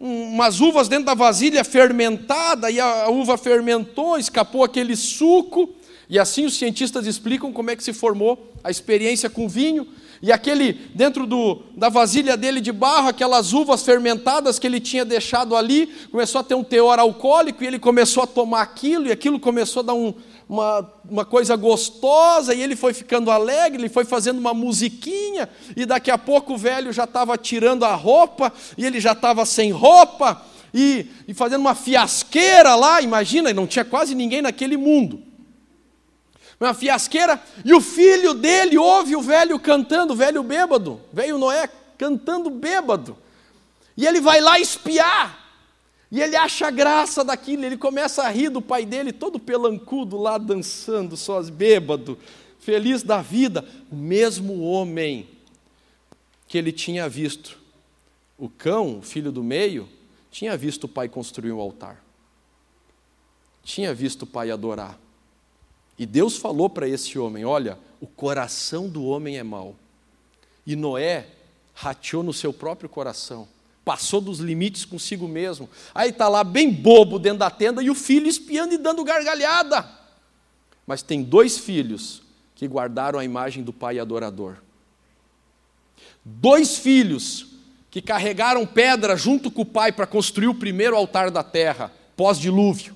umas 0.00 0.60
uvas 0.60 0.88
dentro 0.88 1.04
da 1.04 1.14
vasilha 1.14 1.62
fermentada 1.62 2.70
e 2.70 2.80
a 2.80 3.08
uva 3.08 3.36
fermentou, 3.36 4.18
escapou 4.18 4.64
aquele 4.64 4.96
suco, 4.96 5.72
e 6.08 6.18
assim 6.18 6.44
os 6.44 6.56
cientistas 6.56 7.06
explicam 7.06 7.52
como 7.52 7.70
é 7.70 7.76
que 7.76 7.84
se 7.84 7.92
formou 7.92 8.52
a 8.64 8.70
experiência 8.70 9.30
com 9.30 9.48
vinho. 9.48 9.86
E 10.22 10.30
aquele 10.30 10.72
dentro 10.94 11.26
do, 11.26 11.62
da 11.76 11.88
vasilha 11.88 12.36
dele 12.36 12.60
de 12.60 12.70
barro, 12.70 13.08
aquelas 13.08 13.52
uvas 13.52 13.82
fermentadas 13.82 14.56
que 14.56 14.66
ele 14.66 14.78
tinha 14.78 15.04
deixado 15.04 15.56
ali, 15.56 15.88
começou 16.12 16.40
a 16.40 16.44
ter 16.44 16.54
um 16.54 16.62
teor 16.62 17.00
alcoólico 17.00 17.64
e 17.64 17.66
ele 17.66 17.78
começou 17.78 18.22
a 18.22 18.26
tomar 18.26 18.62
aquilo 18.62 19.08
e 19.08 19.12
aquilo 19.12 19.40
começou 19.40 19.80
a 19.80 19.86
dar 19.86 19.94
um, 19.94 20.14
uma, 20.48 20.92
uma 21.10 21.24
coisa 21.24 21.56
gostosa, 21.56 22.54
e 22.54 22.62
ele 22.62 22.76
foi 22.76 22.92
ficando 22.92 23.30
alegre, 23.30 23.80
ele 23.80 23.88
foi 23.88 24.04
fazendo 24.04 24.38
uma 24.38 24.52
musiquinha, 24.52 25.48
e 25.74 25.86
daqui 25.86 26.10
a 26.10 26.18
pouco 26.18 26.52
o 26.52 26.58
velho 26.58 26.92
já 26.92 27.04
estava 27.04 27.38
tirando 27.38 27.84
a 27.84 27.94
roupa, 27.94 28.52
e 28.76 28.84
ele 28.84 29.00
já 29.00 29.12
estava 29.12 29.46
sem 29.46 29.72
roupa, 29.72 30.42
e, 30.74 31.06
e 31.26 31.32
fazendo 31.32 31.62
uma 31.62 31.74
fiasqueira 31.74 32.74
lá, 32.74 33.00
imagina, 33.00 33.52
não 33.52 33.66
tinha 33.66 33.84
quase 33.84 34.14
ninguém 34.14 34.42
naquele 34.42 34.76
mundo. 34.76 35.31
Uma 36.62 36.74
fiasqueira, 36.74 37.42
e 37.64 37.74
o 37.74 37.80
filho 37.80 38.34
dele 38.34 38.78
ouve 38.78 39.16
o 39.16 39.20
velho 39.20 39.58
cantando, 39.58 40.12
o 40.12 40.16
velho 40.16 40.44
bêbado, 40.44 41.00
velho 41.12 41.36
Noé 41.36 41.68
cantando 41.98 42.48
bêbado. 42.48 43.18
E 43.96 44.06
ele 44.06 44.20
vai 44.20 44.40
lá 44.40 44.60
espiar. 44.60 45.40
E 46.08 46.20
ele 46.20 46.36
acha 46.36 46.70
graça 46.70 47.24
daquilo, 47.24 47.64
ele 47.64 47.76
começa 47.76 48.22
a 48.22 48.28
rir 48.28 48.48
do 48.48 48.62
pai 48.62 48.86
dele, 48.86 49.12
todo 49.12 49.40
pelancudo 49.40 50.16
lá 50.16 50.38
dançando, 50.38 51.16
só 51.16 51.42
bêbado, 51.42 52.16
feliz 52.60 53.02
da 53.02 53.20
vida. 53.20 53.68
O 53.90 53.96
mesmo 53.96 54.60
homem 54.60 55.28
que 56.46 56.56
ele 56.56 56.70
tinha 56.70 57.08
visto, 57.08 57.58
o 58.38 58.48
cão, 58.48 58.98
o 58.98 59.02
filho 59.02 59.32
do 59.32 59.42
meio, 59.42 59.88
tinha 60.30 60.56
visto 60.56 60.84
o 60.84 60.88
pai 60.88 61.08
construir 61.08 61.50
um 61.50 61.58
altar, 61.58 62.00
tinha 63.64 63.92
visto 63.92 64.22
o 64.22 64.26
pai 64.26 64.52
adorar. 64.52 64.96
E 66.02 66.06
Deus 66.06 66.36
falou 66.36 66.68
para 66.68 66.88
esse 66.88 67.16
homem: 67.16 67.44
Olha, 67.44 67.78
o 68.00 68.08
coração 68.08 68.88
do 68.88 69.04
homem 69.04 69.38
é 69.38 69.42
mau. 69.44 69.76
E 70.66 70.74
Noé 70.74 71.28
rateou 71.72 72.24
no 72.24 72.32
seu 72.32 72.52
próprio 72.52 72.88
coração 72.88 73.46
passou 73.84 74.20
dos 74.20 74.38
limites 74.38 74.84
consigo 74.84 75.26
mesmo. 75.26 75.68
Aí 75.92 76.10
está 76.10 76.28
lá 76.28 76.44
bem 76.44 76.70
bobo 76.70 77.18
dentro 77.18 77.40
da 77.40 77.50
tenda 77.50 77.82
e 77.82 77.90
o 77.90 77.96
filho 77.96 78.28
espiando 78.28 78.74
e 78.74 78.78
dando 78.78 79.02
gargalhada. 79.02 79.88
Mas 80.86 81.02
tem 81.02 81.20
dois 81.20 81.58
filhos 81.58 82.22
que 82.54 82.68
guardaram 82.68 83.18
a 83.18 83.24
imagem 83.24 83.64
do 83.64 83.72
pai 83.72 83.98
adorador. 83.98 84.58
Dois 86.24 86.78
filhos 86.78 87.46
que 87.90 88.00
carregaram 88.00 88.64
pedra 88.64 89.16
junto 89.16 89.50
com 89.50 89.62
o 89.62 89.66
pai 89.66 89.90
para 89.90 90.06
construir 90.06 90.46
o 90.46 90.54
primeiro 90.54 90.94
altar 90.96 91.28
da 91.28 91.42
terra, 91.42 91.92
pós-dilúvio. 92.16 92.94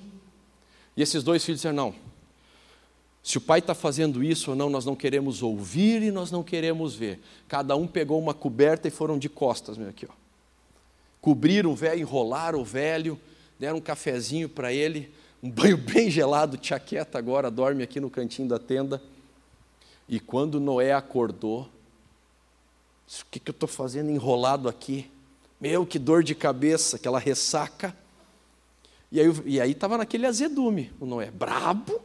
E 0.96 1.02
esses 1.02 1.24
dois 1.24 1.44
filhos 1.44 1.58
disseram: 1.58 1.76
não, 1.76 2.05
se 3.26 3.38
o 3.38 3.40
pai 3.40 3.58
está 3.58 3.74
fazendo 3.74 4.22
isso 4.22 4.50
ou 4.50 4.56
não, 4.56 4.70
nós 4.70 4.84
não 4.84 4.94
queremos 4.94 5.42
ouvir 5.42 6.02
e 6.02 6.10
nós 6.10 6.30
não 6.30 6.42
queremos 6.42 6.94
ver. 6.94 7.20
Cada 7.48 7.74
um 7.74 7.86
pegou 7.86 8.20
uma 8.20 8.32
coberta 8.32 8.86
e 8.86 8.90
foram 8.90 9.18
de 9.18 9.28
costas, 9.28 9.76
meu 9.76 9.88
aqui, 9.88 10.06
ó 10.06 10.26
cobriram 11.26 11.72
o 11.72 11.74
velho, 11.74 12.02
enrolaram 12.02 12.60
o 12.60 12.64
velho, 12.64 13.18
deram 13.58 13.78
um 13.78 13.80
cafezinho 13.80 14.48
para 14.48 14.72
ele, 14.72 15.12
um 15.42 15.50
banho 15.50 15.74
bem 15.82 16.08
gelado, 16.08 16.56
tia 16.56 16.78
quieta 16.78 17.18
agora, 17.18 17.50
dorme 17.50 17.82
aqui 17.82 17.98
no 17.98 18.08
cantinho 18.08 18.46
da 18.46 18.60
tenda. 18.60 19.02
E 20.08 20.20
quando 20.20 20.60
Noé 20.60 20.92
acordou, 20.92 21.62
o 21.62 23.24
que, 23.28 23.40
que 23.40 23.50
eu 23.50 23.52
estou 23.52 23.68
fazendo 23.68 24.08
enrolado 24.08 24.68
aqui? 24.68 25.10
Meu, 25.60 25.84
que 25.84 25.98
dor 25.98 26.22
de 26.22 26.32
cabeça, 26.32 26.94
aquela 26.94 27.18
ressaca. 27.18 27.92
E 29.10 29.60
aí 29.60 29.72
estava 29.72 29.98
naquele 29.98 30.26
azedume, 30.26 30.92
o 31.00 31.06
Noé, 31.06 31.28
brabo, 31.28 32.00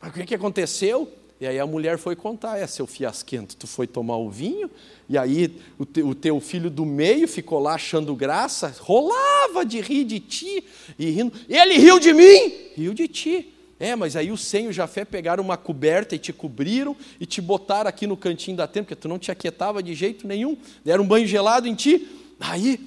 mas 0.00 0.10
o 0.10 0.14
que, 0.14 0.26
que 0.26 0.34
aconteceu? 0.34 1.12
E 1.40 1.46
aí 1.46 1.58
a 1.58 1.66
mulher 1.66 1.98
foi 1.98 2.16
contar, 2.16 2.58
é 2.58 2.66
seu 2.66 2.86
fiasquento, 2.86 3.54
tu 3.54 3.66
foi 3.66 3.86
tomar 3.86 4.16
o 4.16 4.28
vinho, 4.28 4.68
e 5.08 5.16
aí 5.16 5.56
o, 5.78 5.84
te, 5.84 6.02
o 6.02 6.12
teu 6.12 6.40
filho 6.40 6.68
do 6.68 6.84
meio 6.84 7.28
ficou 7.28 7.60
lá 7.60 7.74
achando 7.74 8.14
graça, 8.16 8.74
rolava 8.80 9.64
de 9.64 9.80
rir 9.80 10.04
de 10.04 10.18
ti, 10.18 10.64
e 10.98 11.10
rindo, 11.10 11.32
ele 11.48 11.78
riu 11.78 12.00
de 12.00 12.12
mim, 12.12 12.52
riu 12.76 12.92
de 12.92 13.06
ti. 13.06 13.54
É, 13.80 13.94
mas 13.94 14.16
aí 14.16 14.32
o 14.32 14.36
Senhor 14.36 14.66
e 14.66 14.70
o 14.70 14.72
Jafé 14.72 15.04
pegaram 15.04 15.44
uma 15.44 15.56
coberta 15.56 16.16
e 16.16 16.18
te 16.18 16.32
cobriram 16.32 16.96
e 17.20 17.24
te 17.24 17.40
botaram 17.40 17.88
aqui 17.88 18.08
no 18.08 18.16
cantinho 18.16 18.56
da 18.56 18.66
tenda, 18.66 18.86
porque 18.86 18.96
tu 18.96 19.06
não 19.06 19.20
te 19.20 19.30
aquietava 19.30 19.80
de 19.80 19.94
jeito 19.94 20.26
nenhum, 20.26 20.56
deram 20.84 21.04
um 21.04 21.06
banho 21.06 21.28
gelado 21.28 21.68
em 21.68 21.76
ti. 21.76 22.08
Aí, 22.40 22.80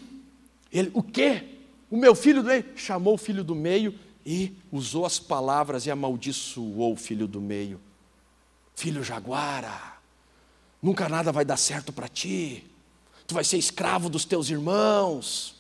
ele, 0.72 0.92
o 0.94 1.02
quê? 1.02 1.44
O 1.90 1.96
meu 1.96 2.14
filho 2.14 2.44
do 2.44 2.50
meio? 2.50 2.66
Chamou 2.76 3.14
o 3.14 3.18
filho 3.18 3.42
do 3.42 3.56
meio 3.56 3.94
e 4.26 4.56
usou 4.72 5.06
as 5.06 5.20
palavras 5.20 5.86
e 5.86 5.92
amaldiçoou 5.92 6.94
o 6.94 6.98
filho 6.98 7.28
do 7.28 7.42
meio 7.42 7.80
filho 8.82 9.04
jaguara, 9.04 9.98
nunca 10.82 11.08
nada 11.08 11.32
vai 11.32 11.46
dar 11.46 11.58
certo 11.58 11.94
para 11.94 12.08
ti, 12.08 12.64
tu 13.28 13.36
vai 13.36 13.44
ser 13.44 13.58
escravo 13.58 14.10
dos 14.10 14.26
teus 14.26 14.50
irmãos. 14.50 15.56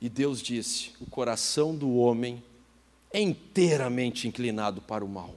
E 0.00 0.08
Deus 0.08 0.42
disse: 0.42 0.90
o 1.00 1.06
coração 1.06 1.74
do 1.74 1.94
homem 1.94 2.42
é 3.12 3.20
inteiramente 3.20 4.26
inclinado 4.26 4.80
para 4.80 5.04
o 5.04 5.08
mal. 5.08 5.36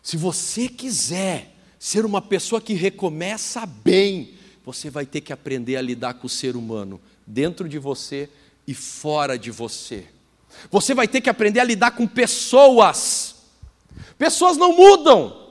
Se 0.00 0.16
você 0.16 0.68
quiser 0.68 1.52
ser 1.76 2.04
uma 2.04 2.22
pessoa 2.22 2.60
que 2.60 2.74
recomeça 2.74 3.66
bem, 3.66 4.34
você 4.64 4.88
vai 4.88 5.04
ter 5.04 5.22
que 5.22 5.32
aprender 5.32 5.76
a 5.76 5.82
lidar 5.82 6.14
com 6.14 6.28
o 6.28 6.30
ser 6.30 6.54
humano, 6.54 7.00
dentro 7.26 7.68
de 7.68 7.80
você 7.80 8.30
e 8.66 8.74
fora 8.74 9.38
de 9.38 9.50
você. 9.50 10.06
Você 10.70 10.94
vai 10.94 11.06
ter 11.06 11.20
que 11.20 11.30
aprender 11.30 11.60
a 11.60 11.64
lidar 11.64 11.92
com 11.92 12.06
pessoas. 12.06 13.36
Pessoas 14.18 14.56
não 14.56 14.74
mudam. 14.74 15.46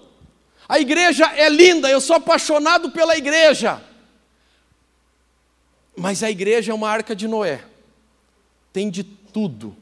A 0.68 0.80
igreja 0.80 1.26
é 1.36 1.48
linda, 1.48 1.90
eu 1.90 2.02
sou 2.02 2.16
apaixonado 2.16 2.92
pela 2.92 3.16
igreja. 3.16 3.82
Mas 5.96 6.24
a 6.24 6.30
igreja 6.30 6.72
é 6.72 6.76
uma 6.76 6.90
arca 6.90 7.16
de 7.16 7.28
Noé. 7.28 7.64
Tem 8.74 8.90
de 8.90 9.04
tudo. 9.04 9.76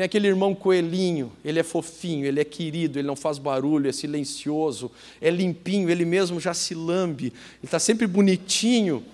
Tem 0.00 0.06
aquele 0.06 0.28
irmão 0.28 0.54
coelhinho, 0.54 1.30
ele 1.44 1.58
é 1.58 1.62
fofinho, 1.62 2.24
ele 2.24 2.40
é 2.40 2.44
querido, 2.44 2.98
ele 2.98 3.06
não 3.06 3.16
faz 3.16 3.36
barulho, 3.36 3.86
é 3.86 3.92
silencioso, 3.92 4.90
é 5.20 5.28
limpinho, 5.28 5.90
ele 5.90 6.06
mesmo 6.06 6.40
já 6.40 6.54
se 6.54 6.74
lambe, 6.74 7.26
ele 7.26 7.64
está 7.64 7.78
sempre 7.78 8.06
bonitinho. 8.06 9.04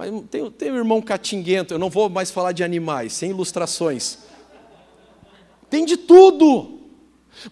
Mas 0.00 0.10
tem, 0.30 0.50
tem 0.50 0.72
um 0.72 0.76
irmão 0.76 1.02
catinguento, 1.02 1.74
eu 1.74 1.78
não 1.78 1.90
vou 1.90 2.08
mais 2.08 2.30
falar 2.30 2.52
de 2.52 2.64
animais, 2.64 3.12
sem 3.12 3.28
ilustrações. 3.28 4.16
Tem 5.68 5.84
de 5.84 5.98
tudo. 5.98 6.80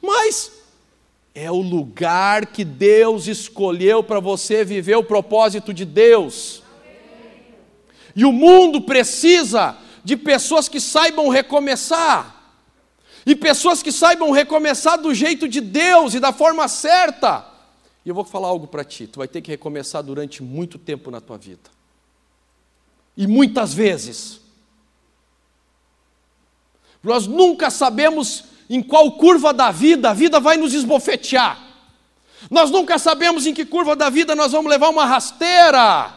Mas 0.01 0.51
é 1.35 1.51
o 1.51 1.61
lugar 1.61 2.47
que 2.47 2.65
Deus 2.65 3.27
escolheu 3.27 4.03
para 4.03 4.19
você 4.19 4.65
viver 4.65 4.97
o 4.97 5.05
propósito 5.05 5.75
de 5.75 5.85
Deus. 5.85 6.63
E 8.17 8.25
o 8.25 8.33
mundo 8.33 8.81
precisa 8.81 9.77
de 10.03 10.17
pessoas 10.17 10.71
que 10.71 10.81
saibam 10.81 11.29
recomeçar. 11.29 12.35
E 13.27 13.37
pessoas 13.37 13.83
que 13.83 13.93
saibam 13.93 14.31
recomeçar 14.31 14.97
do 14.97 15.13
jeito 15.13 15.47
de 15.47 15.61
Deus 15.61 16.15
e 16.15 16.19
da 16.19 16.33
forma 16.33 16.67
certa. 16.67 17.47
E 18.07 18.09
eu 18.09 18.15
vou 18.15 18.25
falar 18.25 18.49
algo 18.49 18.67
para 18.67 18.85
ti, 18.85 19.07
tu 19.07 19.19
vai 19.19 19.29
ter 19.29 19.43
que 19.43 19.51
recomeçar 19.51 20.03
durante 20.03 20.43
muito 20.43 20.79
tempo 20.79 21.11
na 21.11 21.21
tua 21.21 21.37
vida. 21.37 21.77
E 23.19 23.27
muitas 23.27 23.75
vezes. 23.75 24.41
Nós 27.03 27.27
nunca 27.27 27.69
sabemos 27.69 28.45
em 28.71 28.81
qual 28.81 29.11
curva 29.13 29.53
da 29.53 29.73
vida 29.73 30.11
a 30.11 30.15
vida 30.15 30.39
vai 30.39 30.57
nos 30.57 30.73
esbofetear. 30.73 31.67
Nós 32.49 32.71
nunca 32.71 32.97
sabemos 32.97 33.45
em 33.45 33.53
que 33.53 33.65
curva 33.65 33.97
da 33.97 34.09
vida 34.09 34.37
nós 34.37 34.53
vamos 34.53 34.71
levar 34.71 34.89
uma 34.89 35.05
rasteira. 35.05 36.15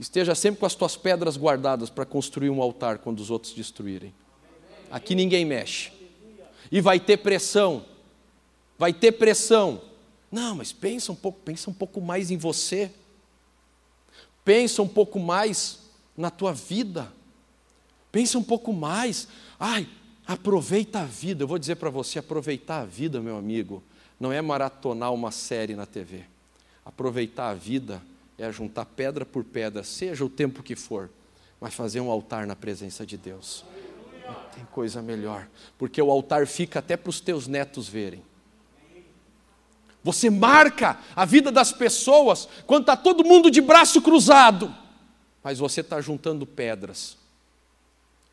Esteja 0.00 0.34
sempre 0.34 0.60
com 0.60 0.66
as 0.66 0.74
tuas 0.74 0.96
pedras 0.96 1.36
guardadas 1.36 1.90
para 1.90 2.06
construir 2.06 2.48
um 2.48 2.62
altar 2.62 2.98
quando 2.98 3.20
os 3.20 3.30
outros 3.30 3.52
destruírem. 3.52 4.14
Aqui 4.90 5.14
ninguém 5.14 5.44
mexe. 5.44 5.92
E 6.70 6.80
vai 6.80 6.98
ter 6.98 7.18
pressão. 7.18 7.84
Vai 8.78 8.94
ter 8.94 9.12
pressão. 9.12 9.82
Não, 10.30 10.56
mas 10.56 10.72
pensa 10.72 11.12
um 11.12 11.14
pouco, 11.14 11.38
pensa 11.44 11.68
um 11.68 11.74
pouco 11.74 12.00
mais 12.00 12.30
em 12.30 12.38
você. 12.38 12.90
Pensa 14.42 14.82
um 14.82 14.88
pouco 14.88 15.20
mais 15.20 15.81
na 16.22 16.30
tua 16.30 16.54
vida. 16.54 17.12
Pensa 18.12 18.38
um 18.38 18.44
pouco 18.44 18.72
mais. 18.72 19.26
Ai, 19.58 19.88
aproveita 20.24 21.00
a 21.00 21.04
vida. 21.04 21.42
Eu 21.42 21.48
vou 21.48 21.58
dizer 21.58 21.74
para 21.74 21.90
você, 21.90 22.20
aproveitar 22.20 22.80
a 22.80 22.84
vida, 22.84 23.20
meu 23.20 23.36
amigo, 23.36 23.82
não 24.20 24.32
é 24.32 24.40
maratonar 24.40 25.12
uma 25.12 25.32
série 25.32 25.74
na 25.74 25.84
TV. 25.84 26.22
Aproveitar 26.84 27.48
a 27.48 27.54
vida 27.54 28.00
é 28.38 28.50
juntar 28.52 28.84
pedra 28.84 29.26
por 29.26 29.42
pedra, 29.42 29.82
seja 29.82 30.24
o 30.24 30.30
tempo 30.30 30.62
que 30.62 30.76
for, 30.76 31.10
mas 31.60 31.74
fazer 31.74 32.00
um 32.00 32.10
altar 32.10 32.46
na 32.46 32.54
presença 32.54 33.04
de 33.04 33.16
Deus. 33.16 33.64
Não 34.26 34.34
tem 34.54 34.64
coisa 34.72 35.02
melhor, 35.02 35.48
porque 35.76 36.00
o 36.00 36.10
altar 36.10 36.46
fica 36.46 36.78
até 36.78 36.96
para 36.96 37.10
os 37.10 37.20
teus 37.20 37.48
netos 37.48 37.88
verem. 37.88 38.22
Você 40.04 40.30
marca 40.30 40.98
a 41.14 41.24
vida 41.24 41.52
das 41.52 41.72
pessoas 41.72 42.48
quando 42.66 42.82
está 42.82 42.96
todo 42.96 43.24
mundo 43.24 43.50
de 43.50 43.60
braço 43.60 44.02
cruzado, 44.02 44.74
mas 45.42 45.58
você 45.58 45.80
está 45.80 46.00
juntando 46.00 46.46
pedras 46.46 47.16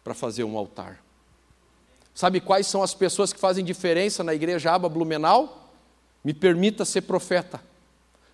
para 0.04 0.14
fazer 0.14 0.44
um 0.44 0.58
altar. 0.58 1.04
Sabe 2.14 2.40
quais 2.40 2.68
são 2.68 2.84
as 2.84 2.94
pessoas 2.94 3.32
que 3.32 3.40
fazem 3.40 3.64
diferença 3.64 4.24
na 4.24 4.34
igreja 4.34 4.72
Aba 4.72 4.90
Blumenau? 4.90 5.72
Me 6.24 6.34
permita 6.34 6.84
ser 6.84 7.02
profeta. 7.02 7.62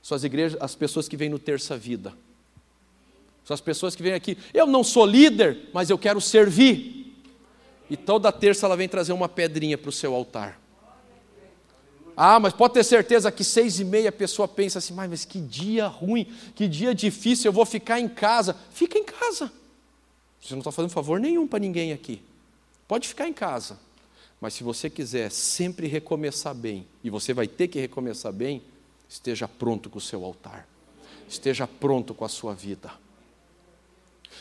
São 0.02 0.16
as 0.16 0.24
igrejas, 0.24 0.60
as 0.62 0.76
pessoas 0.76 1.08
que 1.08 1.18
vêm 1.18 1.30
no 1.30 1.40
terça 1.40 1.78
vida. 1.78 2.14
São 3.44 3.54
as 3.54 3.62
pessoas 3.62 3.96
que 3.96 4.02
vêm 4.02 4.14
aqui. 4.14 4.38
Eu 4.54 4.66
não 4.66 4.84
sou 4.84 5.06
líder, 5.06 5.70
mas 5.72 5.90
eu 5.90 5.98
quero 5.98 6.20
servir. 6.20 7.16
E 7.90 7.96
toda 7.96 8.32
terça 8.32 8.66
ela 8.66 8.76
vem 8.76 8.90
trazer 8.90 9.14
uma 9.14 9.30
pedrinha 9.30 9.78
para 9.78 9.90
o 9.90 9.94
seu 9.94 10.16
altar. 10.16 10.60
Ah, 12.16 12.40
mas 12.40 12.54
pode 12.54 12.74
ter 12.74 12.84
certeza 12.84 13.32
que 13.32 13.44
seis 13.44 13.80
e 13.80 13.84
meia 13.84 14.10
a 14.10 14.12
pessoa 14.12 14.48
pensa 14.48 14.80
assim, 14.80 14.94
mas 14.94 15.26
que 15.26 15.40
dia 15.40 15.88
ruim, 15.88 16.32
que 16.56 16.68
dia 16.68 16.96
difícil, 16.96 17.50
eu 17.50 17.54
vou 17.54 17.66
ficar 17.66 18.00
em 18.00 18.08
casa. 18.08 18.56
Fica 18.72 18.98
em 18.98 19.04
casa. 19.04 19.52
Você 20.42 20.54
não 20.54 20.60
está 20.60 20.72
fazendo 20.72 20.92
favor 20.92 21.20
nenhum 21.20 21.48
para 21.48 21.60
ninguém 21.60 21.92
aqui. 21.92 22.22
Pode 22.88 23.08
ficar 23.08 23.28
em 23.28 23.34
casa. 23.34 23.80
Mas 24.40 24.54
se 24.54 24.64
você 24.64 24.90
quiser 24.90 25.32
sempre 25.32 25.88
recomeçar 25.88 26.54
bem, 26.54 26.88
e 27.04 27.10
você 27.10 27.34
vai 27.34 27.48
ter 27.48 27.68
que 27.68 27.80
recomeçar 27.80 28.32
bem, 28.32 28.62
esteja 29.10 29.48
pronto 29.48 29.90
com 29.90 29.98
o 29.98 30.02
seu 30.02 30.24
altar. 30.24 30.68
Esteja 31.28 31.68
pronto 31.68 32.14
com 32.14 32.24
a 32.24 32.30
sua 32.30 32.54
vida. 32.54 32.92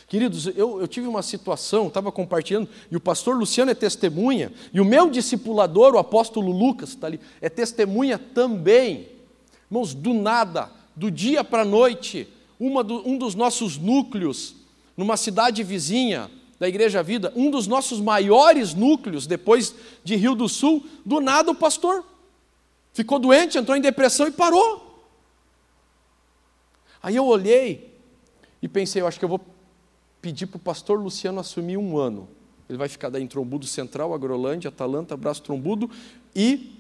Queridos, 0.07 0.47
eu, 0.49 0.81
eu 0.81 0.87
tive 0.87 1.07
uma 1.07 1.23
situação, 1.23 1.89
estava 1.89 2.13
compartilhando, 2.13 2.69
e 2.91 2.97
o 2.97 3.01
pastor 3.01 3.37
Luciano 3.37 3.71
é 3.71 3.75
testemunha, 3.75 4.53
e 4.73 4.81
o 4.81 4.85
meu 4.85 5.11
discipulador, 5.11 5.95
o 5.95 5.99
apóstolo 5.99 6.53
Lucas, 6.53 6.91
está 6.91 7.07
ali, 7.07 7.21
é 7.41 7.49
testemunha 7.49 8.19
também. 8.19 9.09
Irmãos, 9.71 9.95
do 9.95 10.13
nada, 10.13 10.71
do 10.95 11.11
dia 11.11 11.43
para 11.43 11.63
a 11.63 11.65
noite, 11.65 12.29
do, 12.59 13.09
um 13.09 13.17
dos 13.17 13.35
nossos 13.35 13.79
núcleos, 13.79 14.55
numa 14.97 15.17
cidade 15.17 15.63
vizinha 15.63 16.31
da 16.59 16.69
Igreja 16.69 17.03
Vida, 17.03 17.33
um 17.35 17.51
dos 17.51 17.67
nossos 17.67 18.01
maiores 18.01 18.75
núcleos, 18.75 19.27
depois 19.27 19.75
de 20.05 20.15
Rio 20.17 20.35
do 20.35 20.49
Sul, 20.49 20.85
do 21.05 21.21
nada 21.21 21.51
o 21.51 21.55
pastor 21.55 22.05
ficou 22.95 23.19
doente, 23.19 23.59
entrou 23.59 23.77
em 23.77 23.81
depressão 23.81 24.29
e 24.29 24.31
parou. 24.31 25.05
Aí 27.03 27.17
eu 27.17 27.27
olhei 27.27 27.93
e 28.63 28.69
pensei, 28.69 29.03
eu 29.03 29.07
acho 29.07 29.19
que 29.19 29.25
eu 29.25 29.29
vou 29.29 29.41
pedir 30.25 30.47
para 30.47 30.57
o 30.57 30.61
pastor 30.61 30.99
Luciano 30.99 31.39
assumir 31.39 31.77
um 31.77 31.99
ano. 31.99 32.27
Ele 32.67 32.79
vai 32.79 32.89
ficar 32.89 33.11
daí 33.11 33.23
em 33.23 33.27
Trombudo 33.27 33.67
Central, 33.67 34.15
Agrolândia, 34.15 34.69
Atalanta, 34.69 35.15
Braço 35.19 35.43
Trombudo 35.43 35.91
e 36.35 36.73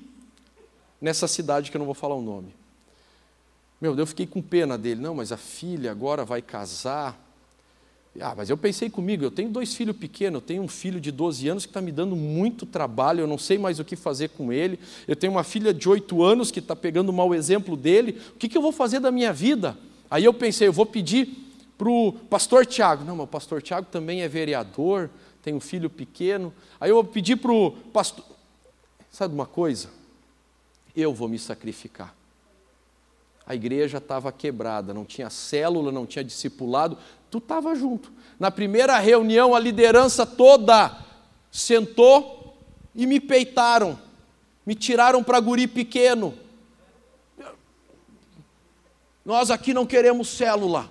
nessa 0.98 1.28
cidade 1.28 1.70
que 1.70 1.76
eu 1.76 1.78
não 1.78 1.84
vou 1.84 1.94
falar 1.94 2.14
o 2.14 2.22
nome. 2.22 2.54
Meu, 3.78 3.94
eu 3.98 4.06
fiquei 4.06 4.26
com 4.26 4.40
pena 4.40 4.78
dele. 4.78 5.02
Não, 5.02 5.14
mas 5.14 5.30
a 5.30 5.36
filha 5.36 5.90
agora 5.90 6.24
vai 6.24 6.40
casar. 6.40 7.20
Ah, 8.18 8.32
mas 8.34 8.48
eu 8.48 8.56
pensei 8.56 8.88
comigo, 8.88 9.22
eu 9.22 9.30
tenho 9.30 9.50
dois 9.50 9.74
filhos 9.74 9.94
pequenos, 9.94 10.40
eu 10.40 10.46
tenho 10.46 10.62
um 10.62 10.68
filho 10.68 10.98
de 10.98 11.12
12 11.12 11.46
anos 11.46 11.66
que 11.66 11.70
está 11.70 11.82
me 11.82 11.92
dando 11.92 12.16
muito 12.16 12.64
trabalho, 12.64 13.20
eu 13.20 13.26
não 13.26 13.36
sei 13.36 13.58
mais 13.58 13.78
o 13.78 13.84
que 13.84 13.94
fazer 13.94 14.30
com 14.30 14.50
ele. 14.50 14.78
Eu 15.06 15.16
tenho 15.16 15.34
uma 15.34 15.44
filha 15.44 15.74
de 15.74 15.86
8 15.86 16.22
anos 16.22 16.50
que 16.50 16.60
está 16.60 16.74
pegando 16.74 17.10
um 17.10 17.14
mau 17.14 17.34
exemplo 17.34 17.76
dele. 17.76 18.18
O 18.34 18.38
que, 18.38 18.48
que 18.48 18.56
eu 18.56 18.62
vou 18.62 18.72
fazer 18.72 19.00
da 19.00 19.10
minha 19.10 19.34
vida? 19.34 19.76
Aí 20.10 20.24
eu 20.24 20.32
pensei, 20.32 20.66
eu 20.66 20.72
vou 20.72 20.86
pedir 20.86 21.43
para 21.76 21.88
o 21.88 22.12
pastor 22.12 22.66
Tiago. 22.66 23.04
Não, 23.04 23.16
mas 23.16 23.24
o 23.24 23.28
pastor 23.28 23.62
Tiago 23.62 23.86
também 23.90 24.22
é 24.22 24.28
vereador, 24.28 25.10
tem 25.42 25.54
um 25.54 25.60
filho 25.60 25.90
pequeno. 25.90 26.52
Aí 26.80 26.90
eu 26.90 26.96
vou 26.96 27.04
pedir 27.04 27.36
para 27.36 27.52
o 27.52 27.70
pastor. 27.70 28.24
Sabe 29.10 29.34
uma 29.34 29.46
coisa? 29.46 29.90
Eu 30.96 31.12
vou 31.12 31.28
me 31.28 31.38
sacrificar. 31.38 32.14
A 33.46 33.54
igreja 33.54 33.98
estava 33.98 34.32
quebrada, 34.32 34.94
não 34.94 35.04
tinha 35.04 35.28
célula, 35.28 35.92
não 35.92 36.06
tinha 36.06 36.24
discipulado, 36.24 36.96
tu 37.30 37.38
estava 37.38 37.74
junto. 37.74 38.10
Na 38.38 38.50
primeira 38.50 38.98
reunião, 38.98 39.54
a 39.54 39.58
liderança 39.58 40.24
toda 40.24 40.98
sentou 41.52 42.56
e 42.94 43.06
me 43.06 43.20
peitaram, 43.20 43.98
me 44.64 44.74
tiraram 44.74 45.22
para 45.22 45.40
guri 45.40 45.66
pequeno. 45.66 46.34
Nós 49.24 49.50
aqui 49.50 49.74
não 49.74 49.84
queremos 49.86 50.28
célula. 50.28 50.90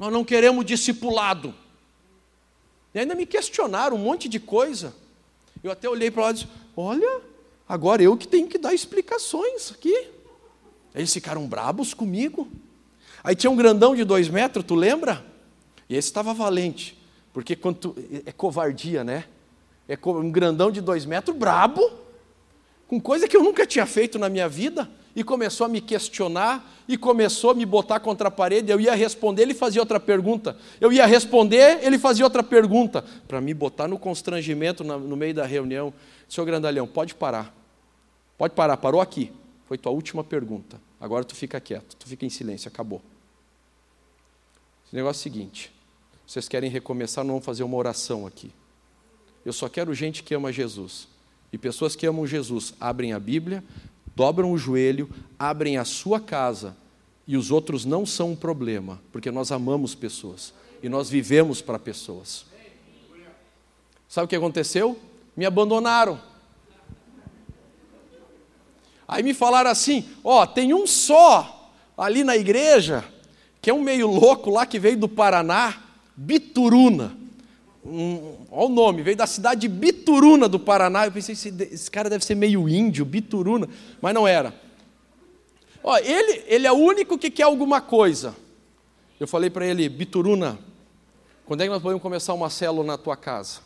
Nós 0.00 0.10
não 0.10 0.24
queremos 0.24 0.64
discipulado. 0.64 1.54
E 2.94 2.98
ainda 2.98 3.14
me 3.14 3.26
questionaram 3.26 3.96
um 3.96 3.98
monte 3.98 4.30
de 4.30 4.40
coisa. 4.40 4.94
Eu 5.62 5.70
até 5.70 5.86
olhei 5.90 6.10
para 6.10 6.22
lá 6.22 6.30
e 6.30 6.34
disse: 6.34 6.48
Olha, 6.74 7.20
agora 7.68 8.02
eu 8.02 8.16
que 8.16 8.26
tenho 8.26 8.48
que 8.48 8.56
dar 8.56 8.72
explicações 8.72 9.70
aqui. 9.70 10.08
Eles 10.94 11.12
ficaram 11.12 11.46
brabos 11.46 11.92
comigo. 11.92 12.48
Aí 13.22 13.36
tinha 13.36 13.50
um 13.50 13.56
grandão 13.56 13.94
de 13.94 14.02
dois 14.02 14.30
metros, 14.30 14.64
tu 14.64 14.74
lembra? 14.74 15.22
E 15.86 15.94
esse 15.94 16.08
estava 16.08 16.32
valente, 16.32 16.98
porque 17.30 17.54
quando 17.54 17.76
tu, 17.76 17.96
é 18.24 18.32
covardia, 18.32 19.04
né? 19.04 19.26
É 19.86 19.98
um 20.06 20.30
grandão 20.30 20.70
de 20.70 20.80
dois 20.80 21.04
metros, 21.04 21.36
brabo, 21.36 21.92
com 22.88 22.98
coisa 22.98 23.28
que 23.28 23.36
eu 23.36 23.42
nunca 23.42 23.66
tinha 23.66 23.84
feito 23.84 24.18
na 24.18 24.30
minha 24.30 24.48
vida 24.48 24.90
e 25.14 25.24
começou 25.24 25.66
a 25.66 25.68
me 25.68 25.80
questionar 25.80 26.82
e 26.88 26.96
começou 26.96 27.50
a 27.50 27.54
me 27.54 27.66
botar 27.66 28.00
contra 28.00 28.28
a 28.28 28.30
parede. 28.30 28.70
Eu 28.70 28.80
ia 28.80 28.94
responder, 28.94 29.42
ele 29.42 29.54
fazia 29.54 29.80
outra 29.80 29.98
pergunta. 29.98 30.56
Eu 30.80 30.92
ia 30.92 31.06
responder, 31.06 31.80
ele 31.82 31.98
fazia 31.98 32.24
outra 32.24 32.42
pergunta. 32.42 33.04
Para 33.26 33.40
me 33.40 33.52
botar 33.52 33.88
no 33.88 33.98
constrangimento 33.98 34.84
no 34.84 35.16
meio 35.16 35.34
da 35.34 35.46
reunião. 35.46 35.92
Senhor 36.28 36.46
Grandalhão, 36.46 36.86
pode 36.86 37.14
parar. 37.14 37.54
Pode 38.38 38.54
parar, 38.54 38.76
parou 38.76 39.00
aqui. 39.00 39.32
Foi 39.66 39.76
tua 39.76 39.92
última 39.92 40.24
pergunta. 40.24 40.80
Agora 41.00 41.24
tu 41.24 41.34
fica 41.34 41.60
quieto, 41.60 41.96
tu 41.96 42.06
fica 42.06 42.26
em 42.26 42.30
silêncio, 42.30 42.68
acabou. 42.68 43.00
O 44.92 44.96
negócio 44.96 45.20
é 45.20 45.20
o 45.20 45.22
seguinte: 45.22 45.72
vocês 46.26 46.48
querem 46.48 46.70
recomeçar, 46.70 47.24
não 47.24 47.34
vamos 47.34 47.46
fazer 47.46 47.62
uma 47.62 47.76
oração 47.76 48.26
aqui. 48.26 48.52
Eu 49.44 49.52
só 49.52 49.68
quero 49.68 49.94
gente 49.94 50.22
que 50.22 50.34
ama 50.34 50.52
Jesus. 50.52 51.08
E 51.52 51.58
pessoas 51.58 51.96
que 51.96 52.06
amam 52.06 52.26
Jesus 52.26 52.74
abrem 52.80 53.12
a 53.12 53.18
Bíblia, 53.18 53.64
dobram 54.20 54.52
o 54.52 54.58
joelho, 54.58 55.08
abrem 55.38 55.78
a 55.78 55.84
sua 55.86 56.20
casa, 56.20 56.76
e 57.26 57.38
os 57.38 57.50
outros 57.50 57.86
não 57.86 58.04
são 58.04 58.32
um 58.32 58.36
problema, 58.36 59.00
porque 59.10 59.30
nós 59.30 59.50
amamos 59.50 59.94
pessoas 59.94 60.52
e 60.82 60.90
nós 60.90 61.08
vivemos 61.08 61.62
para 61.62 61.78
pessoas. 61.78 62.44
Sabe 64.06 64.26
o 64.26 64.28
que 64.28 64.36
aconteceu? 64.36 65.00
Me 65.34 65.46
abandonaram. 65.46 66.20
Aí 69.08 69.22
me 69.22 69.32
falaram 69.32 69.70
assim: 69.70 70.06
ó, 70.22 70.44
tem 70.44 70.74
um 70.74 70.86
só 70.86 71.72
ali 71.96 72.22
na 72.22 72.36
igreja, 72.36 73.02
que 73.62 73.70
é 73.70 73.74
um 73.74 73.80
meio 73.80 74.06
louco 74.06 74.50
lá 74.50 74.66
que 74.66 74.78
veio 74.78 74.98
do 74.98 75.08
Paraná, 75.08 75.82
Bituruna 76.14 77.16
um, 77.84 78.36
olha 78.50 78.66
o 78.66 78.68
nome, 78.68 79.02
veio 79.02 79.16
da 79.16 79.26
cidade 79.26 79.62
de 79.62 79.68
Bituruna 79.68 80.48
do 80.48 80.58
Paraná. 80.58 81.06
Eu 81.06 81.12
pensei, 81.12 81.32
esse, 81.32 81.48
esse 81.48 81.90
cara 81.90 82.10
deve 82.10 82.24
ser 82.24 82.34
meio 82.34 82.68
índio, 82.68 83.04
Bituruna, 83.04 83.68
mas 84.00 84.14
não 84.14 84.28
era. 84.28 84.54
Ó, 85.82 85.96
ele, 85.96 86.44
ele 86.46 86.66
é 86.66 86.72
o 86.72 86.76
único 86.76 87.16
que 87.16 87.30
quer 87.30 87.44
alguma 87.44 87.80
coisa. 87.80 88.36
Eu 89.18 89.26
falei 89.26 89.48
para 89.48 89.66
ele, 89.66 89.88
Bituruna, 89.88 90.58
quando 91.46 91.62
é 91.62 91.64
que 91.64 91.70
nós 91.70 91.82
podemos 91.82 92.02
começar 92.02 92.34
uma 92.34 92.50
célula 92.50 92.84
na 92.84 92.98
tua 92.98 93.16
casa? 93.16 93.60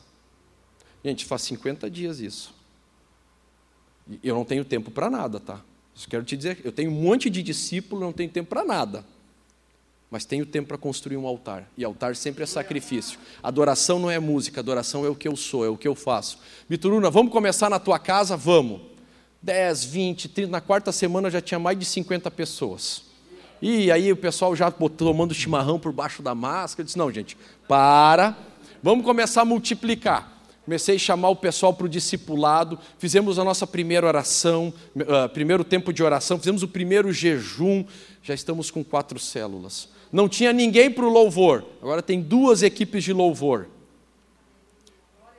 Gente, 1.05 1.25
faz 1.25 1.43
50 1.43 1.91
dias 1.91 2.21
isso. 2.21 2.55
Eu 4.23 4.35
não 4.35 4.45
tenho 4.45 4.65
tempo 4.65 4.91
para 4.91 5.11
nada, 5.11 5.41
tá? 5.41 5.61
Isso 5.95 6.09
quero 6.09 6.25
te 6.25 6.37
dizer, 6.37 6.61
eu 6.65 6.73
tenho 6.73 6.91
um 6.91 6.95
monte 6.95 7.29
de 7.31 7.43
discípulo, 7.43 8.01
não 8.01 8.13
tenho 8.13 8.31
tempo 8.31 8.49
para 8.49 8.65
nada 8.65 9.05
mas 10.15 10.25
tenho 10.25 10.47
tempo 10.47 10.69
para 10.69 10.79
construir 10.79 11.17
um 11.17 11.27
altar. 11.27 11.69
E 11.77 11.85
altar 11.85 12.15
sempre 12.15 12.45
é 12.45 12.47
sacrifício. 12.47 13.19
Adoração 13.43 13.99
não 13.99 14.09
é 14.09 14.21
música, 14.21 14.61
adoração 14.61 15.05
é 15.05 15.09
o 15.09 15.15
que 15.17 15.27
eu 15.27 15.35
sou, 15.35 15.65
é 15.65 15.69
o 15.69 15.77
que 15.77 15.89
eu 15.89 15.97
faço. 15.97 16.39
Bituruna, 16.69 17.11
vamos 17.11 17.33
começar 17.33 17.69
na 17.69 17.81
tua 17.81 17.99
casa? 17.99 18.37
Vamos. 18.37 18.81
10, 19.43 19.83
20, 19.87 20.29
30, 20.29 20.51
na 20.53 20.61
quarta 20.61 20.93
semana 20.93 21.29
já 21.29 21.41
tinha 21.41 21.59
mais 21.59 21.77
de 21.77 21.85
50 21.85 22.31
pessoas. 22.31 23.03
E 23.61 23.91
aí 23.91 24.13
o 24.13 24.17
pessoal 24.17 24.55
já 24.55 24.71
tomando 24.71 25.35
chimarrão 25.35 25.81
por 25.81 25.91
baixo 25.91 26.23
da 26.23 26.33
máscara. 26.33 26.83
Eu 26.83 26.85
disse: 26.85 26.97
não, 26.97 27.11
gente, 27.11 27.37
para, 27.67 28.39
vamos 28.81 29.05
começar 29.05 29.43
a 29.43 29.45
multiplicar. 29.45 30.33
Comecei 30.65 30.95
a 30.95 30.99
chamar 31.01 31.31
o 31.31 31.37
pessoal 31.37 31.75
para 31.75 31.87
o 31.87 31.89
discipulado, 31.89 32.79
fizemos 33.01 33.37
a 33.37 33.43
nossa 33.43 33.67
primeira 33.67 34.07
oração, 34.07 34.73
uh, 34.95 35.29
primeiro 35.31 35.65
tempo 35.65 35.93
de 35.93 36.05
oração, 36.05 36.39
fizemos 36.39 36.63
o 36.63 36.69
primeiro 36.69 37.13
jejum, 37.13 37.85
já 38.23 38.33
estamos 38.33 38.71
com 38.71 38.85
quatro 38.85 39.19
células 39.19 39.93
não 40.15 40.29
tinha 40.29 40.53
ninguém 40.53 40.89
para 40.89 41.05
o 41.05 41.09
louvor, 41.09 41.65
agora 41.83 42.01
tem 42.01 42.23
duas 42.23 42.63
equipes 42.63 43.03
de 43.03 43.13
louvor. 43.13 43.67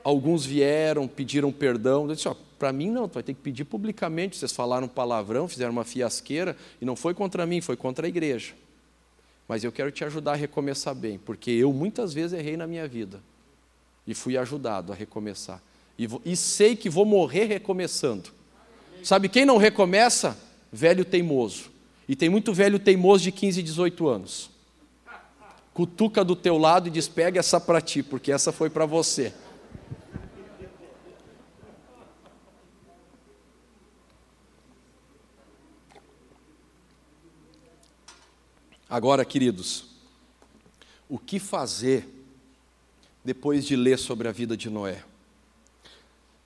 Alguns 0.04 0.44
vieram, 0.44 1.08
pediram 1.08 1.50
perdão. 1.50 2.06
Eu 2.06 2.14
disse: 2.14 2.28
para 2.58 2.74
mim 2.74 2.90
não, 2.90 3.08
tu 3.08 3.14
vai 3.14 3.22
ter 3.22 3.32
que 3.32 3.40
pedir 3.40 3.64
publicamente. 3.64 4.36
Vocês 4.36 4.52
falaram 4.52 4.86
palavrão, 4.86 5.48
fizeram 5.48 5.72
uma 5.72 5.82
fiasqueira, 5.82 6.54
e 6.78 6.84
não 6.84 6.94
foi 6.94 7.14
contra 7.14 7.46
mim, 7.46 7.62
foi 7.62 7.74
contra 7.74 8.06
a 8.06 8.08
igreja. 8.08 8.52
Mas 9.48 9.64
eu 9.64 9.72
quero 9.72 9.90
te 9.90 10.04
ajudar 10.04 10.32
a 10.32 10.36
recomeçar 10.36 10.94
bem, 10.94 11.18
porque 11.18 11.50
eu 11.50 11.72
muitas 11.72 12.12
vezes 12.12 12.38
errei 12.38 12.58
na 12.58 12.66
minha 12.66 12.86
vida 12.86 13.22
e 14.06 14.12
fui 14.12 14.36
ajudado 14.36 14.92
a 14.92 14.94
recomeçar. 14.94 15.62
E, 15.98 16.06
vou, 16.06 16.20
e 16.22 16.36
sei 16.36 16.76
que 16.76 16.90
vou 16.90 17.06
morrer 17.06 17.46
recomeçando. 17.46 18.28
Sabe 19.02 19.30
quem 19.30 19.46
não 19.46 19.56
recomeça? 19.56 20.36
Velho 20.70 21.02
teimoso. 21.02 21.70
E 22.06 22.14
tem 22.14 22.28
muito 22.28 22.52
velho 22.52 22.78
teimoso 22.78 23.24
de 23.24 23.32
15, 23.32 23.62
18 23.62 24.06
anos 24.06 24.55
cutuca 25.76 26.24
do 26.24 26.34
teu 26.34 26.56
lado 26.56 26.88
e 26.88 26.90
diz: 26.90 27.06
pega 27.06 27.38
essa 27.38 27.60
para 27.60 27.82
ti, 27.82 28.02
porque 28.02 28.32
essa 28.32 28.50
foi 28.50 28.70
para 28.70 28.86
você. 28.86 29.30
Agora, 38.88 39.22
queridos, 39.22 39.88
o 41.10 41.18
que 41.18 41.38
fazer 41.38 42.08
depois 43.22 43.66
de 43.66 43.76
ler 43.76 43.98
sobre 43.98 44.28
a 44.28 44.32
vida 44.32 44.56
de 44.56 44.70
Noé? 44.70 45.04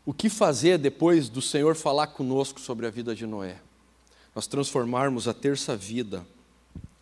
O 0.05 0.13
que 0.13 0.29
fazer 0.29 0.77
depois 0.77 1.29
do 1.29 1.41
Senhor 1.41 1.77
falar 1.77 2.09
conosco 2.09 2.61
sobre 2.61 2.85
a 2.85 2.91
vida 2.91 3.15
de 3.15 3.27
Noé? 3.27 3.61
Nós 4.35 4.49
transformarmos 4.49 5.29
a 5.29 5.35
terça 5.35 5.77
vida 5.77 6.27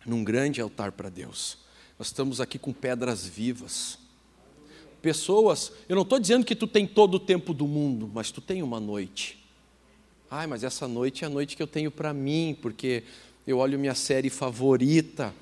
num 0.05 0.23
grande 0.23 0.61
altar 0.61 0.91
para 0.91 1.09
Deus. 1.09 1.68
Nós 1.99 2.07
estamos 2.07 2.39
aqui 2.39 2.57
com 2.57 2.71
pedras 2.71 3.27
vivas. 3.27 3.99
Pessoas, 5.01 5.73
eu 5.89 5.97
não 5.97 6.03
estou 6.03 6.17
dizendo 6.17 6.45
que 6.45 6.55
tu 6.55 6.65
tem 6.65 6.87
todo 6.87 7.15
o 7.15 7.19
tempo 7.19 7.53
do 7.53 7.67
mundo, 7.67 8.09
mas 8.13 8.31
tu 8.31 8.39
tem 8.39 8.63
uma 8.63 8.79
noite. 8.79 9.37
Ai, 10.31 10.47
mas 10.47 10.63
essa 10.63 10.87
noite 10.87 11.25
é 11.25 11.27
a 11.27 11.29
noite 11.29 11.57
que 11.57 11.61
eu 11.61 11.67
tenho 11.67 11.91
para 11.91 12.13
mim, 12.13 12.57
porque 12.61 13.03
eu 13.45 13.57
olho 13.57 13.77
minha 13.77 13.95
série 13.95 14.29
favorita. 14.29 15.35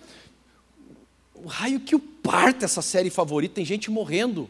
O 1.36 1.46
raio 1.46 1.80
que 1.80 1.96
o 1.96 2.00
parta 2.00 2.66
essa 2.66 2.82
série 2.82 3.12
favorita, 3.12 3.54
tem 3.56 3.66
gente 3.66 3.92
morrendo. 3.92 4.50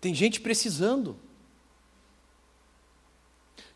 Tem 0.00 0.14
gente 0.14 0.40
precisando. 0.40 1.23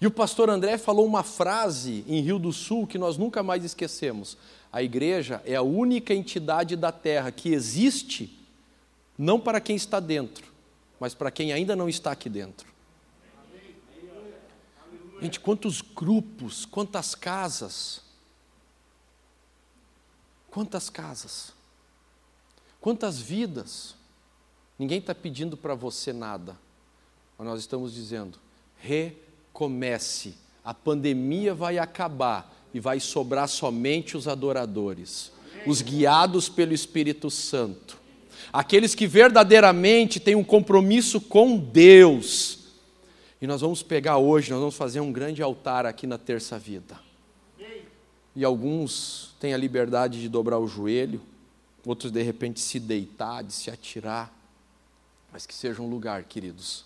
E 0.01 0.07
o 0.07 0.11
pastor 0.11 0.49
André 0.49 0.79
falou 0.79 1.05
uma 1.05 1.25
frase 1.25 2.05
em 2.07 2.21
Rio 2.21 2.39
do 2.39 2.53
Sul 2.53 2.87
que 2.87 2.99
nós 2.99 3.17
nunca 3.17 3.43
mais 3.43 3.65
esquecemos. 3.65 4.39
A 4.73 4.83
igreja 4.83 5.43
é 5.45 5.57
a 5.57 5.63
única 5.63 6.15
entidade 6.15 6.77
da 6.77 6.93
terra 6.93 7.33
que 7.33 7.49
existe 7.49 8.39
não 9.17 9.41
para 9.41 9.61
quem 9.61 9.75
está 9.75 9.99
dentro, 9.99 10.53
mas 11.01 11.15
para 11.15 11.31
quem 11.31 11.53
ainda 11.53 11.75
não 11.75 11.89
está 11.89 12.13
aqui 12.13 12.29
dentro. 12.29 12.69
Gente, 15.21 15.41
quantos 15.41 15.81
grupos, 15.83 16.65
quantas 16.65 17.17
casas, 17.17 18.03
quantas 20.49 20.89
casas, 20.89 21.53
quantas 22.81 23.19
vidas. 23.19 23.97
Ninguém 24.79 25.01
está 25.01 25.13
pedindo 25.13 25.57
para 25.57 25.75
você 25.75 26.13
nada, 26.13 26.57
mas 27.37 27.49
nós 27.49 27.59
estamos 27.59 27.93
dizendo, 27.93 28.39
re 28.77 29.17
comece, 29.59 30.37
a 30.65 30.73
pandemia 30.73 31.53
vai 31.53 31.79
acabar 31.79 32.57
e 32.73 32.79
vai 32.79 33.01
sobrar 33.01 33.49
somente 33.49 34.17
os 34.17 34.29
adoradores, 34.29 35.33
os 35.67 35.83
guiados 35.83 36.49
pelo 36.49 36.73
Espírito 36.73 37.29
Santo, 37.29 37.99
aqueles 38.53 38.95
que 38.95 39.05
verdadeiramente 39.05 40.21
têm 40.21 40.37
um 40.37 40.45
compromisso 40.45 41.21
com 41.21 41.57
Deus. 41.59 42.69
E 43.43 43.49
nós 43.49 43.61
vamos 43.61 43.83
pegar 43.83 44.19
hoje, 44.19 44.53
nós 44.53 44.61
vamos 44.61 44.77
fazer 44.77 45.01
um 45.01 45.11
grande 45.11 45.43
altar 45.43 45.87
aqui 45.87 46.07
na 46.07 46.19
terça 46.19 46.57
vida. 46.57 46.97
E 48.37 48.45
alguns 48.45 49.35
têm 49.41 49.55
a 49.55 49.59
liberdade 49.59 50.21
de 50.21 50.29
dobrar 50.29 50.61
o 50.61 50.69
joelho, 50.69 51.21
outros 51.85 52.13
de 52.13 52.23
repente 52.23 52.61
se 52.61 52.79
deitar, 52.79 53.43
de 53.43 53.53
se 53.53 53.73
atirar, 53.73 54.33
mas 55.33 55.47
que 55.47 55.55
seja 55.55 55.83
um 55.83 55.91
lugar, 55.91 56.23
queridos, 56.23 56.85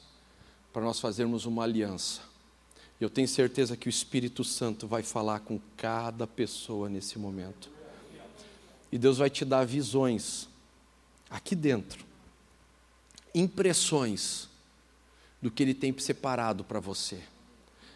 para 0.72 0.80
nós 0.80 0.98
fazermos 0.98 1.44
uma 1.44 1.64
aliança 1.64 2.31
eu 3.02 3.10
tenho 3.10 3.26
certeza 3.26 3.76
que 3.76 3.88
o 3.88 3.90
Espírito 3.90 4.44
Santo 4.44 4.86
vai 4.86 5.02
falar 5.02 5.40
com 5.40 5.58
cada 5.76 6.26
pessoa 6.26 6.88
nesse 6.88 7.18
momento. 7.18 7.70
E 8.90 8.98
Deus 8.98 9.18
vai 9.18 9.30
te 9.30 9.44
dar 9.44 9.64
visões 9.64 10.48
aqui 11.30 11.54
dentro, 11.54 12.04
impressões 13.34 14.48
do 15.40 15.50
que 15.50 15.62
Ele 15.62 15.74
tem 15.74 15.96
separado 15.98 16.62
para 16.62 16.78
você. 16.78 17.20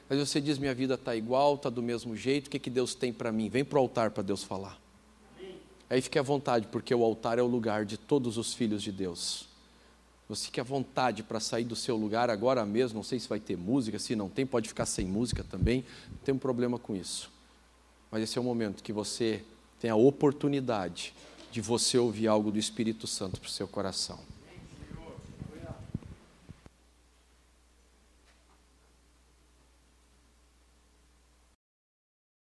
Mas 0.09 0.19
você 0.19 0.41
diz: 0.41 0.59
minha 0.59 0.75
vida 0.75 0.95
está 0.95 1.15
igual, 1.15 1.55
está 1.55 1.69
do 1.69 1.83
mesmo 1.83 2.17
jeito, 2.17 2.47
o 2.47 2.51
que, 2.51 2.59
que 2.59 2.71
Deus 2.71 2.95
tem 2.95 3.13
para 3.13 3.31
mim? 3.31 3.49
Vem 3.49 3.65
para 3.65 3.79
o 3.79 3.83
altar 3.83 4.11
para 4.11 4.23
Deus 4.23 4.43
falar. 4.43 4.81
Aí 5.89 6.01
fique 6.01 6.19
à 6.19 6.23
vontade, 6.23 6.67
porque 6.67 6.95
o 6.95 7.05
altar 7.05 7.39
é 7.39 7.43
o 7.43 7.47
lugar 7.47 7.85
de 7.85 7.97
todos 7.97 8.39
os 8.39 8.55
filhos 8.55 8.83
de 8.83 8.91
Deus. 8.91 9.47
Você 10.29 10.51
quer 10.51 10.65
vontade 10.65 11.23
para 11.23 11.39
sair 11.39 11.65
do 11.65 11.77
seu 11.77 11.97
lugar 11.97 12.31
agora 12.31 12.67
mesmo, 12.67 12.97
não 12.97 13.05
sei 13.05 13.21
se 13.21 13.29
vai 13.29 13.39
ter 13.39 13.57
música, 13.57 13.99
se 13.99 14.17
não 14.17 14.29
tem, 14.29 14.45
pode 14.45 14.69
ficar 14.69 14.87
sem 14.87 15.07
música 15.07 15.45
também, 15.45 15.85
não 16.11 16.19
tem 16.19 16.35
um 16.35 16.39
problema 16.39 16.79
com 16.79 16.97
isso. 16.97 17.31
Mas 18.11 18.23
esse 18.23 18.37
é 18.37 18.41
o 18.41 18.45
momento 18.45 18.83
que 18.83 18.93
você 18.93 19.45
tem 19.81 19.91
a 19.91 19.97
oportunidade 19.97 21.15
de 21.53 21.61
você 21.61 21.97
ouvir 21.97 22.27
algo 22.27 22.51
do 22.51 22.59
Espírito 22.59 23.07
Santo 23.07 23.41
para 23.41 23.49
o 23.49 23.51
seu 23.51 23.69
coração. 23.69 24.19